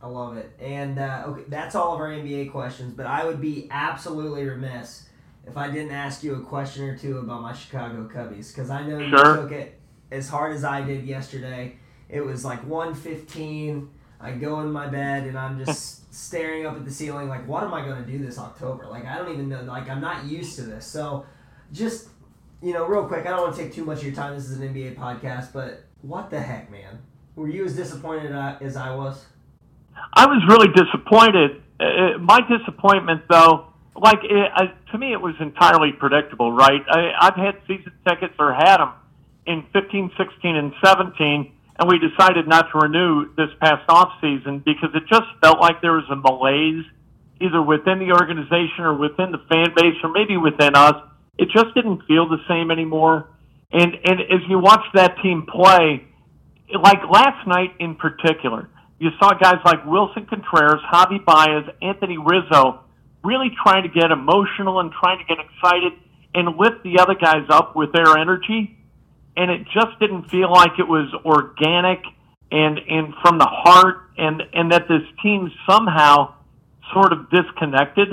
I 0.00 0.08
love 0.08 0.36
it. 0.36 0.50
And 0.60 0.98
uh, 0.98 1.24
okay, 1.28 1.42
that's 1.48 1.74
all 1.74 1.94
of 1.94 2.00
our 2.00 2.08
NBA 2.08 2.50
questions. 2.50 2.92
But 2.94 3.06
I 3.06 3.24
would 3.24 3.40
be 3.40 3.68
absolutely 3.70 4.44
remiss 4.44 5.08
if 5.46 5.56
I 5.56 5.70
didn't 5.70 5.92
ask 5.92 6.22
you 6.22 6.34
a 6.34 6.40
question 6.40 6.84
or 6.84 6.96
two 6.96 7.18
about 7.18 7.42
my 7.42 7.52
Chicago 7.52 8.08
Cubbies 8.12 8.54
because 8.54 8.70
I 8.70 8.86
know 8.86 8.98
you 8.98 9.10
took 9.10 9.52
it 9.52 9.78
as 10.10 10.28
hard 10.28 10.54
as 10.54 10.64
I 10.64 10.82
did 10.82 11.04
yesterday. 11.04 11.76
It 12.08 12.20
was 12.20 12.44
like 12.44 12.66
1:15. 12.66 13.88
I 14.20 14.32
go 14.32 14.60
in 14.60 14.70
my 14.70 14.86
bed 14.86 15.24
and 15.24 15.36
I'm 15.38 15.64
just 15.64 16.12
staring 16.14 16.66
up 16.66 16.76
at 16.76 16.84
the 16.84 16.90
ceiling 16.90 17.28
like, 17.28 17.46
what 17.46 17.64
am 17.64 17.74
I 17.74 17.84
going 17.84 18.04
to 18.04 18.10
do 18.10 18.18
this 18.18 18.38
October? 18.38 18.86
Like 18.88 19.06
I 19.06 19.16
don't 19.16 19.32
even 19.32 19.48
know. 19.48 19.62
Like 19.62 19.88
I'm 19.88 20.00
not 20.00 20.24
used 20.24 20.56
to 20.56 20.62
this. 20.62 20.84
So 20.84 21.26
just 21.72 22.08
you 22.60 22.72
know, 22.72 22.86
real 22.86 23.06
quick, 23.06 23.26
I 23.26 23.30
don't 23.30 23.40
want 23.40 23.56
to 23.56 23.62
take 23.62 23.72
too 23.72 23.84
much 23.84 23.98
of 23.98 24.04
your 24.04 24.14
time. 24.14 24.34
This 24.34 24.48
is 24.48 24.60
an 24.60 24.72
NBA 24.72 24.96
podcast, 24.96 25.52
but 25.52 25.84
what 26.02 26.30
the 26.30 26.40
heck, 26.40 26.70
man? 26.70 26.98
Were 27.36 27.48
you 27.48 27.64
as 27.64 27.74
disappointed 27.74 28.32
uh, 28.32 28.58
as 28.60 28.76
I 28.76 28.94
was? 28.94 29.24
I 30.12 30.26
was 30.26 30.42
really 30.48 30.68
disappointed. 30.74 31.62
Uh, 31.80 32.18
my 32.18 32.40
disappointment, 32.46 33.22
though, 33.28 33.72
like 33.96 34.18
it, 34.22 34.52
uh, 34.54 34.90
to 34.92 34.98
me, 34.98 35.12
it 35.12 35.20
was 35.20 35.34
entirely 35.40 35.92
predictable. 35.92 36.52
Right? 36.52 36.82
I, 36.88 37.12
I've 37.20 37.36
had 37.36 37.60
season 37.66 37.92
tickets 38.06 38.34
or 38.38 38.52
had 38.52 38.78
them 38.78 38.92
in 39.46 39.64
15, 39.72 40.10
16, 40.16 40.56
and 40.56 40.72
17, 40.84 41.52
and 41.78 41.88
we 41.88 41.98
decided 41.98 42.46
not 42.46 42.70
to 42.72 42.78
renew 42.78 43.34
this 43.34 43.48
past 43.60 43.82
off 43.88 44.12
season 44.20 44.62
because 44.64 44.90
it 44.94 45.02
just 45.08 45.26
felt 45.40 45.58
like 45.60 45.80
there 45.80 45.92
was 45.92 46.04
a 46.10 46.16
malaise 46.16 46.84
either 47.40 47.60
within 47.60 47.98
the 47.98 48.12
organization 48.12 48.84
or 48.84 48.94
within 48.94 49.32
the 49.32 49.42
fan 49.50 49.74
base 49.74 49.96
or 50.04 50.10
maybe 50.10 50.36
within 50.36 50.76
us. 50.76 50.94
It 51.38 51.48
just 51.48 51.74
didn't 51.74 52.02
feel 52.06 52.28
the 52.28 52.38
same 52.48 52.70
anymore. 52.70 53.28
And 53.72 53.94
and 54.04 54.20
as 54.20 54.40
you 54.48 54.58
watch 54.58 54.84
that 54.94 55.16
team 55.22 55.46
play, 55.50 56.04
like 56.80 57.00
last 57.10 57.46
night 57.46 57.74
in 57.78 57.94
particular, 57.94 58.68
you 58.98 59.10
saw 59.18 59.32
guys 59.32 59.58
like 59.64 59.84
Willson 59.84 60.28
Contreras, 60.28 60.80
Javy 60.92 61.24
Baez, 61.24 61.64
Anthony 61.80 62.18
Rizzo 62.18 62.80
really 63.24 63.50
trying 63.62 63.84
to 63.84 63.88
get 63.88 64.10
emotional 64.10 64.80
and 64.80 64.92
trying 64.92 65.18
to 65.18 65.24
get 65.24 65.38
excited 65.38 65.92
and 66.34 66.56
lift 66.58 66.82
the 66.82 66.98
other 66.98 67.14
guys 67.14 67.46
up 67.50 67.76
with 67.76 67.92
their 67.92 68.18
energy. 68.18 68.76
And 69.36 69.50
it 69.50 69.64
just 69.72 69.98
didn't 70.00 70.28
feel 70.28 70.50
like 70.50 70.72
it 70.78 70.86
was 70.86 71.08
organic 71.24 72.02
and 72.50 72.78
and 72.78 73.14
from 73.22 73.38
the 73.38 73.48
heart, 73.48 74.10
and 74.18 74.42
and 74.52 74.72
that 74.72 74.86
this 74.86 75.02
team 75.22 75.50
somehow 75.68 76.34
sort 76.92 77.12
of 77.12 77.30
disconnected, 77.30 78.08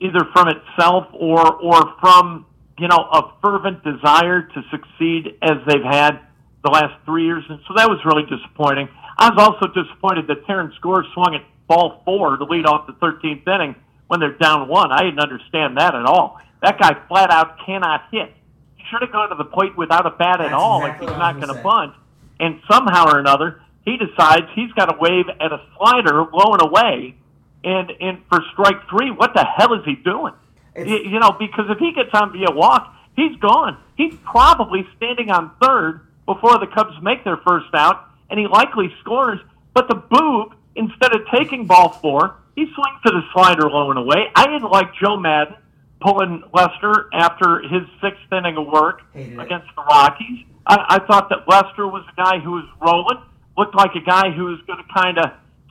either 0.00 0.20
from 0.34 0.48
itself 0.48 1.06
or 1.14 1.54
or 1.54 1.94
from 2.00 2.44
you 2.78 2.88
know 2.88 3.08
a 3.12 3.32
fervent 3.42 3.84
desire 3.84 4.42
to 4.42 4.62
succeed 4.70 5.38
as 5.42 5.58
they've 5.66 5.84
had 5.84 6.20
the 6.64 6.70
last 6.70 6.94
three 7.04 7.24
years, 7.24 7.44
and 7.48 7.60
so 7.68 7.74
that 7.76 7.88
was 7.88 7.98
really 8.04 8.24
disappointing. 8.24 8.88
I 9.16 9.30
was 9.30 9.38
also 9.38 9.72
disappointed 9.72 10.26
that 10.28 10.46
Terrence 10.46 10.74
Gore 10.80 11.04
swung 11.14 11.34
at 11.34 11.42
ball 11.66 12.02
four 12.04 12.36
to 12.36 12.44
lead 12.44 12.66
off 12.66 12.86
the 12.86 12.94
13th 12.94 13.46
inning 13.46 13.74
when 14.08 14.20
they're 14.20 14.36
down 14.38 14.68
one. 14.68 14.90
I 14.90 15.02
didn't 15.02 15.20
understand 15.20 15.76
that 15.76 15.94
at 15.94 16.04
all. 16.04 16.40
That 16.62 16.78
guy 16.78 16.96
flat 17.08 17.30
out 17.30 17.58
cannot 17.64 18.02
hit. 18.10 18.32
He 18.76 18.82
should 18.90 19.02
have 19.02 19.12
gone 19.12 19.30
to 19.30 19.36
the 19.36 19.44
plate 19.44 19.76
without 19.76 20.06
a 20.06 20.10
bat 20.10 20.40
at 20.40 20.50
That's 20.50 20.54
all 20.54 20.84
exactly 20.84 21.06
if 21.06 21.10
he's 21.12 21.18
not 21.18 21.34
going 21.40 21.54
to 21.54 21.62
bunt. 21.62 21.94
And 22.40 22.60
somehow 22.70 23.06
or 23.12 23.18
another, 23.18 23.60
he 23.84 23.96
decides 23.96 24.46
he's 24.54 24.72
got 24.72 24.86
to 24.86 24.96
wave 24.98 25.26
at 25.28 25.52
a 25.52 25.60
slider 25.76 26.24
blowing 26.24 26.60
away. 26.60 27.16
And, 27.64 27.90
and 28.00 28.22
for 28.28 28.42
strike 28.52 28.88
three, 28.88 29.10
what 29.10 29.34
the 29.34 29.44
hell 29.44 29.74
is 29.74 29.84
he 29.84 29.94
doing? 29.96 30.32
You, 30.76 30.98
you 31.10 31.18
know, 31.20 31.32
because 31.38 31.66
if 31.68 31.78
he 31.78 31.92
gets 31.92 32.10
on 32.12 32.32
via 32.32 32.50
walk, 32.50 32.94
he's 33.16 33.36
gone. 33.36 33.78
He's 33.96 34.14
probably 34.24 34.86
standing 34.96 35.30
on 35.30 35.50
third 35.62 36.06
before 36.26 36.58
the 36.58 36.66
Cubs 36.66 36.94
make 37.02 37.24
their 37.24 37.38
first 37.38 37.74
out, 37.74 38.04
and 38.30 38.38
he 38.38 38.46
likely 38.46 38.92
scores. 39.00 39.40
But 39.74 39.88
the 39.88 39.96
boob, 39.96 40.54
instead 40.76 41.14
of 41.14 41.22
taking 41.34 41.66
ball 41.66 41.90
four, 41.90 42.36
he 42.54 42.64
swings 42.64 43.02
to 43.06 43.12
the 43.12 43.22
slider 43.32 43.68
low 43.70 43.90
and 43.90 43.98
away. 43.98 44.26
I 44.34 44.46
didn't 44.46 44.70
like 44.70 44.88
Joe 45.00 45.16
Maddon 45.16 45.56
pulling 46.00 46.42
Lester 46.54 47.08
after 47.12 47.60
his 47.60 47.82
sixth 48.00 48.32
inning 48.32 48.56
of 48.56 48.66
work 48.66 49.02
against 49.40 49.66
the 49.74 49.82
Rockies. 49.82 50.44
I, 50.66 50.98
I 51.00 51.06
thought 51.06 51.28
that 51.30 51.48
Lester 51.48 51.86
was 51.88 52.04
a 52.12 52.16
guy 52.16 52.38
who 52.38 52.52
was 52.52 52.64
rolling, 52.80 53.18
looked 53.56 53.74
like 53.74 53.94
a 53.94 54.04
guy 54.04 54.30
who 54.30 54.44
was 54.44 54.60
going 54.66 54.78
to 54.78 54.94
kind 54.94 55.18
of 55.18 55.26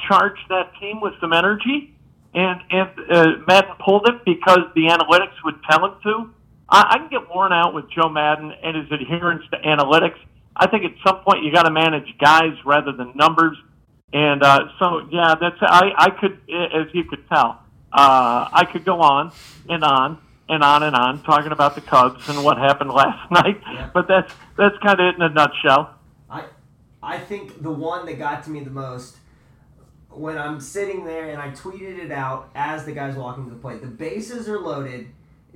charge 0.07 0.37
that 0.49 0.71
team 0.79 0.99
with 1.01 1.13
some 1.21 1.33
energy, 1.33 1.93
and 2.34 2.61
and 2.69 2.89
uh, 3.11 3.25
Maddon 3.47 3.75
pulled 3.84 4.07
it 4.07 4.25
because 4.25 4.59
the 4.75 4.88
analytics 4.88 5.36
would 5.45 5.55
tell 5.69 5.86
him 5.86 5.95
to. 6.03 6.34
I, 6.69 6.86
I 6.91 6.97
can 6.97 7.09
get 7.09 7.30
worn 7.34 7.53
out 7.53 7.73
with 7.73 7.86
Joe 7.91 8.09
Maddon 8.09 8.51
and 8.63 8.78
his 8.78 8.91
adherence 8.91 9.43
to 9.51 9.57
analytics. 9.57 10.17
I 10.55 10.67
think 10.67 10.84
at 10.86 10.91
some 11.05 11.23
point 11.23 11.43
you 11.43 11.51
got 11.51 11.63
to 11.63 11.71
manage 11.71 12.07
guys 12.19 12.53
rather 12.65 12.91
than 12.91 13.13
numbers. 13.15 13.57
And 14.13 14.41
uh, 14.41 14.59
so, 14.80 15.07
yeah, 15.11 15.36
that's 15.39 15.57
I, 15.61 15.91
I 15.97 16.09
could, 16.09 16.39
as 16.49 16.88
you 16.93 17.03
could 17.03 17.28
tell, 17.30 17.61
uh, 17.91 18.49
I 18.51 18.65
could 18.71 18.86
go 18.86 19.01
on 19.01 19.32
and 19.69 19.84
on 19.84 20.19
and 20.49 20.63
on 20.63 20.84
and 20.84 20.95
on 20.95 21.23
talking 21.23 21.51
about 21.51 21.75
the 21.75 21.82
Cubs 21.82 22.28
and 22.30 22.43
what 22.43 22.57
happened 22.57 22.89
last 22.89 23.30
night. 23.32 23.61
Yeah. 23.61 23.89
But 23.93 24.07
that's 24.07 24.34
that's 24.57 24.78
kind 24.80 24.99
of 24.99 25.07
it 25.07 25.15
in 25.15 25.21
a 25.21 25.30
nutshell. 25.30 25.95
I 26.30 26.45
I 27.03 27.19
think 27.19 27.61
the 27.61 27.71
one 27.71 28.05
that 28.05 28.17
got 28.17 28.43
to 28.45 28.49
me 28.49 28.61
the 28.61 28.69
most 28.69 29.17
when 30.18 30.38
I'm 30.38 30.59
sitting 30.59 31.05
there 31.05 31.30
and 31.30 31.41
I 31.41 31.49
tweeted 31.49 31.99
it 31.99 32.11
out 32.11 32.49
as 32.55 32.86
the 32.86 32.91
guy's 32.91 33.15
walking 33.15 33.45
to 33.45 33.51
the 33.51 33.59
plate. 33.59 33.82
The 33.82 33.88
bases 33.88 34.49
are 34.49 34.59
loaded. 34.59 35.07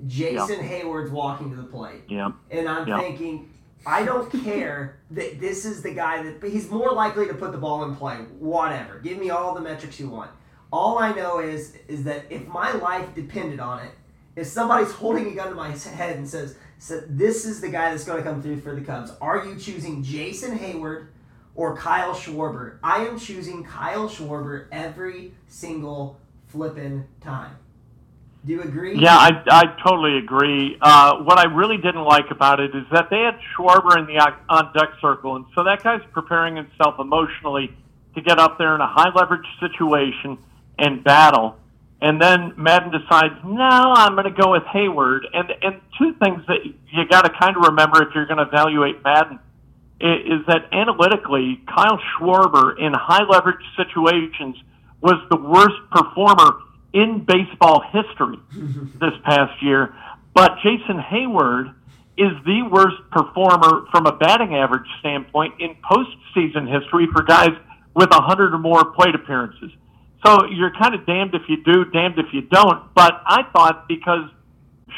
Jason 0.08 0.60
Heyward's 0.60 1.12
walking 1.12 1.50
to 1.52 1.56
the 1.56 1.64
plate. 1.64 2.02
Yeah. 2.08 2.32
And 2.50 2.68
I'm 2.68 2.88
Yeah. 2.88 3.00
thinking, 3.00 3.50
I 3.86 4.04
don't 4.04 4.32
care 4.44 4.98
that 5.12 5.40
this 5.40 5.66
is 5.66 5.82
the 5.82 5.94
guy 5.94 6.24
that 6.24 6.48
he's 6.48 6.70
more 6.70 6.92
likely 6.92 7.28
to 7.28 7.34
put 7.34 7.52
the 7.52 7.58
ball 7.58 7.84
in 7.84 7.96
play. 7.96 8.16
Whatever. 8.40 9.00
Give 9.00 9.18
me 9.18 9.30
all 9.30 9.54
the 9.54 9.62
metrics 9.62 10.00
you 10.00 10.10
want. 10.10 10.32
All 10.72 10.98
I 11.00 11.14
know 11.14 11.40
is 11.40 11.76
is 11.88 12.04
that 12.06 12.26
if 12.30 12.48
my 12.48 12.72
life 12.74 13.14
depended 13.14 13.60
on 13.60 13.80
it, 13.80 13.92
if 14.36 14.48
somebody's 14.48 14.92
holding 14.92 15.28
a 15.28 15.36
gun 15.36 15.50
to 15.50 15.56
my 15.56 15.72
head 15.72 16.16
and 16.18 16.28
says, 16.28 16.56
so 16.80 17.02
this 17.08 17.46
is 17.46 17.60
the 17.62 17.70
guy 17.70 17.90
that's 17.92 18.06
going 18.06 18.24
to 18.24 18.28
come 18.28 18.42
through 18.42 18.62
for 18.62 18.74
the 18.74 18.82
Cubs, 18.82 19.12
are 19.22 19.46
you 19.46 19.56
choosing 19.58 20.02
Jason 20.02 20.58
Heyward 20.58 21.08
or 21.56 21.76
Kyle 21.76 22.14
Schwarber? 22.14 22.78
I 22.84 23.06
am 23.06 23.20
choosing 23.20 23.64
Kyle 23.64 24.10
Schwarber 24.10 24.68
every 24.72 25.34
single 25.48 26.20
flippin' 26.48 27.06
time. 27.22 27.56
Do 28.46 28.54
you 28.54 28.62
agree? 28.64 28.98
Yeah, 28.98 29.16
I, 29.16 29.30
I 29.50 29.64
totally 29.88 30.18
agree. 30.18 30.76
Uh, 30.82 31.18
what 31.18 31.38
I 31.38 31.46
really 31.46 31.78
didn't 31.78 32.04
like 32.04 32.32
about 32.32 32.60
it 32.60 32.76
is 32.76 32.86
that 32.92 33.10
they 33.12 33.20
had 33.20 33.38
Schwarber 33.56 33.98
in 34.00 34.08
the 34.08 34.18
on 34.50 34.74
deck 34.74 34.90
circle, 35.00 35.36
and 35.36 35.46
so 35.54 35.64
that 35.64 35.84
guy's 35.84 36.02
preparing 36.12 36.56
himself 36.56 36.96
emotionally 37.00 37.72
to 38.16 38.22
get 38.22 38.40
up 38.40 38.58
there 38.58 38.74
in 38.74 38.82
a 38.82 38.88
high 38.88 39.12
leverage 39.14 39.46
situation 39.60 40.40
and 40.80 41.04
battle. 41.04 41.56
And 42.02 42.20
then 42.20 42.54
Maddon 42.58 42.92
decides, 42.92 43.36
no, 43.46 43.94
I'm 43.96 44.16
going 44.16 44.26
to 44.26 44.42
go 44.42 44.54
with 44.54 44.64
Heyward. 44.64 45.20
And 45.34 45.52
and 45.62 45.80
two 46.00 46.14
things 46.14 46.42
that 46.48 46.66
you 46.66 47.08
got 47.08 47.22
to 47.22 47.30
kind 47.40 47.56
of 47.56 47.64
remember 47.64 48.02
if 48.02 48.16
you're 48.16 48.26
going 48.26 48.40
to 48.40 48.50
evaluate 48.52 49.04
Maddon 49.04 49.40
is 50.02 50.46
that 50.48 50.70
analytically, 50.72 51.62
Kyle 51.68 52.00
Schwarber 52.14 52.78
in 52.80 52.94
high 52.94 53.24
leverage 53.24 53.64
situations 53.78 54.56
was 55.02 55.16
the 55.30 55.38
worst 55.38 55.78
performer 55.92 56.60
in 56.94 57.26
baseball 57.26 57.84
history 57.92 58.38
this 59.00 59.14
past 59.24 59.62
year. 59.62 59.96
But 60.34 60.58
Jason 60.64 60.98
Heyward 60.98 61.74
is 62.18 62.32
the 62.46 62.64
worst 62.70 62.98
performer 63.12 63.86
from 63.92 64.06
a 64.06 64.12
batting 64.12 64.56
average 64.56 64.88
standpoint 65.00 65.56
in 65.60 65.76
postseason 65.84 66.70
history 66.72 67.08
for 67.12 67.24
guys 67.24 67.52
with 67.96 68.10
100 68.10 68.54
or 68.54 68.58
more 68.58 68.86
plate 68.86 69.16
appearances. 69.16 69.72
So 70.26 70.46
you're 70.46 70.72
kind 70.72 70.94
of 70.94 71.06
damned 71.06 71.34
if 71.34 71.44
you 71.48 71.64
do, 71.64 71.86
damned 71.86 72.20
if 72.20 72.28
you 72.34 72.42
don't. 72.42 72.94
But 72.94 73.22
I 73.26 73.44
thought 73.54 73.88
because 73.88 74.30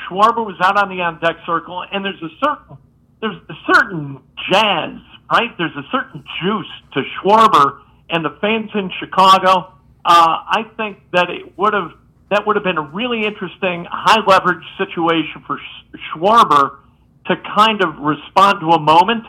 Schwarber 0.04 0.46
was 0.46 0.56
out 0.62 0.78
on 0.78 0.90
the 0.90 1.02
on 1.02 1.20
deck 1.20 1.38
circle, 1.46 1.84
and 1.92 2.04
there's 2.04 2.22
a 2.22 2.30
certain 2.44 2.78
there's 3.24 3.40
a 3.50 3.74
certain 3.74 4.20
jazz, 4.52 5.00
right? 5.32 5.58
There's 5.58 5.76
a 5.78 5.88
certain 5.94 6.26
juice 6.44 6.68
to 6.94 7.02
Schwarber 7.16 7.80
and 8.10 8.26
the 8.26 8.38
fans 8.42 8.70
in 8.76 8.92
Chicago. 9.00 9.72
Uh, 10.04 10.44
I 10.44 10.64
think 10.76 11.00
that 11.14 11.30
it 11.30 11.58
would 11.58 11.74
have 11.74 11.92
that 12.30 12.46
would 12.46 12.58
have 12.58 12.66
been 12.66 12.78
a 12.78 12.90
really 12.92 13.26
interesting 13.26 13.86
high 13.90 14.20
leverage 14.28 14.66
situation 14.78 15.44
for 15.48 15.58
Sch- 15.58 15.98
Schwarber 16.12 16.80
to 17.28 17.36
kind 17.56 17.82
of 17.82 17.96
respond 18.00 18.60
to 18.60 18.72
a 18.72 18.80
moment 18.80 19.24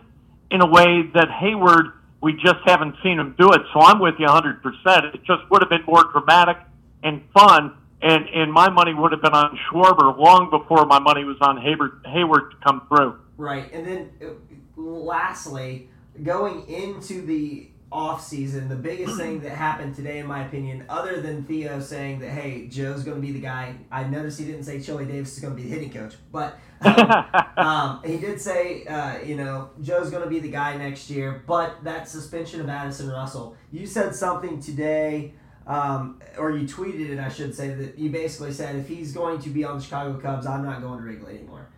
in 0.51 0.61
a 0.61 0.67
way 0.67 1.09
that 1.15 1.29
Heyward 1.29 1.93
we 2.21 2.33
just 2.33 2.67
haven't 2.67 2.97
seen 3.03 3.21
him 3.21 3.37
do 3.39 3.51
it. 3.53 3.61
So 3.75 3.81
I'm 3.81 4.01
with 4.01 4.15
you 4.19 4.27
100%. 4.27 4.59
It 5.15 5.21
just 5.25 5.43
would 5.51 5.63
have 5.63 5.69
been 5.69 5.85
more 5.87 6.05
dramatic 6.11 6.57
and 7.03 7.23
fun. 7.37 7.77
And, 8.01 8.27
and 8.35 8.51
my 8.51 8.71
money 8.71 8.95
would 8.95 9.13
have 9.13 9.21
been 9.21 9.35
on 9.35 9.59
Schwarber 9.69 10.19
long 10.19 10.49
before 10.51 10.87
my 10.87 10.99
money 10.99 11.25
was 11.25 11.37
on 11.43 11.59
Heyward, 11.59 12.03
Heyward 12.03 12.51
to 12.51 12.57
come 12.67 12.87
through. 12.89 13.19
Right, 13.37 13.73
and 13.73 13.87
then 13.87 14.11
uh, 14.23 14.81
lastly, 14.81 15.89
going 16.23 16.69
into 16.69 17.23
the 17.23 17.69
off 17.95 18.25
season, 18.25 18.69
the 18.69 18.77
biggest 18.77 19.17
thing 19.19 19.41
that 19.41 19.53
happened 19.53 19.95
today, 19.95 20.19
in 20.19 20.27
my 20.27 20.45
opinion, 20.45 20.85
other 20.89 21.21
than 21.21 21.45
Theo 21.45 21.81
saying 21.81 22.19
that 22.21 22.31
hey, 22.31 22.67
Joe's 22.67 23.05
going 23.05 23.17
to 23.17 23.27
be 23.27 23.33
the 23.33 23.41
guy. 23.41 23.77
I 23.91 24.05
noticed 24.05 24.39
he 24.39 24.45
didn't 24.45 24.65
say 24.65 24.81
Chili 24.81 25.07
Davis 25.07 25.35
is 25.35 25.41
going 25.41 25.57
to 25.57 25.63
be 25.63 25.69
the 25.69 25.75
hitting 25.75 25.91
coach, 25.91 26.15
but 26.31 26.59
um, 26.85 27.67
um, 27.67 28.03
he 28.05 28.19
did 28.19 28.41
say 28.41 28.85
uh, 28.85 29.19
you 29.25 29.37
know 29.37 29.71
Joe's 29.81 30.11
going 30.11 30.25
to 30.25 30.29
be 30.29 30.41
the 30.41 30.51
guy 30.51 30.77
next 30.77 31.09
year. 31.09 31.43
But 31.47 31.83
that 31.85 32.09
suspension 32.09 32.61
of 32.61 32.69
Addison 32.69 33.09
Russell, 33.09 33.57
you 33.71 33.87
said 33.87 34.15
something 34.15 34.61
today. 34.61 35.35
Um, 35.67 36.21
or 36.37 36.51
you 36.51 36.69
tweeted 36.69 37.09
it, 37.09 37.19
I 37.19 37.31
should 37.31 37.55
say, 37.55 37.73
that 37.73 37.99
you 37.99 38.11
basically 38.11 38.53
said 38.53 38.77
if 38.77 38.87
he's 38.87 39.15
going 39.15 39.41
to 39.41 39.49
be 39.49 39.65
on 39.65 39.79
the 39.79 39.83
Chicago 39.83 40.21
Cubs, 40.21 40.47
I'm 40.47 40.63
not 40.63 40.83
going 40.83 40.99
to 40.99 41.03
Wrigley 41.03 41.37
anymore. 41.39 41.69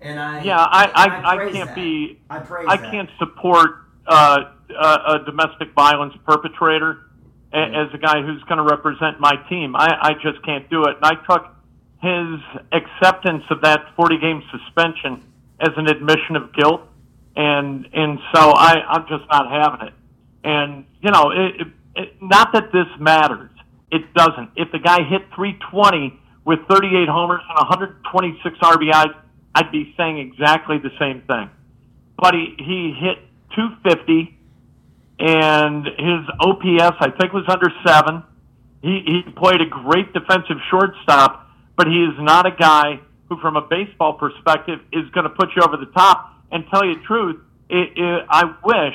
And 0.00 0.18
I 0.20 0.42
Yeah, 0.42 0.58
I, 0.58 0.84
I, 0.94 1.34
I, 1.34 1.52
can't 1.52 1.68
that. 1.68 1.74
be. 1.74 2.20
I 2.28 2.38
praise 2.40 2.66
I 2.68 2.76
that. 2.76 2.90
can't 2.90 3.10
support 3.18 3.86
uh, 4.06 4.38
a, 4.70 4.84
a 4.84 5.22
domestic 5.24 5.72
violence 5.74 6.14
perpetrator 6.26 7.06
a, 7.52 7.58
as 7.58 7.94
a 7.94 7.98
guy 7.98 8.22
who's 8.22 8.42
going 8.44 8.58
to 8.58 8.64
represent 8.64 9.20
my 9.20 9.34
team. 9.48 9.74
I, 9.76 9.88
I 10.00 10.12
just 10.14 10.44
can't 10.44 10.68
do 10.70 10.84
it. 10.84 10.96
And 10.96 11.04
I 11.04 11.14
took 11.24 11.46
his 12.02 12.40
acceptance 12.72 13.44
of 13.50 13.62
that 13.62 13.94
40 13.96 14.18
game 14.18 14.42
suspension 14.50 15.22
as 15.60 15.70
an 15.76 15.88
admission 15.88 16.36
of 16.36 16.52
guilt, 16.52 16.82
and 17.34 17.88
and 17.92 18.18
so 18.34 18.50
I, 18.50 18.74
I'm 18.88 19.06
just 19.08 19.24
not 19.30 19.50
having 19.50 19.88
it. 19.88 19.94
And 20.44 20.84
you 21.00 21.10
know, 21.10 21.30
it, 21.30 21.60
it, 21.60 21.66
it, 21.96 22.22
not 22.22 22.52
that 22.52 22.70
this 22.72 22.86
matters. 23.00 23.50
It 23.90 24.12
doesn't. 24.14 24.50
If 24.56 24.70
the 24.72 24.78
guy 24.78 24.98
hit 25.08 25.22
320 25.34 26.20
with 26.44 26.58
38 26.68 27.08
homers 27.08 27.40
and 27.48 27.56
126 27.56 28.58
RBIs, 28.58 29.14
I'd 29.56 29.72
be 29.72 29.94
saying 29.96 30.18
exactly 30.18 30.76
the 30.76 30.90
same 31.00 31.22
thing. 31.22 31.48
But 32.18 32.34
he, 32.34 32.54
he 32.58 32.92
hit 32.92 33.16
250, 33.54 34.36
and 35.18 35.86
his 35.86 36.28
OPS, 36.40 36.96
I 37.00 37.10
think, 37.18 37.32
was 37.32 37.44
under 37.48 37.72
seven. 37.86 38.22
He, 38.82 39.00
he 39.24 39.32
played 39.32 39.62
a 39.62 39.66
great 39.66 40.12
defensive 40.12 40.58
shortstop, 40.68 41.48
but 41.74 41.86
he 41.86 42.04
is 42.04 42.12
not 42.18 42.44
a 42.44 42.50
guy 42.50 43.00
who, 43.30 43.40
from 43.40 43.56
a 43.56 43.62
baseball 43.62 44.12
perspective, 44.12 44.80
is 44.92 45.08
going 45.14 45.24
to 45.24 45.30
put 45.30 45.48
you 45.56 45.62
over 45.62 45.78
the 45.78 45.90
top. 45.92 46.34
And 46.52 46.64
tell 46.70 46.84
you 46.84 46.96
the 46.96 47.02
truth, 47.04 47.40
it, 47.70 47.96
it, 47.96 48.26
I 48.28 48.44
wish 48.62 48.94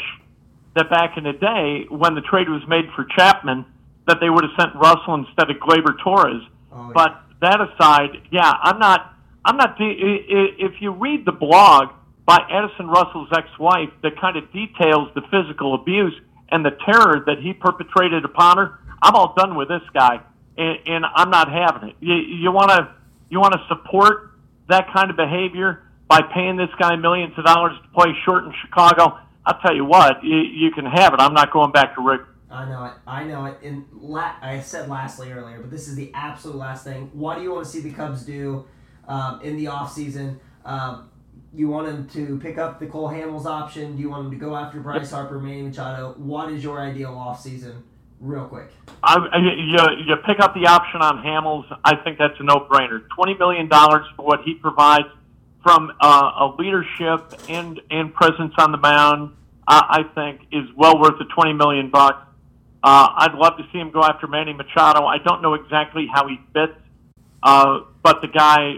that 0.75 0.91
back 0.91 1.17
in 1.17 1.23
the 1.23 1.33
day, 1.33 1.87
when 1.89 2.13
the 2.13 2.21
trade 2.21 2.49
was 2.49 2.61
made 2.67 2.85
for 2.95 3.03
Chapman, 3.17 3.65
that 4.05 4.19
they 4.21 4.29
would 4.29 4.43
have 4.43 4.53
sent 4.59 4.75
Russell 4.75 5.15
instead 5.15 5.49
of 5.49 5.57
Gleyber 5.57 5.97
Torres. 6.03 6.43
Oh, 6.71 6.87
yeah. 6.87 6.91
But 6.93 7.21
that 7.41 7.59
aside, 7.59 8.21
yeah, 8.31 8.53
I'm 8.61 8.77
not. 8.77 9.10
I'm 9.45 9.57
not. 9.57 9.77
De- 9.77 10.55
if 10.59 10.81
you 10.81 10.91
read 10.91 11.25
the 11.25 11.31
blog 11.31 11.89
by 12.25 12.39
Addison 12.49 12.87
Russell's 12.87 13.29
ex-wife 13.35 13.89
that 14.03 14.19
kind 14.19 14.37
of 14.37 14.51
details 14.53 15.09
the 15.15 15.21
physical 15.31 15.73
abuse, 15.75 16.13
and 16.51 16.65
the 16.65 16.71
terror 16.85 17.23
that 17.25 17.39
he 17.39 17.53
perpetrated 17.53 18.25
upon 18.25 18.57
her, 18.57 18.79
I'm 19.01 19.15
all 19.15 19.33
done 19.35 19.55
with 19.55 19.69
this 19.69 19.81
guy, 19.93 20.19
and, 20.57 20.77
and 20.85 21.05
I'm 21.15 21.29
not 21.29 21.49
having 21.51 21.89
it. 21.89 21.95
You, 21.99 22.15
you 22.15 22.51
want 22.51 22.69
to 22.71 22.93
you 23.29 23.39
want 23.39 23.53
to 23.53 23.61
support 23.67 24.31
that 24.69 24.91
kind 24.93 25.09
of 25.09 25.15
behavior 25.15 25.83
by 26.07 26.19
paying 26.33 26.57
this 26.57 26.69
guy 26.77 26.95
millions 26.97 27.33
of 27.37 27.45
dollars 27.45 27.73
to 27.81 27.87
play 27.89 28.13
short 28.25 28.43
in 28.43 28.53
Chicago? 28.61 29.17
I'll 29.45 29.59
tell 29.61 29.73
you 29.73 29.85
what, 29.85 30.23
you, 30.23 30.37
you 30.37 30.71
can 30.71 30.85
have 30.85 31.13
it. 31.13 31.19
I'm 31.19 31.33
not 31.33 31.51
going 31.51 31.71
back 31.71 31.95
to 31.95 32.01
Rick. 32.01 32.21
I 32.51 32.65
know 32.69 32.85
it. 32.85 32.93
I 33.07 33.23
know 33.23 33.45
it. 33.45 33.57
And 33.63 33.85
la- 33.93 34.35
I 34.41 34.59
said 34.59 34.89
lastly 34.89 35.31
earlier, 35.31 35.59
but 35.61 35.71
this 35.71 35.87
is 35.87 35.95
the 35.95 36.11
absolute 36.13 36.57
last 36.57 36.83
thing. 36.83 37.09
What 37.13 37.37
do 37.37 37.43
you 37.43 37.53
want 37.53 37.65
to 37.65 37.71
see 37.71 37.79
the 37.79 37.91
Cubs 37.91 38.23
do 38.23 38.65
um, 39.07 39.41
in 39.41 39.57
the 39.57 39.65
offseason? 39.65 40.39
Um, 40.65 41.09
you 41.53 41.67
want 41.67 41.87
him 41.87 42.07
to 42.09 42.39
pick 42.39 42.57
up 42.57 42.79
the 42.79 42.85
Cole 42.85 43.09
Hamels 43.09 43.45
option? 43.45 43.95
Do 43.95 44.01
you 44.01 44.09
want 44.09 44.25
him 44.25 44.31
to 44.31 44.37
go 44.37 44.55
after 44.55 44.79
Bryce 44.79 45.11
Harper, 45.11 45.39
Manny 45.39 45.63
Machado? 45.63 46.13
What 46.17 46.51
is 46.51 46.63
your 46.63 46.79
ideal 46.79 47.11
offseason? 47.11 47.81
Real 48.21 48.45
quick. 48.45 48.69
I, 49.03 49.17
you, 49.39 50.05
you 50.05 50.15
pick 50.17 50.39
up 50.39 50.53
the 50.53 50.67
option 50.67 51.01
on 51.01 51.23
Hamels. 51.23 51.65
I 51.83 51.95
think 51.95 52.19
that's 52.19 52.39
a 52.39 52.43
no-brainer. 52.43 53.01
Twenty 53.15 53.33
million 53.33 53.67
dollars 53.67 54.05
for 54.15 54.23
what 54.23 54.41
he 54.45 54.53
provides 54.53 55.07
from 55.63 55.91
uh, 55.99 56.31
a 56.39 56.55
leadership 56.59 57.33
and 57.49 57.81
and 57.89 58.13
presence 58.13 58.53
on 58.59 58.71
the 58.71 58.77
mound. 58.77 59.35
I, 59.67 60.05
I 60.05 60.13
think 60.13 60.41
is 60.51 60.69
well 60.77 60.99
worth 61.01 61.17
the 61.17 61.25
twenty 61.33 61.53
million 61.53 61.89
bucks. 61.89 62.27
Uh, 62.83 63.07
I'd 63.17 63.33
love 63.33 63.57
to 63.57 63.63
see 63.71 63.79
him 63.79 63.89
go 63.89 64.03
after 64.03 64.27
Manny 64.27 64.53
Machado. 64.53 65.05
I 65.05 65.17
don't 65.17 65.41
know 65.41 65.55
exactly 65.55 66.07
how 66.11 66.27
he 66.27 66.39
fits, 66.53 66.73
uh, 67.43 67.79
but 68.03 68.21
the 68.21 68.27
guy, 68.27 68.75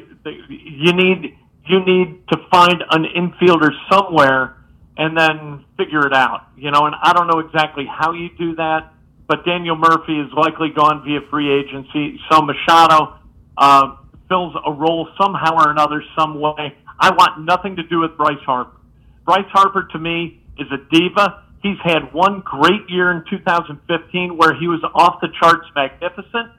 you 0.50 0.94
need 0.94 1.38
you 1.66 1.80
need 1.86 2.28
to 2.28 2.38
find 2.52 2.84
an 2.92 3.06
infielder 3.06 3.70
somewhere 3.90 4.58
and 4.98 5.18
then 5.18 5.64
figure 5.78 6.06
it 6.06 6.14
out. 6.14 6.48
You 6.58 6.72
know, 6.72 6.86
and 6.86 6.96
I 7.02 7.14
don't 7.14 7.28
know 7.28 7.40
exactly 7.40 7.86
how 7.86 8.12
you 8.12 8.30
do 8.38 8.56
that 8.56 8.94
but 9.28 9.46
Daniel 9.46 9.76
Murphy 9.76 10.20
is 10.20 10.32
likely 10.34 10.70
gone 10.76 11.04
via 11.06 11.22
free 11.30 11.52
agency. 11.52 12.20
So 12.30 12.42
Machado 12.42 13.18
uh, 13.58 13.96
fills 14.28 14.54
a 14.66 14.72
role 14.72 15.08
somehow 15.20 15.56
or 15.56 15.72
another, 15.72 16.04
some 16.18 16.40
way. 16.40 16.76
I 17.00 17.10
want 17.12 17.46
nothing 17.46 17.78
to 17.78 17.84
do 17.84 18.00
with 18.00 18.18
Bryce 18.18 18.44
Harper. 18.46 18.78
Bryce 19.26 19.50
Harper 19.52 19.88
to 19.92 20.00
me 20.00 20.42
is 20.60 20.68
a 20.72 20.78
diva. 20.92 21.46
He's 21.62 21.78
had 21.84 22.14
one 22.14 22.42
great 22.42 22.90
year 22.90 23.12
in 23.12 23.24
2015 23.30 24.38
where 24.38 24.54
he 24.54 24.68
was 24.68 24.84
off 24.94 25.22
the 25.22 25.30
charts 25.40 25.66
magnificent, 25.74 26.52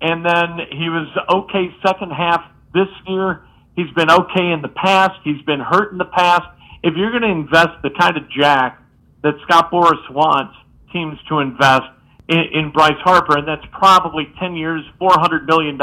and 0.00 0.24
then 0.24 0.66
he 0.70 0.88
was 0.88 1.08
okay 1.28 1.74
second 1.84 2.10
half 2.10 2.42
this 2.72 2.88
year. 3.06 3.44
He's 3.76 3.90
been 3.94 4.10
okay 4.10 4.50
in 4.50 4.60
the 4.62 4.72
past. 4.74 5.20
He's 5.24 5.42
been 5.42 5.60
hurt 5.60 5.92
in 5.92 5.98
the 5.98 6.10
past. 6.10 6.46
If 6.82 6.94
you're 6.96 7.10
going 7.10 7.22
to 7.22 7.30
invest 7.30 7.82
the 7.82 7.90
kind 7.90 8.16
of 8.16 8.30
jack 8.30 8.82
that 9.22 9.34
Scott 9.42 9.70
Boras 9.70 10.10
wants, 10.10 10.54
teams 10.92 11.18
to 11.28 11.40
invest 11.40 11.86
in, 12.28 12.44
in 12.52 12.70
Bryce 12.72 12.98
Harper, 13.02 13.38
and 13.38 13.46
that's 13.46 13.66
probably 13.72 14.26
10 14.40 14.54
years, 14.54 14.82
$400 15.00 15.46
million. 15.46 15.78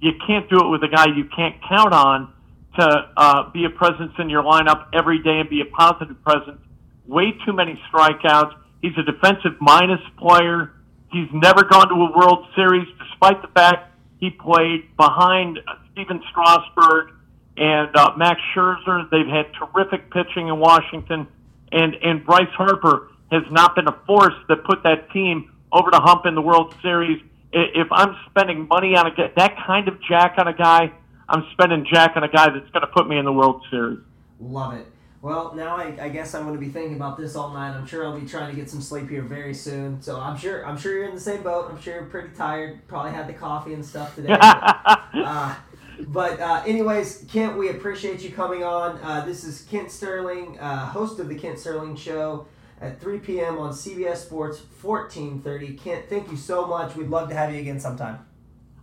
You 0.00 0.12
can't 0.26 0.48
do 0.48 0.58
it 0.58 0.68
with 0.68 0.82
a 0.82 0.88
guy 0.88 1.06
you 1.16 1.24
can't 1.34 1.56
count 1.68 1.92
on 1.92 2.32
to 2.78 3.10
uh, 3.16 3.50
be 3.50 3.64
a 3.64 3.70
presence 3.70 4.12
in 4.18 4.28
your 4.28 4.42
lineup 4.42 4.88
every 4.92 5.22
day 5.22 5.40
and 5.40 5.48
be 5.48 5.60
a 5.60 5.64
positive 5.64 6.22
presence. 6.22 6.60
Way 7.06 7.32
too 7.44 7.52
many 7.52 7.80
strikeouts. 7.90 8.54
He's 8.82 8.92
a 8.98 9.02
defensive 9.02 9.56
minus 9.60 10.00
player. 10.18 10.72
He's 11.10 11.28
never 11.32 11.64
gone 11.64 11.88
to 11.88 11.94
a 11.94 12.16
World 12.16 12.46
Series, 12.54 12.86
despite 13.16 13.42
the 13.42 13.48
fact 13.48 13.92
he 14.18 14.30
played 14.30 14.96
behind 14.96 15.58
Stephen 15.92 16.22
Strasburg 16.30 17.12
and 17.56 17.94
uh, 17.96 18.12
Max 18.16 18.40
Scherzer. 18.54 19.08
They've 19.10 19.26
had 19.26 19.46
terrific 19.54 20.10
pitching 20.10 20.48
in 20.48 20.58
Washington, 20.58 21.26
and 21.72 21.94
and 21.94 22.24
Bryce 22.24 22.52
Harper 22.52 23.10
has 23.30 23.42
not 23.50 23.74
been 23.74 23.88
a 23.88 23.98
force 24.06 24.34
that 24.48 24.64
put 24.64 24.82
that 24.84 25.10
team 25.10 25.52
over 25.72 25.90
the 25.90 26.00
hump 26.00 26.26
in 26.26 26.34
the 26.34 26.42
World 26.42 26.74
Series. 26.82 27.22
If 27.52 27.88
I'm 27.90 28.16
spending 28.30 28.66
money 28.68 28.96
on 28.96 29.06
a 29.06 29.32
that 29.36 29.56
kind 29.66 29.88
of 29.88 30.00
jack 30.02 30.34
on 30.38 30.48
a 30.48 30.54
guy, 30.54 30.92
I'm 31.28 31.44
spending 31.52 31.86
jack 31.90 32.12
on 32.16 32.24
a 32.24 32.28
guy 32.28 32.50
that's 32.50 32.70
going 32.70 32.82
to 32.82 32.92
put 32.94 33.08
me 33.08 33.18
in 33.18 33.24
the 33.24 33.32
World 33.32 33.62
Series. 33.70 34.00
Love 34.40 34.74
it. 34.74 34.86
Well, 35.26 35.52
now 35.56 35.76
I, 35.76 35.92
I 36.00 36.08
guess 36.08 36.36
I'm 36.36 36.44
going 36.44 36.54
to 36.54 36.60
be 36.60 36.68
thinking 36.68 36.94
about 36.94 37.16
this 37.16 37.34
all 37.34 37.52
night. 37.52 37.76
I'm 37.76 37.84
sure 37.84 38.06
I'll 38.06 38.16
be 38.16 38.28
trying 38.28 38.48
to 38.48 38.54
get 38.54 38.70
some 38.70 38.80
sleep 38.80 39.10
here 39.10 39.22
very 39.22 39.54
soon. 39.54 40.00
So 40.00 40.20
I'm 40.20 40.36
sure 40.36 40.64
I'm 40.64 40.78
sure 40.78 40.92
you're 40.92 41.08
in 41.08 41.16
the 41.16 41.20
same 41.20 41.42
boat. 41.42 41.68
I'm 41.68 41.80
sure 41.80 41.94
you're 41.94 42.04
pretty 42.04 42.28
tired. 42.28 42.86
Probably 42.86 43.10
had 43.10 43.26
the 43.26 43.32
coffee 43.32 43.74
and 43.74 43.84
stuff 43.84 44.14
today. 44.14 44.28
But, 44.28 44.40
uh, 45.14 45.56
but 45.98 46.38
uh, 46.38 46.62
anyways, 46.64 47.24
Kent, 47.28 47.58
we 47.58 47.70
appreciate 47.70 48.22
you 48.22 48.30
coming 48.30 48.62
on. 48.62 49.00
Uh, 49.02 49.24
this 49.24 49.42
is 49.42 49.62
Kent 49.62 49.90
Sterling, 49.90 50.60
uh, 50.60 50.86
host 50.86 51.18
of 51.18 51.28
the 51.28 51.34
Kent 51.34 51.58
Sterling 51.58 51.96
Show 51.96 52.46
at 52.80 53.00
3 53.00 53.18
p.m. 53.18 53.58
on 53.58 53.72
CBS 53.72 54.18
Sports 54.18 54.60
1430. 54.80 55.72
Kent, 55.74 56.04
thank 56.08 56.30
you 56.30 56.36
so 56.36 56.68
much. 56.68 56.94
We'd 56.94 57.08
love 57.08 57.28
to 57.30 57.34
have 57.34 57.52
you 57.52 57.58
again 57.58 57.80
sometime. 57.80 58.24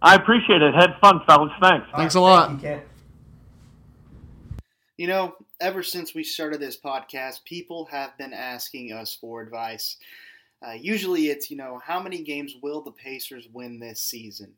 I 0.02 0.16
appreciate 0.16 0.62
it. 0.62 0.76
Had 0.76 1.00
fun, 1.00 1.22
fellas. 1.26 1.54
Thanks. 1.62 1.88
Thanks 1.96 2.16
a 2.16 2.20
lot. 2.20 2.50
Thank 2.50 2.64
you, 2.64 2.68
Kent. 2.68 2.84
You 4.98 5.08
know, 5.08 5.36
ever 5.64 5.82
since 5.82 6.14
we 6.14 6.26
started 6.26 6.60
this 6.60 6.78
podcast, 6.78 7.46
people 7.46 7.86
have 7.86 8.18
been 8.18 8.34
asking 8.34 8.92
us 8.92 9.16
for 9.16 9.42
advice. 9.42 9.96
Uh, 10.62 10.74
usually 10.74 11.28
it's, 11.28 11.50
you 11.50 11.56
know, 11.56 11.80
how 11.86 12.02
many 12.02 12.22
games 12.22 12.56
will 12.62 12.82
the 12.82 12.92
Pacers 12.92 13.48
win 13.54 13.80
this 13.80 14.02
season? 14.02 14.52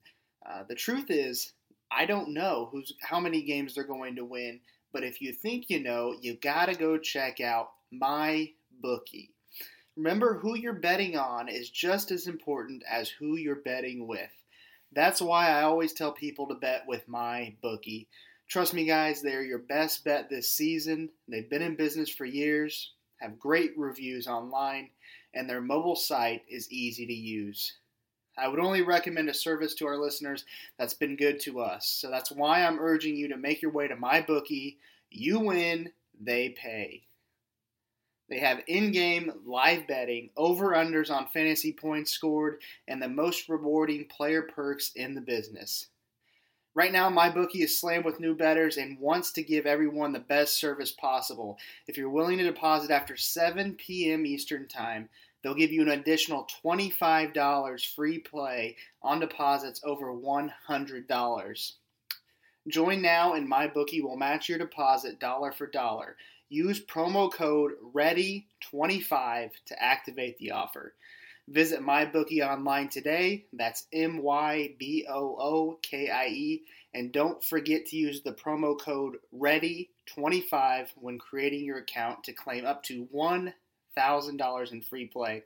Uh, 0.50 0.64
the 0.68 0.74
truth 0.74 1.12
is, 1.12 1.54
I 1.92 2.08
don't 2.08 2.34
know 2.34 2.70
who's 2.72 2.92
how 3.02 3.20
many 3.20 3.44
games 3.44 3.76
they're 3.76 3.84
going 3.84 4.16
to 4.16 4.26
win, 4.26 4.60
but 4.94 5.04
if 5.04 5.22
you 5.22 5.32
think 5.32 5.70
you 5.70 5.84
know, 5.84 6.16
you 6.22 6.38
got 6.38 6.70
to 6.70 6.76
go 6.76 6.98
check 6.98 7.40
out 7.40 7.74
my 7.92 8.50
bookie. 8.82 9.30
Remember, 9.96 10.40
who 10.40 10.56
you're 10.58 10.74
betting 10.74 11.16
on 11.16 11.48
is 11.48 11.70
just 11.70 12.10
as 12.10 12.26
important 12.26 12.82
as 12.92 13.10
who 13.10 13.36
you're 13.36 13.58
betting 13.58 14.08
with. 14.08 14.32
That's 14.92 15.22
why 15.22 15.52
I 15.52 15.64
always 15.64 15.94
tell 15.94 16.12
people 16.12 16.48
to 16.48 16.56
bet 16.56 16.82
with 16.88 17.08
my 17.08 17.54
bookie. 17.62 18.08
Trust 18.48 18.74
me, 18.74 18.86
guys, 18.86 19.22
they're 19.22 19.44
your 19.44 19.60
best 19.60 20.04
bet 20.04 20.30
this 20.30 20.52
season. 20.52 21.10
They've 21.28 21.50
been 21.50 21.62
in 21.62 21.76
business 21.76 22.10
for 22.10 22.26
years, 22.26 22.94
have 23.20 23.40
great 23.40 23.72
reviews 23.78 24.28
online, 24.28 24.90
and 25.34 25.50
their 25.50 25.62
mobile 25.62 25.96
site 25.96 26.44
is 26.50 26.72
easy 26.72 27.06
to 27.08 27.14
use. 27.14 27.74
I 28.38 28.48
would 28.48 28.60
only 28.60 28.82
recommend 28.82 29.30
a 29.30 29.34
service 29.34 29.74
to 29.76 29.88
our 29.88 29.98
listeners 29.98 30.46
that's 30.78 30.94
been 30.94 31.16
good 31.16 31.40
to 31.42 31.62
us. 31.62 31.88
So 31.88 32.10
that's 32.10 32.32
why 32.32 32.64
I'm 32.64 32.80
urging 32.80 33.16
you 33.16 33.30
to 33.30 33.38
make 33.38 33.62
your 33.62 33.72
way 33.72 33.88
to 33.88 33.96
my 33.96 34.22
bookie. 34.22 34.78
You 35.10 35.40
win, 35.40 35.92
they 36.20 36.50
pay. 36.50 37.04
They 38.30 38.40
have 38.40 38.62
in 38.68 38.92
game 38.92 39.32
live 39.46 39.88
betting, 39.88 40.32
over 40.36 40.72
unders 40.72 41.12
on 41.12 41.28
fantasy 41.28 41.72
points 41.74 42.12
scored, 42.12 42.62
and 42.88 43.02
the 43.02 43.08
most 43.08 43.48
rewarding 43.48 44.06
player 44.06 44.42
perks 44.42 44.92
in 44.96 45.16
the 45.16 45.22
business. 45.22 45.88
Right 46.76 46.92
now, 46.92 47.10
MyBookie 47.10 47.64
is 47.64 47.80
slammed 47.80 48.04
with 48.04 48.20
new 48.20 48.36
bettors 48.36 48.76
and 48.76 49.00
wants 49.00 49.32
to 49.32 49.42
give 49.42 49.66
everyone 49.66 50.12
the 50.12 50.20
best 50.20 50.58
service 50.58 50.92
possible. 50.92 51.58
If 51.88 51.96
you're 51.96 52.10
willing 52.10 52.38
to 52.38 52.44
deposit 52.44 52.92
after 52.92 53.16
7 53.16 53.76
p.m. 53.76 54.26
Eastern 54.26 54.68
Time, 54.68 55.08
they'll 55.42 55.54
give 55.56 55.72
you 55.72 55.84
an 55.84 55.92
additional 55.92 56.46
$25 56.66 57.96
free 57.96 58.20
play 58.20 58.76
on 59.02 59.22
deposits 59.22 59.80
over 59.86 60.08
$100. 60.08 61.72
Join 62.68 63.02
now, 63.02 63.36
and 63.36 63.50
MyBookie 63.50 64.04
will 64.04 64.18
match 64.18 64.50
your 64.50 64.58
deposit 64.58 65.18
dollar 65.18 65.54
for 65.54 65.68
dollar. 65.68 66.18
Use 66.50 66.86
promo 66.86 67.32
code 67.32 67.72
READY25 67.94 69.52
to 69.68 69.82
activate 69.82 70.38
the 70.40 70.52
offer. 70.52 70.94
Visit 71.48 71.82
MyBookie 71.82 72.42
online 72.42 72.90
today. 72.90 73.46
That's 73.54 73.86
M 73.94 74.24
Y 74.24 74.76
B 74.80 75.06
O 75.08 75.36
O 75.40 75.80
K 75.84 76.10
I 76.10 76.26
E. 76.28 76.64
And 76.96 77.12
don't 77.12 77.44
forget 77.44 77.86
to 77.88 77.98
use 77.98 78.22
the 78.24 78.32
promo 78.32 78.80
code 78.80 79.18
READY25 79.38 80.88
when 80.96 81.20
creating 81.20 81.66
your 81.66 81.78
account 81.78 82.24
to 82.24 82.34
claim 82.34 82.66
up 82.66 82.84
to 82.84 83.08
$1,000 83.14 84.72
in 84.72 84.82
free 84.82 85.06
play. 85.06 85.44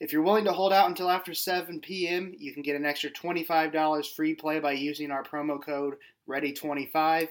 If 0.00 0.12
you're 0.12 0.22
willing 0.22 0.44
to 0.44 0.52
hold 0.52 0.72
out 0.72 0.88
until 0.88 1.08
after 1.08 1.32
7 1.32 1.80
p.m., 1.80 2.34
you 2.36 2.52
can 2.52 2.62
get 2.62 2.76
an 2.76 2.84
extra 2.84 3.10
$25 3.10 4.14
free 4.14 4.34
play 4.34 4.58
by 4.58 4.72
using 4.72 5.10
our 5.10 5.22
promo 5.22 5.62
code 5.62 5.94
READY25. 6.28 7.28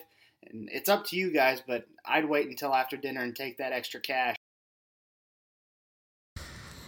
And 0.47 0.69
it's 0.71 0.89
up 0.89 1.05
to 1.07 1.15
you 1.15 1.31
guys, 1.31 1.61
but 1.67 1.85
I'd 2.05 2.27
wait 2.27 2.47
until 2.47 2.73
after 2.73 2.97
dinner 2.97 3.21
and 3.21 3.35
take 3.35 3.57
that 3.57 3.73
extra 3.73 3.99
cash. 3.99 4.35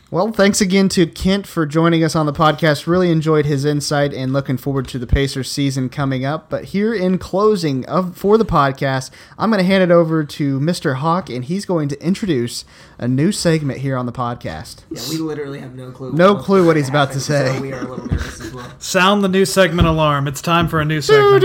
Well, 0.09 0.31
thanks 0.31 0.61
again 0.61 0.87
to 0.89 1.05
Kent 1.05 1.45
for 1.45 1.65
joining 1.65 2.01
us 2.01 2.15
on 2.15 2.27
the 2.27 2.31
podcast. 2.31 2.87
Really 2.87 3.11
enjoyed 3.11 3.45
his 3.45 3.65
insight 3.65 4.13
and 4.13 4.31
looking 4.31 4.55
forward 4.55 4.87
to 4.87 4.99
the 4.99 5.05
Pacers 5.05 5.51
season 5.51 5.89
coming 5.89 6.23
up. 6.23 6.49
But 6.49 6.65
here 6.65 6.93
in 6.93 7.17
closing 7.17 7.85
of 7.87 8.15
for 8.15 8.37
the 8.37 8.45
podcast, 8.45 9.11
I'm 9.37 9.49
going 9.49 9.59
to 9.59 9.67
hand 9.67 9.83
it 9.83 9.91
over 9.91 10.23
to 10.23 10.61
Mr. 10.61 10.95
Hawk, 10.95 11.29
and 11.29 11.43
he's 11.43 11.65
going 11.65 11.89
to 11.89 12.01
introduce 12.01 12.63
a 12.97 13.05
new 13.05 13.33
segment 13.33 13.79
here 13.79 13.97
on 13.97 14.05
the 14.05 14.13
podcast. 14.13 14.83
Yeah, 14.89 15.01
we 15.09 15.17
literally 15.17 15.59
have 15.59 15.75
no 15.75 15.91
clue. 15.91 16.13
No 16.13 16.35
what's 16.35 16.45
clue 16.45 16.65
what 16.65 16.77
he's 16.77 16.87
about 16.87 17.11
to 17.11 17.19
say. 17.19 17.55
So 17.57 17.61
we 17.61 17.73
are 17.73 17.81
a 17.81 17.89
little 17.89 18.07
nervous 18.07 18.39
as 18.39 18.53
well. 18.53 18.71
Sound 18.79 19.25
the 19.25 19.29
new 19.29 19.43
segment 19.43 19.89
alarm. 19.89 20.25
It's 20.29 20.41
time 20.41 20.69
for 20.69 20.79
a 20.79 20.85
new 20.85 21.01
segment. 21.01 21.43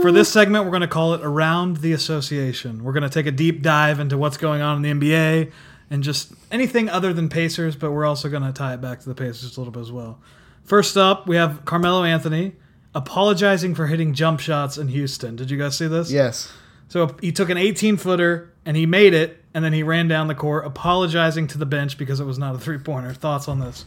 For 0.00 0.10
this 0.10 0.32
segment, 0.32 0.64
we're 0.64 0.70
going 0.70 0.80
to 0.80 0.88
call 0.88 1.12
it 1.12 1.20
Around 1.22 1.78
the 1.78 1.92
Association. 1.92 2.82
We're 2.82 2.94
going 2.94 3.02
to 3.02 3.10
take 3.10 3.26
a 3.26 3.30
deep 3.30 3.60
dive 3.60 4.00
into 4.00 4.16
what's 4.16 4.38
going 4.38 4.62
on 4.62 4.82
in 4.82 4.98
the 4.98 5.08
NBA 5.08 5.52
and 5.90 6.02
just 6.02 6.32
anything 6.50 6.88
other 6.88 7.12
than 7.12 7.28
Pacers, 7.28 7.76
but 7.76 7.92
we're 7.92 8.06
also 8.06 8.28
going 8.28 8.42
to 8.42 8.52
tie 8.52 8.74
it 8.74 8.80
back 8.80 9.00
to 9.00 9.08
the 9.08 9.14
Pacers 9.14 9.56
a 9.56 9.60
little 9.60 9.72
bit 9.72 9.80
as 9.80 9.92
well. 9.92 10.20
First 10.64 10.96
up, 10.96 11.28
we 11.28 11.36
have 11.36 11.64
Carmelo 11.64 12.04
Anthony 12.04 12.54
apologizing 12.94 13.74
for 13.74 13.86
hitting 13.86 14.14
jump 14.14 14.40
shots 14.40 14.78
in 14.78 14.88
Houston. 14.88 15.36
Did 15.36 15.50
you 15.50 15.58
guys 15.58 15.76
see 15.76 15.86
this? 15.86 16.10
Yes. 16.10 16.52
So 16.88 17.14
he 17.20 17.30
took 17.30 17.50
an 17.50 17.58
18 17.58 17.98
footer 17.98 18.52
and 18.64 18.76
he 18.76 18.86
made 18.86 19.14
it, 19.14 19.44
and 19.54 19.64
then 19.64 19.72
he 19.72 19.82
ran 19.82 20.08
down 20.08 20.28
the 20.28 20.34
court 20.34 20.66
apologizing 20.66 21.46
to 21.48 21.58
the 21.58 21.66
bench 21.66 21.98
because 21.98 22.20
it 22.20 22.24
was 22.24 22.38
not 22.38 22.54
a 22.54 22.58
three 22.58 22.78
pointer. 22.78 23.12
Thoughts 23.12 23.48
on 23.48 23.60
this? 23.60 23.84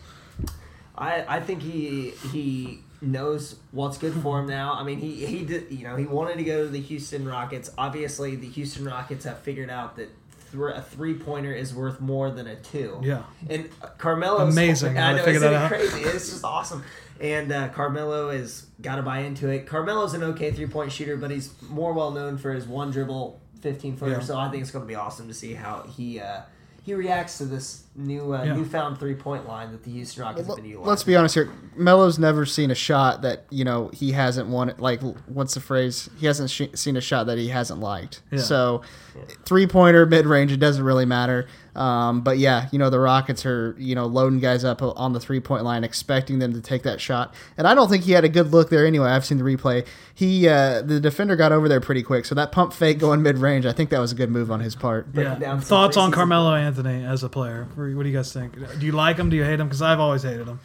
I, 0.98 1.26
I 1.28 1.40
think 1.40 1.62
he 1.62 2.12
he 2.32 2.82
knows 3.02 3.56
what's 3.72 3.98
good 3.98 4.14
for 4.22 4.40
him 4.40 4.48
now. 4.48 4.74
I 4.74 4.84
mean, 4.84 5.00
he 5.00 5.26
he 5.26 5.44
did 5.44 5.72
you 5.72 5.86
know 5.86 5.96
he 5.96 6.06
wanted 6.06 6.38
to 6.38 6.44
go 6.44 6.66
to 6.66 6.70
the 6.70 6.82
Houston 6.82 7.28
Rockets. 7.28 7.72
Obviously, 7.78 8.36
the 8.36 8.48
Houston 8.50 8.86
Rockets 8.86 9.26
have 9.26 9.40
figured 9.40 9.70
out 9.70 9.96
that 9.96 10.10
thr 10.52 10.70
a 10.70 10.82
three 10.82 11.14
pointer 11.14 11.54
is 11.54 11.74
worth 11.74 12.00
more 12.00 12.32
than 12.32 12.48
a 12.48 12.56
two. 12.56 13.00
Yeah. 13.04 13.24
and 13.50 13.70
Carmelo 13.98 14.40
Amazing 14.48 14.98
I 14.98 15.14
know, 15.14 15.18
figured 15.20 15.36
isn't 15.38 15.52
that 15.52 15.72
it 15.72 15.82
out. 15.82 15.90
crazy? 15.90 16.02
It's 16.02 16.30
just 16.30 16.44
awesome. 16.44 16.84
And 17.20 17.52
uh, 17.52 17.70
Carmelo 17.70 18.32
has 18.32 18.66
got 18.82 18.96
to 18.96 19.02
buy 19.02 19.20
into 19.20 19.50
it. 19.50 19.68
Carmelo's 19.68 20.14
an 20.14 20.24
okay 20.24 20.52
three 20.52 20.68
point 20.68 20.92
shooter, 20.92 21.18
but 21.18 21.32
he's 21.32 21.54
more 21.70 21.94
well 21.94 22.12
known 22.12 22.38
for 22.38 22.54
his 22.54 22.66
one 22.66 22.92
dribble, 22.92 23.40
fifteen 23.62 23.96
footer. 23.98 24.14
Yeah. 24.14 24.20
So 24.20 24.38
I 24.38 24.50
think 24.50 24.62
it's 24.62 24.72
going 24.72 24.84
to 24.86 24.88
be 24.88 24.96
awesome 24.96 25.28
to 25.28 25.34
see 25.34 25.54
how 25.54 25.84
he. 25.84 26.20
Uh, 26.20 26.42
he 26.86 26.94
reacts 26.96 27.38
to 27.38 27.46
this 27.46 27.84
new 28.00 28.34
uh, 28.34 28.44
Yeah. 28.44 28.56
newfound 28.56 28.98
three 29.00 29.16
point 29.16 29.48
line 29.48 29.72
that 29.72 29.84
the 29.84 29.92
Houston 29.92 30.24
Rockets 30.24 30.48
have 30.48 30.56
been 30.56 30.66
utilizing. 30.66 30.90
Let's 30.90 31.04
be 31.04 31.16
honest 31.16 31.36
here. 31.36 31.50
Melo's 31.76 32.18
never 32.20 32.46
seen 32.46 32.72
a 32.72 32.76
shot 32.76 33.22
that 33.22 33.46
you 33.50 33.64
know 33.64 33.90
he 33.94 34.12
hasn't 34.14 34.48
won. 34.50 34.74
Like, 34.78 35.02
what's 35.28 35.54
the 35.54 35.60
phrase? 35.62 36.10
He 36.20 36.26
hasn't 36.26 36.50
sh- 36.50 36.64
seen 36.74 36.98
a 36.98 37.02
shot 37.02 37.26
that 37.28 37.38
he 37.38 37.50
hasn't 37.50 37.80
liked. 37.80 38.22
Yeah. 38.32 38.40
So, 38.40 38.82
three 39.46 39.68
pointer, 39.68 40.06
mid 40.06 40.26
range, 40.26 40.52
it 40.52 40.58
doesn't 40.58 40.84
really 40.84 41.06
matter. 41.06 41.48
Um, 41.76 42.22
but 42.22 42.40
yeah, 42.40 42.68
you 42.72 42.80
know 42.80 42.90
the 42.90 43.00
Rockets 43.00 43.46
are 43.46 43.76
you 43.78 43.96
know 43.96 44.06
loading 44.06 44.40
guys 44.40 44.66
up 44.66 44.82
on 44.82 45.14
the 45.14 45.20
three 45.20 45.40
point 45.40 45.64
line, 45.64 45.84
expecting 45.84 46.40
them 46.40 46.54
to 46.54 46.62
take 46.62 46.84
that 46.84 47.00
shot. 47.00 47.34
And 47.58 47.68
I 47.68 47.74
don't 47.76 47.90
think 47.90 48.04
he 48.04 48.12
had 48.14 48.26
a 48.26 48.30
good 48.30 48.52
look 48.52 48.70
there 48.70 48.86
anyway. 48.86 49.10
I've 49.10 49.24
seen 49.26 49.38
the 49.38 49.44
replay. 49.44 49.86
He 50.14 50.48
uh, 50.50 50.82
the 50.82 51.00
defender 51.00 51.36
got 51.36 51.52
over 51.54 51.70
there 51.70 51.80
pretty 51.80 52.04
quick. 52.04 52.26
So 52.26 52.36
that 52.36 52.52
pump 52.52 52.74
fake 52.74 53.00
going 53.00 53.22
mid 53.22 53.38
range, 53.38 53.66
I 53.66 53.72
think 53.72 53.92
that 53.92 54.00
was 54.00 54.12
a 54.12 54.16
good 54.16 54.30
move 54.30 54.52
on 54.52 54.60
his 54.60 54.76
part. 54.76 55.08
Yeah. 55.14 55.60
Thoughts 55.60 55.96
on 55.96 56.12
Carmelo 56.12 56.54
Anthony 56.56 57.06
as 57.06 57.24
a 57.24 57.30
player? 57.30 57.68
What 57.94 57.98
what 57.98 58.04
do 58.04 58.10
you 58.10 58.16
guys 58.18 58.32
think? 58.34 58.54
Do 58.80 58.86
you 58.86 58.92
like 58.92 59.18
him? 59.18 59.30
Do 59.30 59.36
you 59.36 59.44
hate 59.44 59.60
him? 59.60 59.68
Because 59.68 59.82
I've 59.82 60.00
always 60.00 60.24
hated 60.24 60.48
him. 60.48 60.60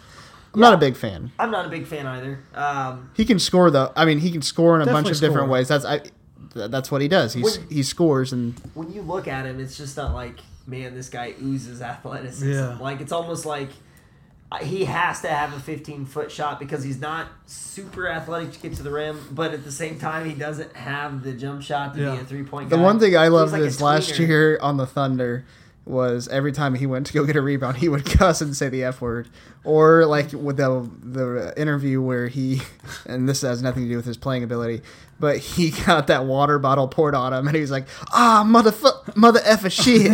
I'm 0.54 0.60
not 0.60 0.74
a 0.74 0.78
big 0.78 0.96
fan. 0.96 1.32
I'm 1.38 1.50
not 1.50 1.66
a 1.66 1.68
big 1.68 1.86
fan 1.86 2.06
either. 2.06 2.38
Um, 2.54 3.10
He 3.14 3.24
can 3.24 3.38
score 3.40 3.70
though. 3.70 3.92
I 3.96 4.04
mean, 4.04 4.18
he 4.20 4.30
can 4.30 4.42
score 4.42 4.76
in 4.76 4.82
a 4.82 4.86
bunch 4.86 5.06
Definitely 5.08 5.10
of 5.10 5.20
different 5.32 5.46
score. 5.46 5.52
ways. 5.52 5.68
That's 5.68 5.84
I. 5.84 5.98
th- 5.98 6.70
That's 6.70 6.90
what 6.92 7.00
he 7.02 7.08
does. 7.08 7.32
He's, 7.32 7.58
When- 7.58 7.68
he 7.68 7.82
scores 7.82 8.32
and 8.32 8.54
when 8.74 8.92
you 8.92 9.02
look 9.02 9.26
at 9.26 9.46
him, 9.46 9.58
it's 9.58 9.76
just 9.76 9.96
not 9.96 10.14
like, 10.14 10.38
man, 10.66 10.94
this 10.94 11.08
guy 11.08 11.34
oozes 11.42 11.82
athleticism. 11.82 12.48
Yeah. 12.52 12.78
Like 12.80 13.00
it's 13.00 13.10
almost 13.10 13.44
like 13.44 13.70
uh, 14.52 14.58
he 14.58 14.84
has 14.84 15.22
to 15.22 15.28
have 15.28 15.52
a 15.56 15.58
15 15.58 16.04
foot 16.04 16.30
shot 16.30 16.60
because 16.60 16.84
he's 16.84 17.00
not 17.00 17.26
super 17.46 18.06
athletic 18.06 18.52
to 18.52 18.60
get 18.60 18.74
to 18.74 18.84
the 18.84 18.90
rim, 18.92 19.18
but 19.32 19.52
at 19.52 19.64
the 19.64 19.72
same 19.72 19.98
time, 19.98 20.24
he 20.28 20.34
doesn't 20.36 20.76
have 20.76 21.24
the 21.24 21.32
jump 21.32 21.62
shot 21.62 21.94
to 21.94 22.00
Yeah. 22.00 22.14
be 22.14 22.20
a 22.20 22.24
three 22.24 22.44
point. 22.44 22.70
The 22.70 22.78
one 22.78 23.00
thing 23.00 23.16
I 23.16 23.26
loved 23.26 23.50
like 23.52 23.62
is 23.62 23.80
last 23.80 24.16
year 24.20 24.56
on 24.62 24.76
the 24.76 24.86
Thunder 24.86 25.44
was 25.86 26.28
every 26.28 26.52
time 26.52 26.74
he 26.74 26.86
went 26.86 27.06
to 27.06 27.12
go 27.12 27.24
get 27.24 27.36
a 27.36 27.42
rebound, 27.42 27.76
he 27.76 27.88
would 27.88 28.04
cuss 28.18 28.40
and 28.40 28.56
say 28.56 28.68
the 28.68 28.84
f 28.84 29.00
word, 29.00 29.28
or 29.64 30.06
like 30.06 30.32
with 30.32 30.56
the 30.56 30.90
the 31.02 31.52
interview 31.56 32.00
where 32.00 32.28
he, 32.28 32.62
and 33.06 33.28
this 33.28 33.42
has 33.42 33.62
nothing 33.62 33.84
to 33.84 33.88
do 33.88 33.96
with 33.96 34.06
his 34.06 34.16
playing 34.16 34.42
ability, 34.42 34.82
but 35.20 35.38
he 35.38 35.70
got 35.86 36.06
that 36.06 36.24
water 36.24 36.58
bottle 36.58 36.88
poured 36.88 37.14
on 37.14 37.32
him, 37.32 37.46
and 37.46 37.54
he 37.54 37.60
was 37.60 37.70
like, 37.70 37.86
ah, 38.12 38.44
motherfuck, 38.46 39.14
mother 39.16 39.40
effer 39.44 39.70
shit, 39.70 40.10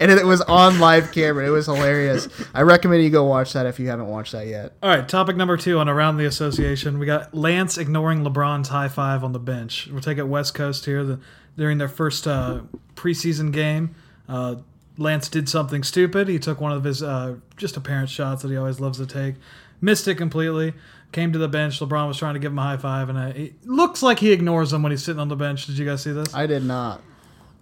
and 0.00 0.10
it 0.10 0.26
was 0.26 0.40
on 0.42 0.78
live 0.78 1.12
camera. 1.12 1.46
It 1.46 1.50
was 1.50 1.66
hilarious. 1.66 2.28
I 2.52 2.62
recommend 2.62 3.02
you 3.02 3.10
go 3.10 3.24
watch 3.24 3.52
that 3.54 3.66
if 3.66 3.78
you 3.78 3.88
haven't 3.88 4.08
watched 4.08 4.32
that 4.32 4.46
yet. 4.46 4.72
All 4.82 4.90
right, 4.90 5.08
topic 5.08 5.36
number 5.36 5.56
two 5.56 5.78
on 5.78 5.88
Around 5.88 6.18
the 6.18 6.26
Association. 6.26 6.98
We 6.98 7.06
got 7.06 7.34
Lance 7.34 7.78
ignoring 7.78 8.24
LeBron's 8.24 8.68
high 8.68 8.88
five 8.88 9.24
on 9.24 9.32
the 9.32 9.38
bench. 9.38 9.88
We'll 9.90 10.02
take 10.02 10.18
it 10.18 10.24
West 10.24 10.54
Coast 10.54 10.84
here. 10.84 11.02
The, 11.04 11.20
during 11.56 11.78
their 11.78 11.88
first 11.88 12.26
uh, 12.26 12.62
preseason 12.94 13.52
game, 13.52 13.94
uh, 14.28 14.56
Lance 14.96 15.28
did 15.28 15.48
something 15.48 15.82
stupid. 15.82 16.28
He 16.28 16.38
took 16.38 16.60
one 16.60 16.72
of 16.72 16.84
his 16.84 17.02
uh, 17.02 17.36
just 17.56 17.76
apparent 17.76 18.10
shots 18.10 18.42
that 18.42 18.50
he 18.50 18.56
always 18.56 18.80
loves 18.80 18.98
to 18.98 19.06
take, 19.06 19.36
missed 19.80 20.06
it 20.08 20.16
completely. 20.16 20.74
Came 21.12 21.32
to 21.32 21.38
the 21.38 21.48
bench. 21.48 21.78
LeBron 21.78 22.08
was 22.08 22.16
trying 22.16 22.34
to 22.34 22.40
give 22.40 22.50
him 22.50 22.58
a 22.58 22.62
high 22.62 22.76
five, 22.76 23.08
and 23.08 23.18
uh, 23.18 23.32
it 23.36 23.64
looks 23.64 24.02
like 24.02 24.18
he 24.18 24.32
ignores 24.32 24.72
him 24.72 24.82
when 24.82 24.90
he's 24.90 25.04
sitting 25.04 25.20
on 25.20 25.28
the 25.28 25.36
bench. 25.36 25.66
Did 25.66 25.78
you 25.78 25.84
guys 25.84 26.02
see 26.02 26.12
this? 26.12 26.34
I 26.34 26.46
did 26.46 26.64
not. 26.64 27.02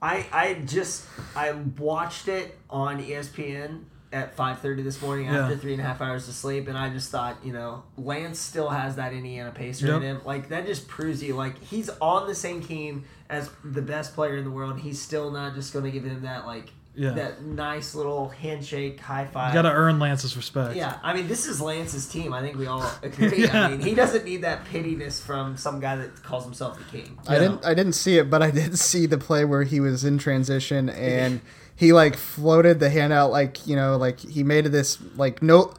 I 0.01 0.27
I 0.33 0.55
just 0.67 1.07
I 1.37 1.53
watched 1.53 2.29
it 2.29 2.59
on 2.71 3.03
ESPN 3.03 3.85
at 4.13 4.37
5:30 4.37 4.83
this 4.83 5.01
morning 5.01 5.27
Yeah. 5.27 5.45
after 5.45 5.57
three 5.57 5.73
and 5.73 5.81
a 5.81 5.85
half 5.85 6.01
hours 6.01 6.29
of 6.29 6.35
sleep, 6.35 6.69
and 6.69 6.77
I 6.77 6.91
just 6.91 7.11
thought, 7.11 7.39
you 7.45 7.53
know, 7.53 7.83
Lance 7.97 8.39
still 8.39 8.69
has 8.69 8.97
that 8.97 9.13
Indiana 9.13 9.51
Pacer 9.51 9.87
Yep. 9.87 9.97
in 9.97 10.03
him. 10.03 10.21
Like 10.25 10.49
that 10.51 10.67
just 10.67 10.89
proves 10.89 11.23
you, 11.23 11.35
like 11.35 11.59
he's 11.63 11.89
on 12.01 12.27
the 12.29 12.35
same 12.35 12.63
team 12.63 13.05
as 13.31 13.51
the 13.65 13.83
best 13.83 14.15
player 14.15 14.37
in 14.37 14.45
the 14.45 14.51
world. 14.51 14.79
He's 14.79 15.01
still 15.01 15.31
not 15.31 15.55
just 15.55 15.73
going 15.73 15.85
to 15.87 15.91
give 15.91 16.05
him 16.05 16.23
that 16.23 16.47
like 16.47 16.71
Yeah. 16.95 17.13
that 17.13 17.43
nice 17.43 17.95
little 17.95 18.29
handshake, 18.29 19.01
high 19.01 19.25
five. 19.25 19.55
You 19.55 19.63
got 19.63 19.67
to 19.71 19.75
earn 19.75 19.99
Lance's 19.99 20.37
respect. 20.37 20.77
yeah, 20.77 20.99
I 21.03 21.15
mean, 21.15 21.27
this 21.27 21.47
is 21.47 21.59
Lance's 21.59 22.07
team. 22.07 22.35
I 22.35 22.43
think 22.43 22.59
we 22.59 22.67
all 22.67 22.85
agree. 23.03 23.45
Yeah. 23.45 23.65
I 23.65 23.69
mean, 23.71 23.81
he 23.81 23.95
doesn't 23.95 24.27
need 24.27 24.43
that 24.43 24.67
pittiness 24.67 25.19
from 25.23 25.57
some 25.57 25.81
guy 25.81 25.97
that 25.97 26.23
calls 26.23 26.45
himself 26.45 26.77
the 26.77 26.85
king. 26.99 27.19
I 27.27 27.39
didn't 27.39 27.65
I 27.65 27.73
didn't 27.73 27.95
see 27.95 28.19
it, 28.19 28.29
but 28.29 28.43
I 28.43 28.51
did 28.51 28.79
see 28.79 29.07
the 29.07 29.17
play 29.17 29.47
where 29.47 29.63
he 29.63 29.81
was 29.81 30.05
in 30.05 30.19
transition 30.19 30.89
and 30.91 31.41
he 31.83 31.93
like 31.93 32.17
floated 32.17 32.79
the 32.81 32.89
hand 32.91 33.13
out 33.13 33.31
like, 33.33 33.67
you 33.67 33.75
know, 33.77 33.97
like 33.97 34.21
he 34.21 34.43
made 34.45 34.65
this 34.67 34.99
like 35.17 35.43
no 35.43 35.73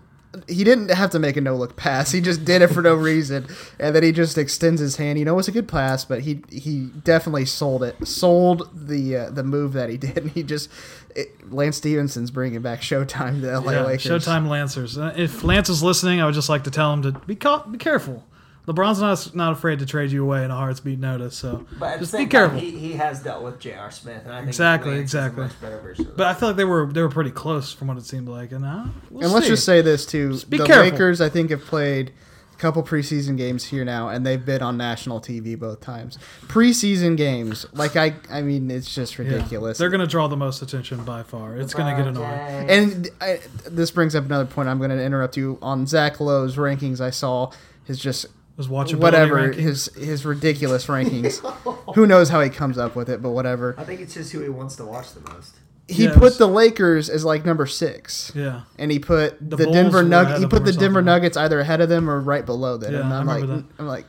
he 0.47 0.63
didn't 0.63 0.89
have 0.89 1.11
to 1.11 1.19
make 1.19 1.37
a 1.37 1.41
no 1.41 1.55
look 1.55 1.75
pass. 1.75 2.11
He 2.11 2.19
just 2.19 2.43
did 2.43 2.63
it 2.63 2.67
for 2.69 2.81
no 2.81 2.95
reason. 3.11 3.45
And 3.79 3.95
then 3.95 4.01
he 4.01 4.11
just 4.11 4.35
extends 4.35 4.81
his 4.81 4.95
hand. 4.95 5.19
You 5.19 5.25
know, 5.25 5.33
it 5.33 5.35
was 5.35 5.47
a 5.47 5.51
good 5.51 5.67
pass, 5.67 6.03
but 6.05 6.21
he 6.21 6.41
he 6.49 6.87
definitely 7.03 7.45
sold 7.45 7.83
it. 7.83 7.95
Sold 8.07 8.67
the 8.73 9.15
uh, 9.15 9.29
the 9.29 9.43
move 9.43 9.73
that 9.73 9.89
he 9.89 9.97
did. 10.07 10.17
And 10.17 10.31
he 10.31 10.41
just 10.43 10.69
it, 11.15 11.51
Lance 11.53 11.77
Stephenson's 11.77 12.31
bringing 12.31 12.61
back 12.63 12.81
Showtime 12.81 13.35
to 13.41 13.45
the 13.47 13.61
LA 13.61 13.71
Yeah, 13.73 13.83
Lakers. 13.85 14.25
Showtime 14.25 14.47
Lancers. 14.49 14.97
Uh, 14.97 15.13
If 15.15 15.43
Lance 15.43 15.69
is 15.69 15.83
listening, 15.83 16.19
I 16.19 16.25
would 16.25 16.33
just 16.35 16.49
like 16.49 16.63
to 16.63 16.71
tell 16.71 16.91
him 16.91 17.03
to 17.03 17.11
be 17.11 17.35
ca- 17.35 17.63
be 17.67 17.77
careful. 17.77 18.25
LeBron's 18.67 19.01
not 19.01 19.35
not 19.35 19.51
afraid 19.53 19.79
to 19.79 19.85
trade 19.85 20.11
you 20.11 20.23
away 20.23 20.43
in 20.45 20.51
a 20.51 20.55
heart's 20.55 20.79
beat 20.79 20.99
notice. 20.99 21.35
So 21.35 21.65
But 21.79 21.99
just 21.99 22.15
be 22.15 22.25
careful. 22.25 22.57
time, 22.59 22.65
he, 22.65 22.77
he 22.77 22.93
has 22.93 23.21
dealt 23.21 23.43
with 23.43 23.59
J.R. 23.59 23.91
Smith, 23.91 24.21
and 24.23 24.31
I 24.33 24.37
think 24.37 24.47
Exactly, 24.49 24.97
exactly. 24.99 25.43
A 25.43 25.47
much 25.47 25.59
better 25.61 25.79
version 25.81 26.07
of 26.07 26.15
but 26.15 26.27
I 26.27 26.33
feel 26.33 26.49
like 26.49 26.55
they 26.57 26.63
were 26.65 26.85
they 26.91 27.01
were 27.01 27.09
pretty 27.09 27.31
close 27.31 27.73
from 27.73 27.89
what 27.89 27.97
it 27.97 28.05
seemed 28.05 28.29
like. 28.29 28.51
And 28.53 28.63
uh, 28.63 28.85
we'll 29.09 29.23
and 29.25 29.33
let's 29.33 29.47
just 29.47 29.65
say 29.65 29.81
this 29.81 30.05
too: 30.05 30.39
be 30.49 30.57
the 30.57 30.65
careful. 30.65 30.91
Lakers, 30.91 31.19
I 31.19 31.27
think, 31.29 31.49
have 31.49 31.61
played 31.65 32.13
a 32.53 32.55
couple 32.57 32.81
preseason 32.83 33.35
games 33.35 33.65
here 33.65 33.83
now, 33.83 34.07
and 34.07 34.25
they've 34.25 34.45
been 34.45 34.61
on 34.61 34.77
national 34.77 35.19
TV 35.19 35.59
both 35.59 35.81
times. 35.81 36.17
Preseason 36.47 37.17
games, 37.17 37.65
like 37.73 37.97
I, 37.97 38.13
I 38.31 38.43
mean, 38.43 38.71
it's 38.71 38.93
just 38.95 39.17
Yeah. 39.17 39.25
ridiculous. 39.25 39.77
They're 39.77 39.89
going 39.89 39.99
to 40.01 40.07
draw 40.07 40.27
the 40.29 40.37
most 40.37 40.61
attention 40.61 41.03
by 41.03 41.23
far. 41.23 41.57
It's 41.57 41.73
going 41.73 41.93
to 41.93 42.01
get 42.01 42.07
annoying. 42.07 42.69
and 42.69 43.09
I, 43.19 43.39
this 43.65 43.91
brings 43.91 44.15
up 44.15 44.23
another 44.23 44.45
point. 44.45 44.69
I'm 44.69 44.77
going 44.77 44.91
to 44.91 45.03
interrupt 45.03 45.35
you 45.35 45.57
on 45.61 45.85
Zach 45.87 46.21
Lowe's 46.21 46.55
rankings. 46.55 47.01
I 47.01 47.09
saw 47.09 47.51
his 47.83 47.99
just 47.99 48.27
His 48.57 48.67
watchability 48.67 48.99
whatever 48.99 49.49
rankings. 49.49 49.55
his 49.55 49.85
his 49.95 50.25
ridiculous 50.25 50.85
rankings. 50.87 51.39
Who 51.95 52.05
knows 52.05 52.29
how 52.29 52.41
he 52.41 52.49
comes 52.49 52.77
up 52.77 52.95
with 52.95 53.09
it, 53.09 53.21
but 53.21 53.31
whatever. 53.31 53.73
I 53.77 53.83
think 53.83 53.99
it's 54.01 54.13
just 54.13 54.31
who 54.31 54.41
he 54.41 54.49
wants 54.49 54.75
to 54.75 54.85
watch 54.85 55.13
the 55.13 55.21
most. 55.33 55.55
He 55.87 56.03
Yes. 56.05 56.17
put 56.17 56.37
the 56.37 56.47
Lakers 56.47 57.09
as 57.09 57.25
like 57.25 57.45
number 57.45 57.65
six. 57.65 58.31
Yeah. 58.35 58.61
and 58.77 58.89
he 58.91 58.99
put 58.99 59.37
The 59.49 59.57
the, 59.57 59.65
Denver 59.71 60.01
Nuggets. 60.03 60.39
He 60.39 60.45
put 60.47 60.63
the 60.65 60.71
Denver 60.71 60.99
something. 60.99 61.05
Nuggets 61.05 61.35
either 61.35 61.59
ahead 61.59 61.81
of 61.81 61.89
them 61.89 62.09
or 62.09 62.19
right 62.21 62.45
below 62.45 62.77
them. 62.77 62.93
Yeah, 62.93 63.01
and 63.01 63.13
I 63.13 63.19
I'm 63.19 63.25
like, 63.27 63.45
that. 63.47 63.65
I'm 63.79 63.87
like, 63.87 64.05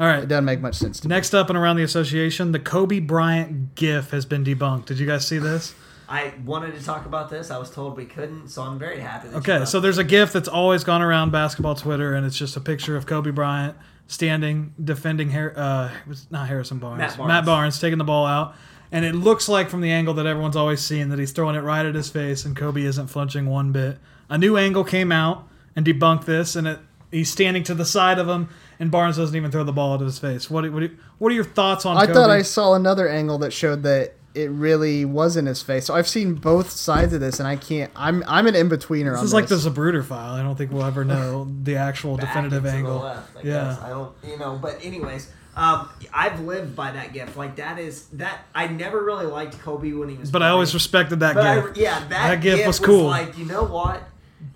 All 0.00 0.06
right. 0.06 0.22
it 0.22 0.28
doesn't 0.28 0.44
make 0.46 0.60
much 0.60 0.76
sense 0.76 1.00
to 1.00 1.08
me. 1.08 1.14
Next 1.14 1.34
up 1.34 1.48
and 1.50 1.58
around 1.58 1.76
the 1.76 1.82
association, 1.82 2.52
the 2.52 2.58
Kobe 2.60 3.00
Bryant 3.00 3.74
GIF 3.74 4.10
has 4.12 4.24
been 4.24 4.44
debunked. 4.44 4.86
Did 4.86 4.98
you 4.98 5.06
guys 5.06 5.26
see 5.26 5.38
this? 5.38 5.74
I 6.08 6.32
wanted 6.44 6.74
to 6.78 6.82
talk 6.84 7.04
about 7.06 7.28
this. 7.28 7.50
I 7.50 7.58
was 7.58 7.70
told 7.70 7.96
we 7.96 8.06
couldn't, 8.06 8.48
so 8.48 8.62
I'm 8.62 8.78
very 8.78 8.98
happy. 9.00 9.28
That 9.28 9.36
Okay, 9.38 9.64
so 9.66 9.78
there's 9.78 9.98
a 9.98 10.04
GIF 10.04 10.32
that's 10.32 10.48
always 10.48 10.82
gone 10.84 11.02
around 11.02 11.32
basketball 11.32 11.74
Twitter, 11.74 12.14
and 12.14 12.24
it's 12.24 12.36
just 12.38 12.56
a 12.56 12.60
picture 12.60 12.96
of 12.96 13.04
Kobe 13.06 13.30
Bryant 13.30 13.76
standing 14.06 14.72
defending 14.82 15.30
Har- 15.30 15.52
uh, 15.54 15.90
it 15.90 16.08
was 16.08 16.26
not 16.30 16.48
Harrison 16.48 16.78
Barnes, 16.78 16.98
Matt 17.00 17.16
Barnes. 17.18 17.46
Barnes 17.46 17.80
taking 17.80 17.98
the 17.98 18.04
ball 18.04 18.24
out, 18.26 18.54
and 18.90 19.04
it 19.04 19.14
looks 19.14 19.48
like 19.50 19.68
from 19.68 19.82
the 19.82 19.90
angle 19.90 20.14
that 20.14 20.24
everyone's 20.26 20.56
always 20.56 20.80
seen 20.80 21.10
that 21.10 21.18
he's 21.18 21.32
throwing 21.32 21.54
it 21.56 21.60
right 21.60 21.84
at 21.84 21.94
his 21.94 22.08
face, 22.08 22.44
and 22.46 22.56
Kobe 22.56 22.82
isn't 22.82 23.08
flinching 23.08 23.46
one 23.46 23.70
bit. 23.72 23.98
A 24.30 24.38
new 24.38 24.56
angle 24.56 24.84
came 24.84 25.12
out 25.12 25.46
and 25.76 25.84
debunked 25.84 26.24
this, 26.24 26.56
and 26.56 26.66
it, 26.66 26.78
he's 27.10 27.30
standing 27.30 27.62
to 27.64 27.74
the 27.74 27.84
side 27.84 28.18
of 28.18 28.26
him, 28.28 28.48
and 28.80 28.90
Barnes 28.90 29.18
doesn't 29.18 29.36
even 29.36 29.50
throw 29.50 29.62
the 29.64 29.72
ball 29.74 29.94
at 29.94 30.00
his 30.00 30.18
face. 30.18 30.48
What 30.50 30.62
do- 30.64 30.72
what 30.72 30.90
what 31.18 31.30
are 31.32 31.34
your 31.34 31.44
thoughts 31.44 31.84
on? 31.84 31.98
I 31.98 32.02
Kobe? 32.06 32.14
thought 32.14 32.30
I 32.30 32.40
saw 32.42 32.72
another 32.74 33.08
angle 33.08 33.36
that 33.38 33.52
showed 33.52 33.82
that 33.82 34.14
it 34.38 34.50
really 34.50 35.04
was 35.04 35.36
in 35.36 35.46
his 35.46 35.62
face. 35.62 35.84
So 35.86 35.94
I've 35.94 36.08
seen 36.08 36.34
both 36.34 36.70
sides 36.70 37.12
of 37.12 37.20
this, 37.20 37.38
and 37.38 37.48
I 37.48 37.56
can't. 37.56 37.90
I'm 37.96 38.22
I'm 38.26 38.46
an 38.46 38.54
in 38.54 38.68
betweener. 38.68 39.08
On 39.08 39.12
this 39.12 39.18
on 39.20 39.24
is 39.26 39.34
like 39.34 39.46
the 39.48 39.56
this. 39.56 39.66
Zapruder 39.66 40.04
file. 40.04 40.34
I 40.34 40.42
don't 40.42 40.56
think 40.56 40.72
we'll 40.72 40.84
ever 40.84 41.04
know 41.04 41.46
the 41.62 41.76
actual 41.76 42.16
back 42.16 42.28
definitive 42.28 42.64
and 42.64 42.64
to 42.64 42.70
the 42.70 42.76
angle. 42.76 42.98
left, 43.00 43.36
I 43.36 43.40
yeah. 43.40 43.44
guess. 43.44 43.80
I 43.80 43.88
don't, 43.90 44.12
you 44.26 44.38
know. 44.38 44.58
But 44.60 44.78
anyways, 44.84 45.30
Um, 45.56 45.88
I've 46.14 46.40
lived 46.40 46.76
by 46.76 46.92
that 46.92 47.12
gift. 47.12 47.36
Like 47.36 47.56
that 47.56 47.78
is 47.78 48.06
that 48.12 48.44
I 48.54 48.68
never 48.68 49.02
really 49.04 49.26
liked 49.26 49.58
Kobe 49.60 49.92
when 49.92 50.08
he 50.08 50.16
was. 50.16 50.30
But 50.30 50.42
I 50.42 50.50
always 50.50 50.72
respected 50.74 51.20
that 51.20 51.34
But 51.34 51.46
I, 51.46 51.60
gift. 51.60 51.76
yeah, 51.76 51.98
that, 52.00 52.08
That 52.28 52.40
gift 52.40 52.66
was 52.66 52.78
was 52.80 52.86
cool. 52.86 53.06
Like 53.06 53.36
you 53.36 53.44
know 53.44 53.64
what, 53.64 54.02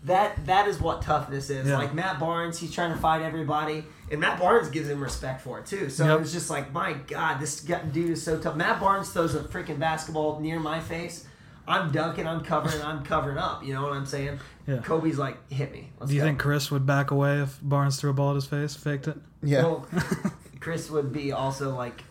that 0.05 0.47
that 0.47 0.69
is 0.69 0.81
what 0.81 1.03
toughness 1.03 1.51
is. 1.51 1.67
Yeah. 1.69 1.77
Like 1.79 1.93
Matt 1.95 2.21
Barnes, 2.21 2.59
he's 2.59 2.73
trying 2.73 2.93
to 2.93 2.99
fight 2.99 3.23
everybody, 3.23 3.85
and 4.13 4.21
Matt 4.21 4.39
Barnes 4.39 4.69
gives 4.69 4.89
him 4.89 5.01
respect 5.03 5.41
for 5.41 5.59
it 5.59 5.67
too. 5.67 5.89
So 5.91 6.05
Yep. 6.05 6.17
it 6.17 6.21
was 6.21 6.33
just 6.33 6.49
like, 6.51 6.73
my 6.73 6.93
God, 6.93 7.41
this 7.41 7.61
dude 7.61 7.97
is 8.11 8.23
so 8.23 8.39
tough. 8.39 8.55
Matt 8.55 8.79
Barnes 8.81 9.09
throws 9.11 9.35
a 9.35 9.41
freaking 9.41 9.79
basketball 9.81 10.39
near 10.39 10.61
my 10.61 10.79
face. 10.79 11.27
I'm 11.67 11.91
dunking, 11.93 12.27
I'm 12.27 12.43
covering, 12.45 12.83
I'm 12.83 13.05
covering 13.05 13.39
up. 13.39 13.65
You 13.65 13.73
know 13.75 13.83
what 13.83 13.93
I'm 13.93 14.05
saying? 14.07 14.39
Yeah. 14.67 14.79
Kobe's 14.79 15.17
like, 15.19 15.37
hit 15.51 15.73
me. 15.73 15.91
Let's 15.99 16.11
Do 16.11 16.15
you 16.17 16.21
go. 16.21 16.27
think 16.27 16.39
Chris 16.41 16.71
would 16.71 16.85
back 16.87 17.11
away 17.11 17.41
if 17.41 17.59
Barnes 17.63 17.99
threw 18.01 18.11
a 18.11 18.13
ball 18.13 18.31
at 18.31 18.35
his 18.37 18.47
face, 18.47 18.75
faked 18.77 19.09
it? 19.09 19.17
Yeah. 19.43 19.63
Well, 19.63 19.87
Chris 20.61 20.91
would 20.91 21.13
be 21.13 21.33
also 21.33 21.75
like 21.75 22.03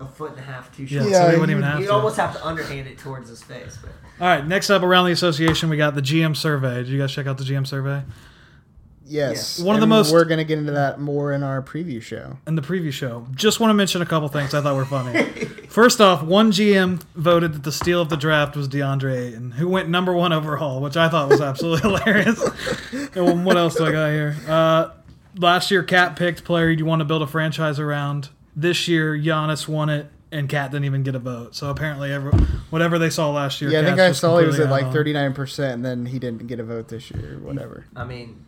a 0.00 0.06
foot 0.06 0.30
and 0.32 0.40
a 0.40 0.42
half 0.42 0.74
too 0.76 0.84
Yeah, 0.84 1.00
short. 1.02 1.12
so 1.12 1.18
Yeah, 1.20 1.30
he 1.32 1.38
wouldn't 1.38 1.50
even 1.50 1.62
you- 1.64 1.68
have 1.70 1.80
You'd 1.80 1.86
to. 1.86 1.92
almost 1.92 2.16
have 2.16 2.34
to 2.36 2.46
underhand 2.46 2.86
it 2.88 2.98
towards 2.98 3.28
his 3.28 3.42
face. 3.42 3.76
But 3.82 3.90
All 4.20 4.28
right, 4.28 4.46
next 4.46 4.70
up 4.70 4.82
around 4.82 5.06
the 5.06 5.12
association, 5.12 5.68
we 5.68 5.76
got 5.76 5.94
the 5.96 6.02
GM 6.02 6.36
survey. 6.36 6.76
Did 6.76 6.88
you 6.88 6.98
guys 6.98 7.12
check 7.12 7.26
out 7.26 7.36
the 7.38 7.44
GM 7.44 7.66
survey? 7.66 8.02
Yes. 9.06 9.58
One 9.60 9.74
of 9.76 9.80
the 9.80 9.86
most- 9.86 10.12
We're 10.12 10.24
gonna 10.24 10.44
get 10.44 10.58
into 10.58 10.72
that 10.72 10.98
more 11.00 11.32
in 11.32 11.42
our 11.42 11.60
preview 11.62 12.00
show. 12.00 12.38
in 12.46 12.54
the 12.54 12.62
preview 12.62 12.92
show. 12.92 13.26
Just 13.34 13.60
want 13.60 13.70
to 13.70 13.74
mention 13.74 14.00
a 14.02 14.06
couple 14.06 14.28
things 14.28 14.54
I 14.54 14.60
thought 14.62 14.76
were 14.76 14.84
funny. 14.84 15.22
First 15.68 16.00
off, 16.00 16.22
one 16.22 16.52
GM 16.52 17.02
voted 17.14 17.52
that 17.52 17.64
the 17.64 17.72
steal 17.72 18.00
of 18.00 18.08
the 18.08 18.16
draft 18.16 18.56
was 18.56 18.68
DeAndre 18.68 19.28
Ayton, 19.28 19.50
who 19.52 19.68
went 19.68 19.88
number 19.88 20.12
one 20.12 20.32
overall, 20.32 20.80
which 20.80 20.96
I 20.96 21.08
thought 21.08 21.28
was 21.28 21.40
absolutely 21.40 21.80
hilarious. 21.98 22.42
And 23.14 23.44
what 23.44 23.56
else 23.56 23.74
do 23.74 23.84
I 23.86 23.92
got 23.92 24.10
here? 24.10 24.36
Uh, 24.48 24.90
last 25.36 25.70
year, 25.70 25.82
Cat 25.82 26.16
picked 26.16 26.44
player 26.44 26.70
you 26.70 26.84
want 26.86 27.00
to 27.00 27.04
build 27.04 27.22
a 27.22 27.26
franchise 27.26 27.78
around. 27.80 28.28
This 28.56 28.86
year, 28.88 29.18
Giannis 29.18 29.66
won 29.66 29.88
it, 29.90 30.06
and 30.30 30.48
Cat 30.48 30.70
didn't 30.70 30.84
even 30.84 31.02
get 31.02 31.14
a 31.16 31.18
vote. 31.18 31.54
So 31.56 31.70
apparently, 31.70 32.12
every, 32.12 32.30
whatever 32.70 32.98
they 33.00 33.10
saw 33.10 33.30
last 33.32 33.60
year, 33.60 33.70
Yeah, 33.70 33.80
I 33.80 33.84
think 33.84 33.98
I 33.98 34.12
saw 34.12 34.38
he 34.38 34.46
was 34.46 34.60
at 34.60 34.70
like 34.70 34.92
thirty 34.92 35.12
nine 35.12 35.34
percent, 35.34 35.74
and 35.74 35.84
then 35.84 36.06
he 36.06 36.18
didn't 36.20 36.46
get 36.46 36.60
a 36.60 36.64
vote 36.64 36.86
this 36.88 37.10
year 37.10 37.34
or 37.34 37.38
whatever. 37.40 37.84
I 37.96 38.04
mean, 38.04 38.44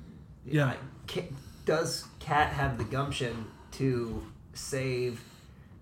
Yeah. 0.47 0.75
Ca- 1.09 1.29
does 1.65 2.05
Cat 2.21 2.53
have 2.53 2.79
the 2.79 2.85
gumption 2.85 3.47
to 3.73 4.23
save 4.55 5.23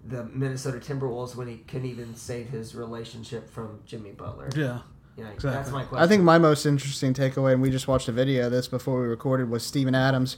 the 0.06 0.24
Minnesota 0.24 0.78
Timberwolves 0.78 1.34
when 1.36 1.48
he 1.48 1.58
couldn't 1.58 1.88
even 1.88 2.14
save 2.14 2.48
his 2.48 2.74
relationship 2.74 3.50
from 3.50 3.80
Jimmy 3.86 4.12
Butler? 4.12 4.50
Yeah. 4.56 4.80
Yeah, 5.16 5.24
that's 5.24 5.44
exactly. 5.44 5.72
my 5.72 5.84
question. 5.84 6.04
I 6.04 6.08
think 6.08 6.22
my 6.24 6.38
most 6.38 6.66
interesting 6.66 7.14
takeaway, 7.14 7.52
and 7.52 7.62
we 7.62 7.70
just 7.70 7.86
watched 7.86 8.08
a 8.08 8.12
video 8.12 8.46
of 8.46 8.52
this 8.52 8.66
before 8.66 9.00
we 9.00 9.06
recorded, 9.06 9.48
was 9.48 9.64
Steven 9.64 9.94
Adams 9.94 10.36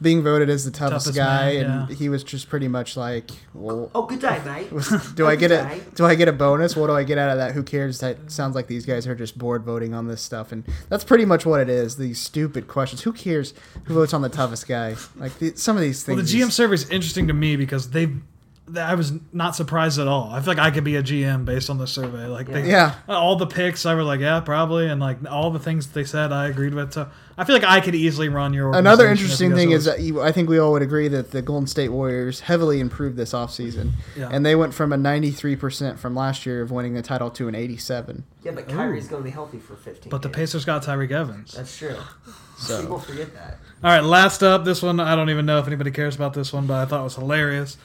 being 0.00 0.22
voted 0.22 0.50
as 0.50 0.64
the 0.64 0.70
toughest, 0.70 1.06
Toughest 1.06 1.16
guy, 1.16 1.54
man, 1.54 1.64
and 1.64 1.90
yeah. 1.90 1.96
he 1.96 2.08
was 2.08 2.22
just 2.22 2.48
pretty 2.48 2.68
much 2.68 2.96
like, 2.96 3.30
"Well, 3.54 3.90
Oh, 3.94 4.02
good 4.02 4.20
day, 4.20 4.40
mate. 4.44 4.68
do 5.14 5.26
I 5.26 5.32
oh, 5.32 5.36
get 5.36 5.48
Good 5.48 5.52
a 5.52 5.80
do 5.94 6.04
I 6.04 6.14
get 6.14 6.28
a 6.28 6.32
bonus? 6.32 6.76
What 6.76 6.88
do 6.88 6.92
I 6.92 7.04
get 7.04 7.18
out 7.18 7.30
of 7.30 7.38
that? 7.38 7.52
Who 7.52 7.62
cares? 7.62 8.00
That 8.00 8.30
sounds 8.30 8.54
like 8.54 8.66
these 8.66 8.84
guys 8.84 9.06
are 9.06 9.14
just 9.14 9.38
bored 9.38 9.64
voting 9.64 9.94
on 9.94 10.06
this 10.08 10.20
stuff, 10.20 10.52
and 10.52 10.64
that's 10.88 11.04
pretty 11.04 11.24
much 11.24 11.46
what 11.46 11.60
it 11.60 11.70
is. 11.70 11.96
These 11.96 12.20
stupid 12.20 12.68
questions. 12.68 13.02
Who 13.02 13.12
cares 13.12 13.54
who 13.84 13.94
votes 13.94 14.12
on 14.12 14.22
the 14.22 14.28
toughest 14.28 14.68
guy? 14.68 14.96
Like 15.16 15.38
the, 15.38 15.56
some 15.56 15.76
of 15.76 15.82
these 15.82 16.02
things. 16.02 16.16
Well, 16.16 16.24
the 16.24 16.30
GM 16.30 16.52
survey 16.52 16.74
is 16.74 16.88
interesting 16.90 17.26
to 17.28 17.34
me 17.34 17.56
because 17.56 17.90
they, 17.90 18.08
I 18.76 18.94
was 18.94 19.12
not 19.32 19.54
surprised 19.56 19.98
at 19.98 20.08
all. 20.08 20.30
I 20.32 20.40
feel 20.40 20.48
like 20.54 20.58
I 20.58 20.70
could 20.70 20.84
be 20.84 20.96
a 20.96 21.02
GM 21.02 21.44
based 21.44 21.70
on 21.70 21.78
the 21.78 21.86
survey. 21.86 22.26
Like, 22.26 22.46
they, 22.48 22.68
Yeah. 22.68 22.94
Uh, 23.08 23.12
all 23.12 23.36
the 23.36 23.46
picks, 23.46 23.86
I 23.86 23.94
was 23.94 24.04
like, 24.06 24.20
yeah, 24.20 24.40
probably, 24.40 24.88
and 24.88 25.00
like 25.00 25.18
all 25.30 25.50
the 25.50 25.58
things 25.58 25.86
they 25.88 26.04
said, 26.04 26.32
I 26.32 26.48
agreed 26.48 26.74
with. 26.74 26.92
So 26.92 27.08
I 27.36 27.44
feel 27.44 27.54
like 27.54 27.64
I 27.64 27.80
could 27.80 27.94
easily 27.94 28.28
run 28.28 28.52
your. 28.52 28.74
Another 28.74 29.04
organization 29.08 29.12
if 29.12 29.52
interesting 29.52 29.54
thing 29.54 29.72
are- 29.72 29.76
is 29.76 29.84
that 29.84 30.00
you, 30.00 30.20
I 30.20 30.32
think 30.32 30.48
we 30.48 30.58
all 30.58 30.72
would 30.72 30.82
agree 30.82 31.08
that 31.08 31.30
the 31.30 31.40
Golden 31.42 31.66
State 31.66 31.88
Warriors 31.90 32.40
heavily 32.40 32.80
improved 32.80 33.16
this 33.16 33.32
offseason. 33.32 33.92
Yeah. 34.16 34.28
And 34.32 34.44
they 34.44 34.54
went 34.54 34.74
from 34.74 34.92
a 34.92 34.96
93% 34.96 35.98
from 35.98 36.14
last 36.14 36.44
year 36.46 36.62
of 36.62 36.70
winning 36.70 36.94
the 36.94 37.02
title 37.02 37.30
to 37.30 37.48
an 37.48 37.54
87. 37.54 38.24
yeah, 38.42 38.52
but 38.52 38.68
Kyrie's 38.68 39.08
going 39.08 39.22
to 39.22 39.24
be 39.24 39.30
healthy 39.30 39.58
for 39.58 39.76
15 39.76 40.10
but 40.10 40.22
the. 40.22 40.28
Pacers 40.28 40.64
got 40.64 40.82
Tyreke 40.82 41.10
Evans. 41.10 41.52
That's 41.52 41.76
true. 41.76 41.96
So- 42.58 42.80
People 42.82 42.98
forget 42.98 43.32
that. 43.34 43.58
All 43.82 43.90
right, 43.92 44.02
last 44.02 44.42
up, 44.42 44.64
this 44.64 44.82
one 44.82 44.98
I 44.98 45.14
don't 45.14 45.30
even 45.30 45.46
know 45.46 45.58
if 45.60 45.66
anybody 45.68 45.92
cares 45.92 46.16
about 46.16 46.34
this 46.34 46.52
one, 46.52 46.66
but 46.66 46.74
I 46.74 46.84
thought 46.86 47.00
it 47.00 47.04
was 47.04 47.14
hilarious. 47.14 47.76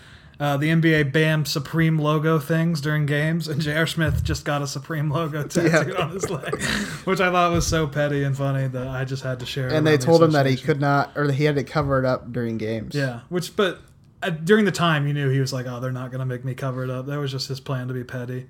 Uh, 0.44 0.58
the 0.58 0.68
NBA 0.68 1.14
banned 1.14 1.48
Supreme 1.48 1.98
logo 1.98 2.38
things 2.38 2.82
during 2.82 3.06
games, 3.06 3.48
and 3.48 3.62
J.R. 3.62 3.88
Smith 3.88 4.26
just 4.26 4.44
got 4.44 4.62
a 4.62 4.68
Supreme 4.68 5.10
logo 5.10 5.44
tattooed 5.48 5.96
on 5.96 6.10
his 6.10 6.30
leg, 6.30 6.62
which 7.06 7.22
I 7.22 7.32
thought 7.32 7.54
was 7.54 7.66
so 7.66 7.88
petty 7.88 8.26
and 8.26 8.36
funny 8.36 8.68
that 8.68 8.88
I 8.90 9.06
just 9.06 9.24
had 9.24 9.40
to 9.40 9.46
share. 9.46 9.70
it 9.70 9.74
And 9.74 9.88
they 9.88 9.92
around 9.92 10.00
the 10.02 10.06
told 10.06 10.24
him 10.24 10.32
that 10.32 10.46
he 10.46 10.58
could 10.58 10.82
not, 10.82 11.14
or 11.16 11.28
that 11.28 11.34
he 11.36 11.46
had 11.46 11.56
to 11.56 11.64
cover 11.64 11.98
it 11.98 12.04
up 12.04 12.34
during 12.34 12.58
games. 12.58 12.94
Yeah, 12.94 13.22
which 13.30 13.56
but 13.56 13.80
uh, 14.22 14.32
during 14.32 14.66
the 14.66 14.74
time 14.74 15.08
you 15.08 15.14
knew 15.14 15.30
he 15.30 15.40
was 15.40 15.54
like, 15.54 15.66
oh, 15.66 15.80
they're 15.80 15.94
not 15.94 16.12
gonna 16.12 16.26
make 16.26 16.44
me 16.44 16.54
cover 16.54 16.84
it 16.84 16.90
up. 16.90 17.06
That 17.06 17.20
was 17.20 17.32
just 17.32 17.48
his 17.48 17.62
plan 17.62 17.88
to 17.88 17.94
be 17.94 18.04
petty. 18.04 18.50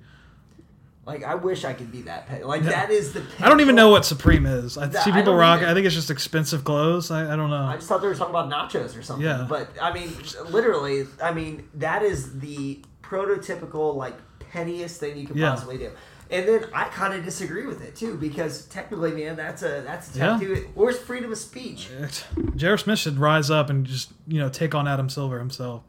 Like, 1.06 1.22
I 1.22 1.34
wish 1.34 1.64
I 1.64 1.74
could 1.74 1.92
be 1.92 2.02
that 2.02 2.26
petty. 2.26 2.44
Like, 2.44 2.62
that 2.62 2.90
is 2.90 3.12
the. 3.12 3.22
I 3.40 3.48
don't 3.48 3.60
even 3.60 3.74
know 3.74 3.90
what 3.90 4.04
Supreme 4.06 4.46
is. 4.46 4.78
I 4.78 4.86
That- 4.86 5.02
see 5.04 5.10
I 5.10 5.14
people 5.16 5.32
don't 5.32 5.40
rock. 5.40 5.60
I 5.62 5.74
think 5.74 5.84
it's 5.86 5.94
just 5.94 6.10
expensive 6.10 6.64
clothes. 6.64 7.10
I, 7.10 7.32
I 7.32 7.36
don't 7.36 7.50
know. 7.50 7.64
I 7.64 7.74
just 7.76 7.88
thought 7.88 8.00
they 8.00 8.08
were 8.08 8.14
talking 8.14 8.34
about 8.34 8.50
nachos 8.50 8.98
or 8.98 9.02
something. 9.02 9.24
Yeah. 9.26 9.46
But 9.48 9.68
I 9.80 9.92
mean, 9.92 10.10
literally, 10.48 11.06
I 11.22 11.32
mean, 11.32 11.68
that 11.74 12.02
is 12.02 12.38
the 12.40 12.82
prototypical 13.02 13.94
like 13.96 14.14
pettiest 14.38 15.00
thing 15.00 15.16
you 15.16 15.26
could 15.26 15.36
Yeah. 15.36 15.50
possibly 15.50 15.78
do. 15.78 15.90
And 16.30 16.48
then 16.48 16.64
I 16.72 16.84
kind 16.84 17.12
of 17.14 17.22
disagree 17.24 17.66
with 17.66 17.82
it 17.82 17.94
too 17.94 18.16
because 18.16 18.64
technically, 18.66 19.12
man, 19.12 19.36
that's 19.36 19.62
a 19.62 19.82
that's 19.84 20.14
a 20.16 20.18
Yeah. 20.18 20.26
tattoo. 20.38 20.68
Where's 20.74 20.98
freedom 20.98 21.30
of 21.30 21.38
speech? 21.38 21.90
J.R. 22.56 22.78
Smith 22.78 22.98
should 22.98 23.18
rise 23.18 23.50
up 23.50 23.68
and 23.68 23.84
just 23.84 24.12
you 24.26 24.38
know 24.40 24.48
take 24.48 24.74
on 24.74 24.88
Adam 24.88 25.08
Silver 25.10 25.38
himself. 25.38 25.82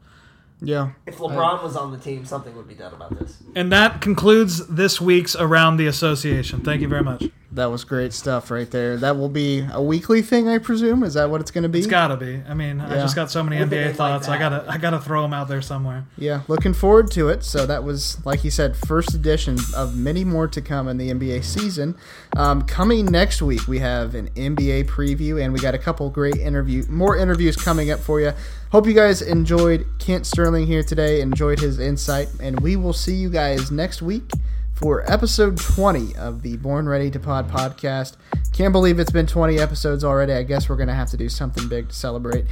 Yeah. 0.60 0.90
If 1.06 1.18
LeBron 1.18 1.62
was 1.62 1.76
on 1.76 1.92
the 1.92 1.98
team, 1.98 2.24
something 2.24 2.56
would 2.56 2.68
be 2.68 2.74
done 2.74 2.94
about 2.94 3.18
this. 3.18 3.42
And 3.54 3.70
that 3.72 4.00
concludes 4.00 4.66
this 4.66 5.00
week's 5.00 5.36
Around 5.36 5.76
the 5.76 5.86
Association. 5.86 6.60
Thank 6.60 6.80
you 6.80 6.88
very 6.88 7.02
much. 7.02 7.24
That 7.52 7.66
was 7.66 7.84
great 7.84 8.12
stuff 8.12 8.50
right 8.50 8.68
there. 8.70 8.96
That 8.96 9.16
will 9.16 9.28
be 9.28 9.64
a 9.72 9.80
weekly 9.80 10.20
thing, 10.20 10.48
I 10.48 10.58
presume. 10.58 11.02
Is 11.04 11.14
that 11.14 11.30
what 11.30 11.40
it's 11.40 11.50
going 11.50 11.62
to 11.62 11.68
be? 11.68 11.78
It's 11.78 11.86
gotta 11.86 12.16
be. 12.16 12.42
I 12.48 12.54
mean, 12.54 12.80
I 12.80 12.94
just 12.96 13.14
got 13.14 13.30
so 13.30 13.42
many 13.42 13.58
With 13.58 13.72
it 13.72 13.76
NBA 13.76 13.86
like 13.86 13.96
thoughts. 13.96 14.28
I 14.28 14.38
gotta, 14.38 14.64
I 14.68 14.78
gotta 14.78 14.98
throw 14.98 15.22
them 15.22 15.32
out 15.32 15.46
there 15.46 15.62
somewhere. 15.62 16.06
Yeah, 16.18 16.42
looking 16.48 16.74
forward 16.74 17.10
to 17.12 17.28
it. 17.28 17.44
So 17.44 17.64
that 17.64 17.84
was, 17.84 18.24
like 18.26 18.42
you 18.42 18.50
said, 18.50 18.76
first 18.76 19.14
edition 19.14 19.58
of 19.76 19.96
many 19.96 20.24
more 20.24 20.48
to 20.48 20.60
come 20.60 20.88
in 20.88 20.98
the 20.98 21.10
NBA 21.12 21.44
season. 21.44 21.96
Um, 22.36 22.62
coming 22.62 23.06
next 23.06 23.40
week, 23.40 23.68
we 23.68 23.78
have 23.78 24.14
an 24.14 24.28
NBA 24.30 24.86
preview, 24.86 25.42
and 25.42 25.52
we 25.52 25.60
got 25.60 25.74
a 25.74 25.78
couple 25.78 26.10
great 26.10 26.36
interview, 26.36 26.84
more 26.88 27.16
interviews 27.16 27.56
coming 27.56 27.90
up 27.90 28.00
for 28.00 28.20
you. 28.20 28.32
Hope 28.72 28.86
you 28.86 28.94
guys 28.94 29.22
enjoyed 29.22 29.86
Kent 29.98 30.26
Sterling 30.26 30.66
here 30.66 30.82
today, 30.82 31.20
enjoyed 31.20 31.60
his 31.60 31.78
insight, 31.78 32.28
and 32.40 32.58
we 32.60 32.74
will 32.74 32.92
see 32.92 33.14
you 33.14 33.30
guys 33.30 33.70
next 33.70 34.02
week 34.02 34.30
for 34.76 35.10
episode 35.10 35.56
20 35.56 36.14
of 36.16 36.42
the 36.42 36.58
Born 36.58 36.86
Ready 36.86 37.10
to 37.10 37.18
Pod 37.18 37.50
podcast. 37.50 38.16
Can't 38.52 38.72
believe 38.72 38.98
it's 39.00 39.10
been 39.10 39.26
20 39.26 39.58
episodes 39.58 40.04
already. 40.04 40.34
I 40.34 40.42
guess 40.42 40.68
we're 40.68 40.76
going 40.76 40.88
to 40.88 40.94
have 40.94 41.10
to 41.10 41.16
do 41.16 41.30
something 41.30 41.66
big 41.66 41.88
to 41.88 41.94
celebrate, 41.94 42.44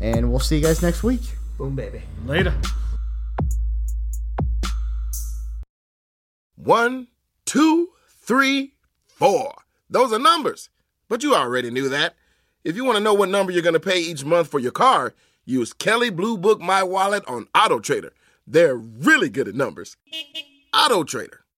and 0.00 0.30
we'll 0.30 0.40
see 0.40 0.56
you 0.56 0.62
guys 0.62 0.80
next 0.80 1.02
week. 1.02 1.20
Boom, 1.58 1.74
baby. 1.74 2.02
Later. 2.24 2.54
One, 6.54 7.08
two, 7.44 7.88
three, 8.08 8.74
four. 9.06 9.52
Those 9.90 10.12
are 10.12 10.20
numbers. 10.20 10.68
But 11.08 11.24
you 11.24 11.34
already 11.34 11.70
knew 11.70 11.88
that. 11.88 12.14
If 12.64 12.76
you 12.76 12.84
want 12.84 12.96
to 12.96 13.02
know 13.04 13.12
what 13.12 13.28
number 13.28 13.50
you're 13.50 13.60
going 13.60 13.74
to 13.74 13.80
pay 13.80 13.98
each 13.98 14.24
month 14.24 14.48
for 14.48 14.60
your 14.60 14.70
car, 14.70 15.14
use 15.44 15.72
Kelley 15.72 16.10
Blue 16.10 16.38
Book 16.38 16.60
My 16.60 16.84
Wallet 16.84 17.24
on 17.26 17.48
Auto 17.56 17.80
Trader. 17.80 18.12
They're 18.46 18.76
really 18.76 19.28
good 19.28 19.48
at 19.48 19.56
numbers. 19.56 19.96
Auto 20.72 21.02
Trader. 21.02 21.41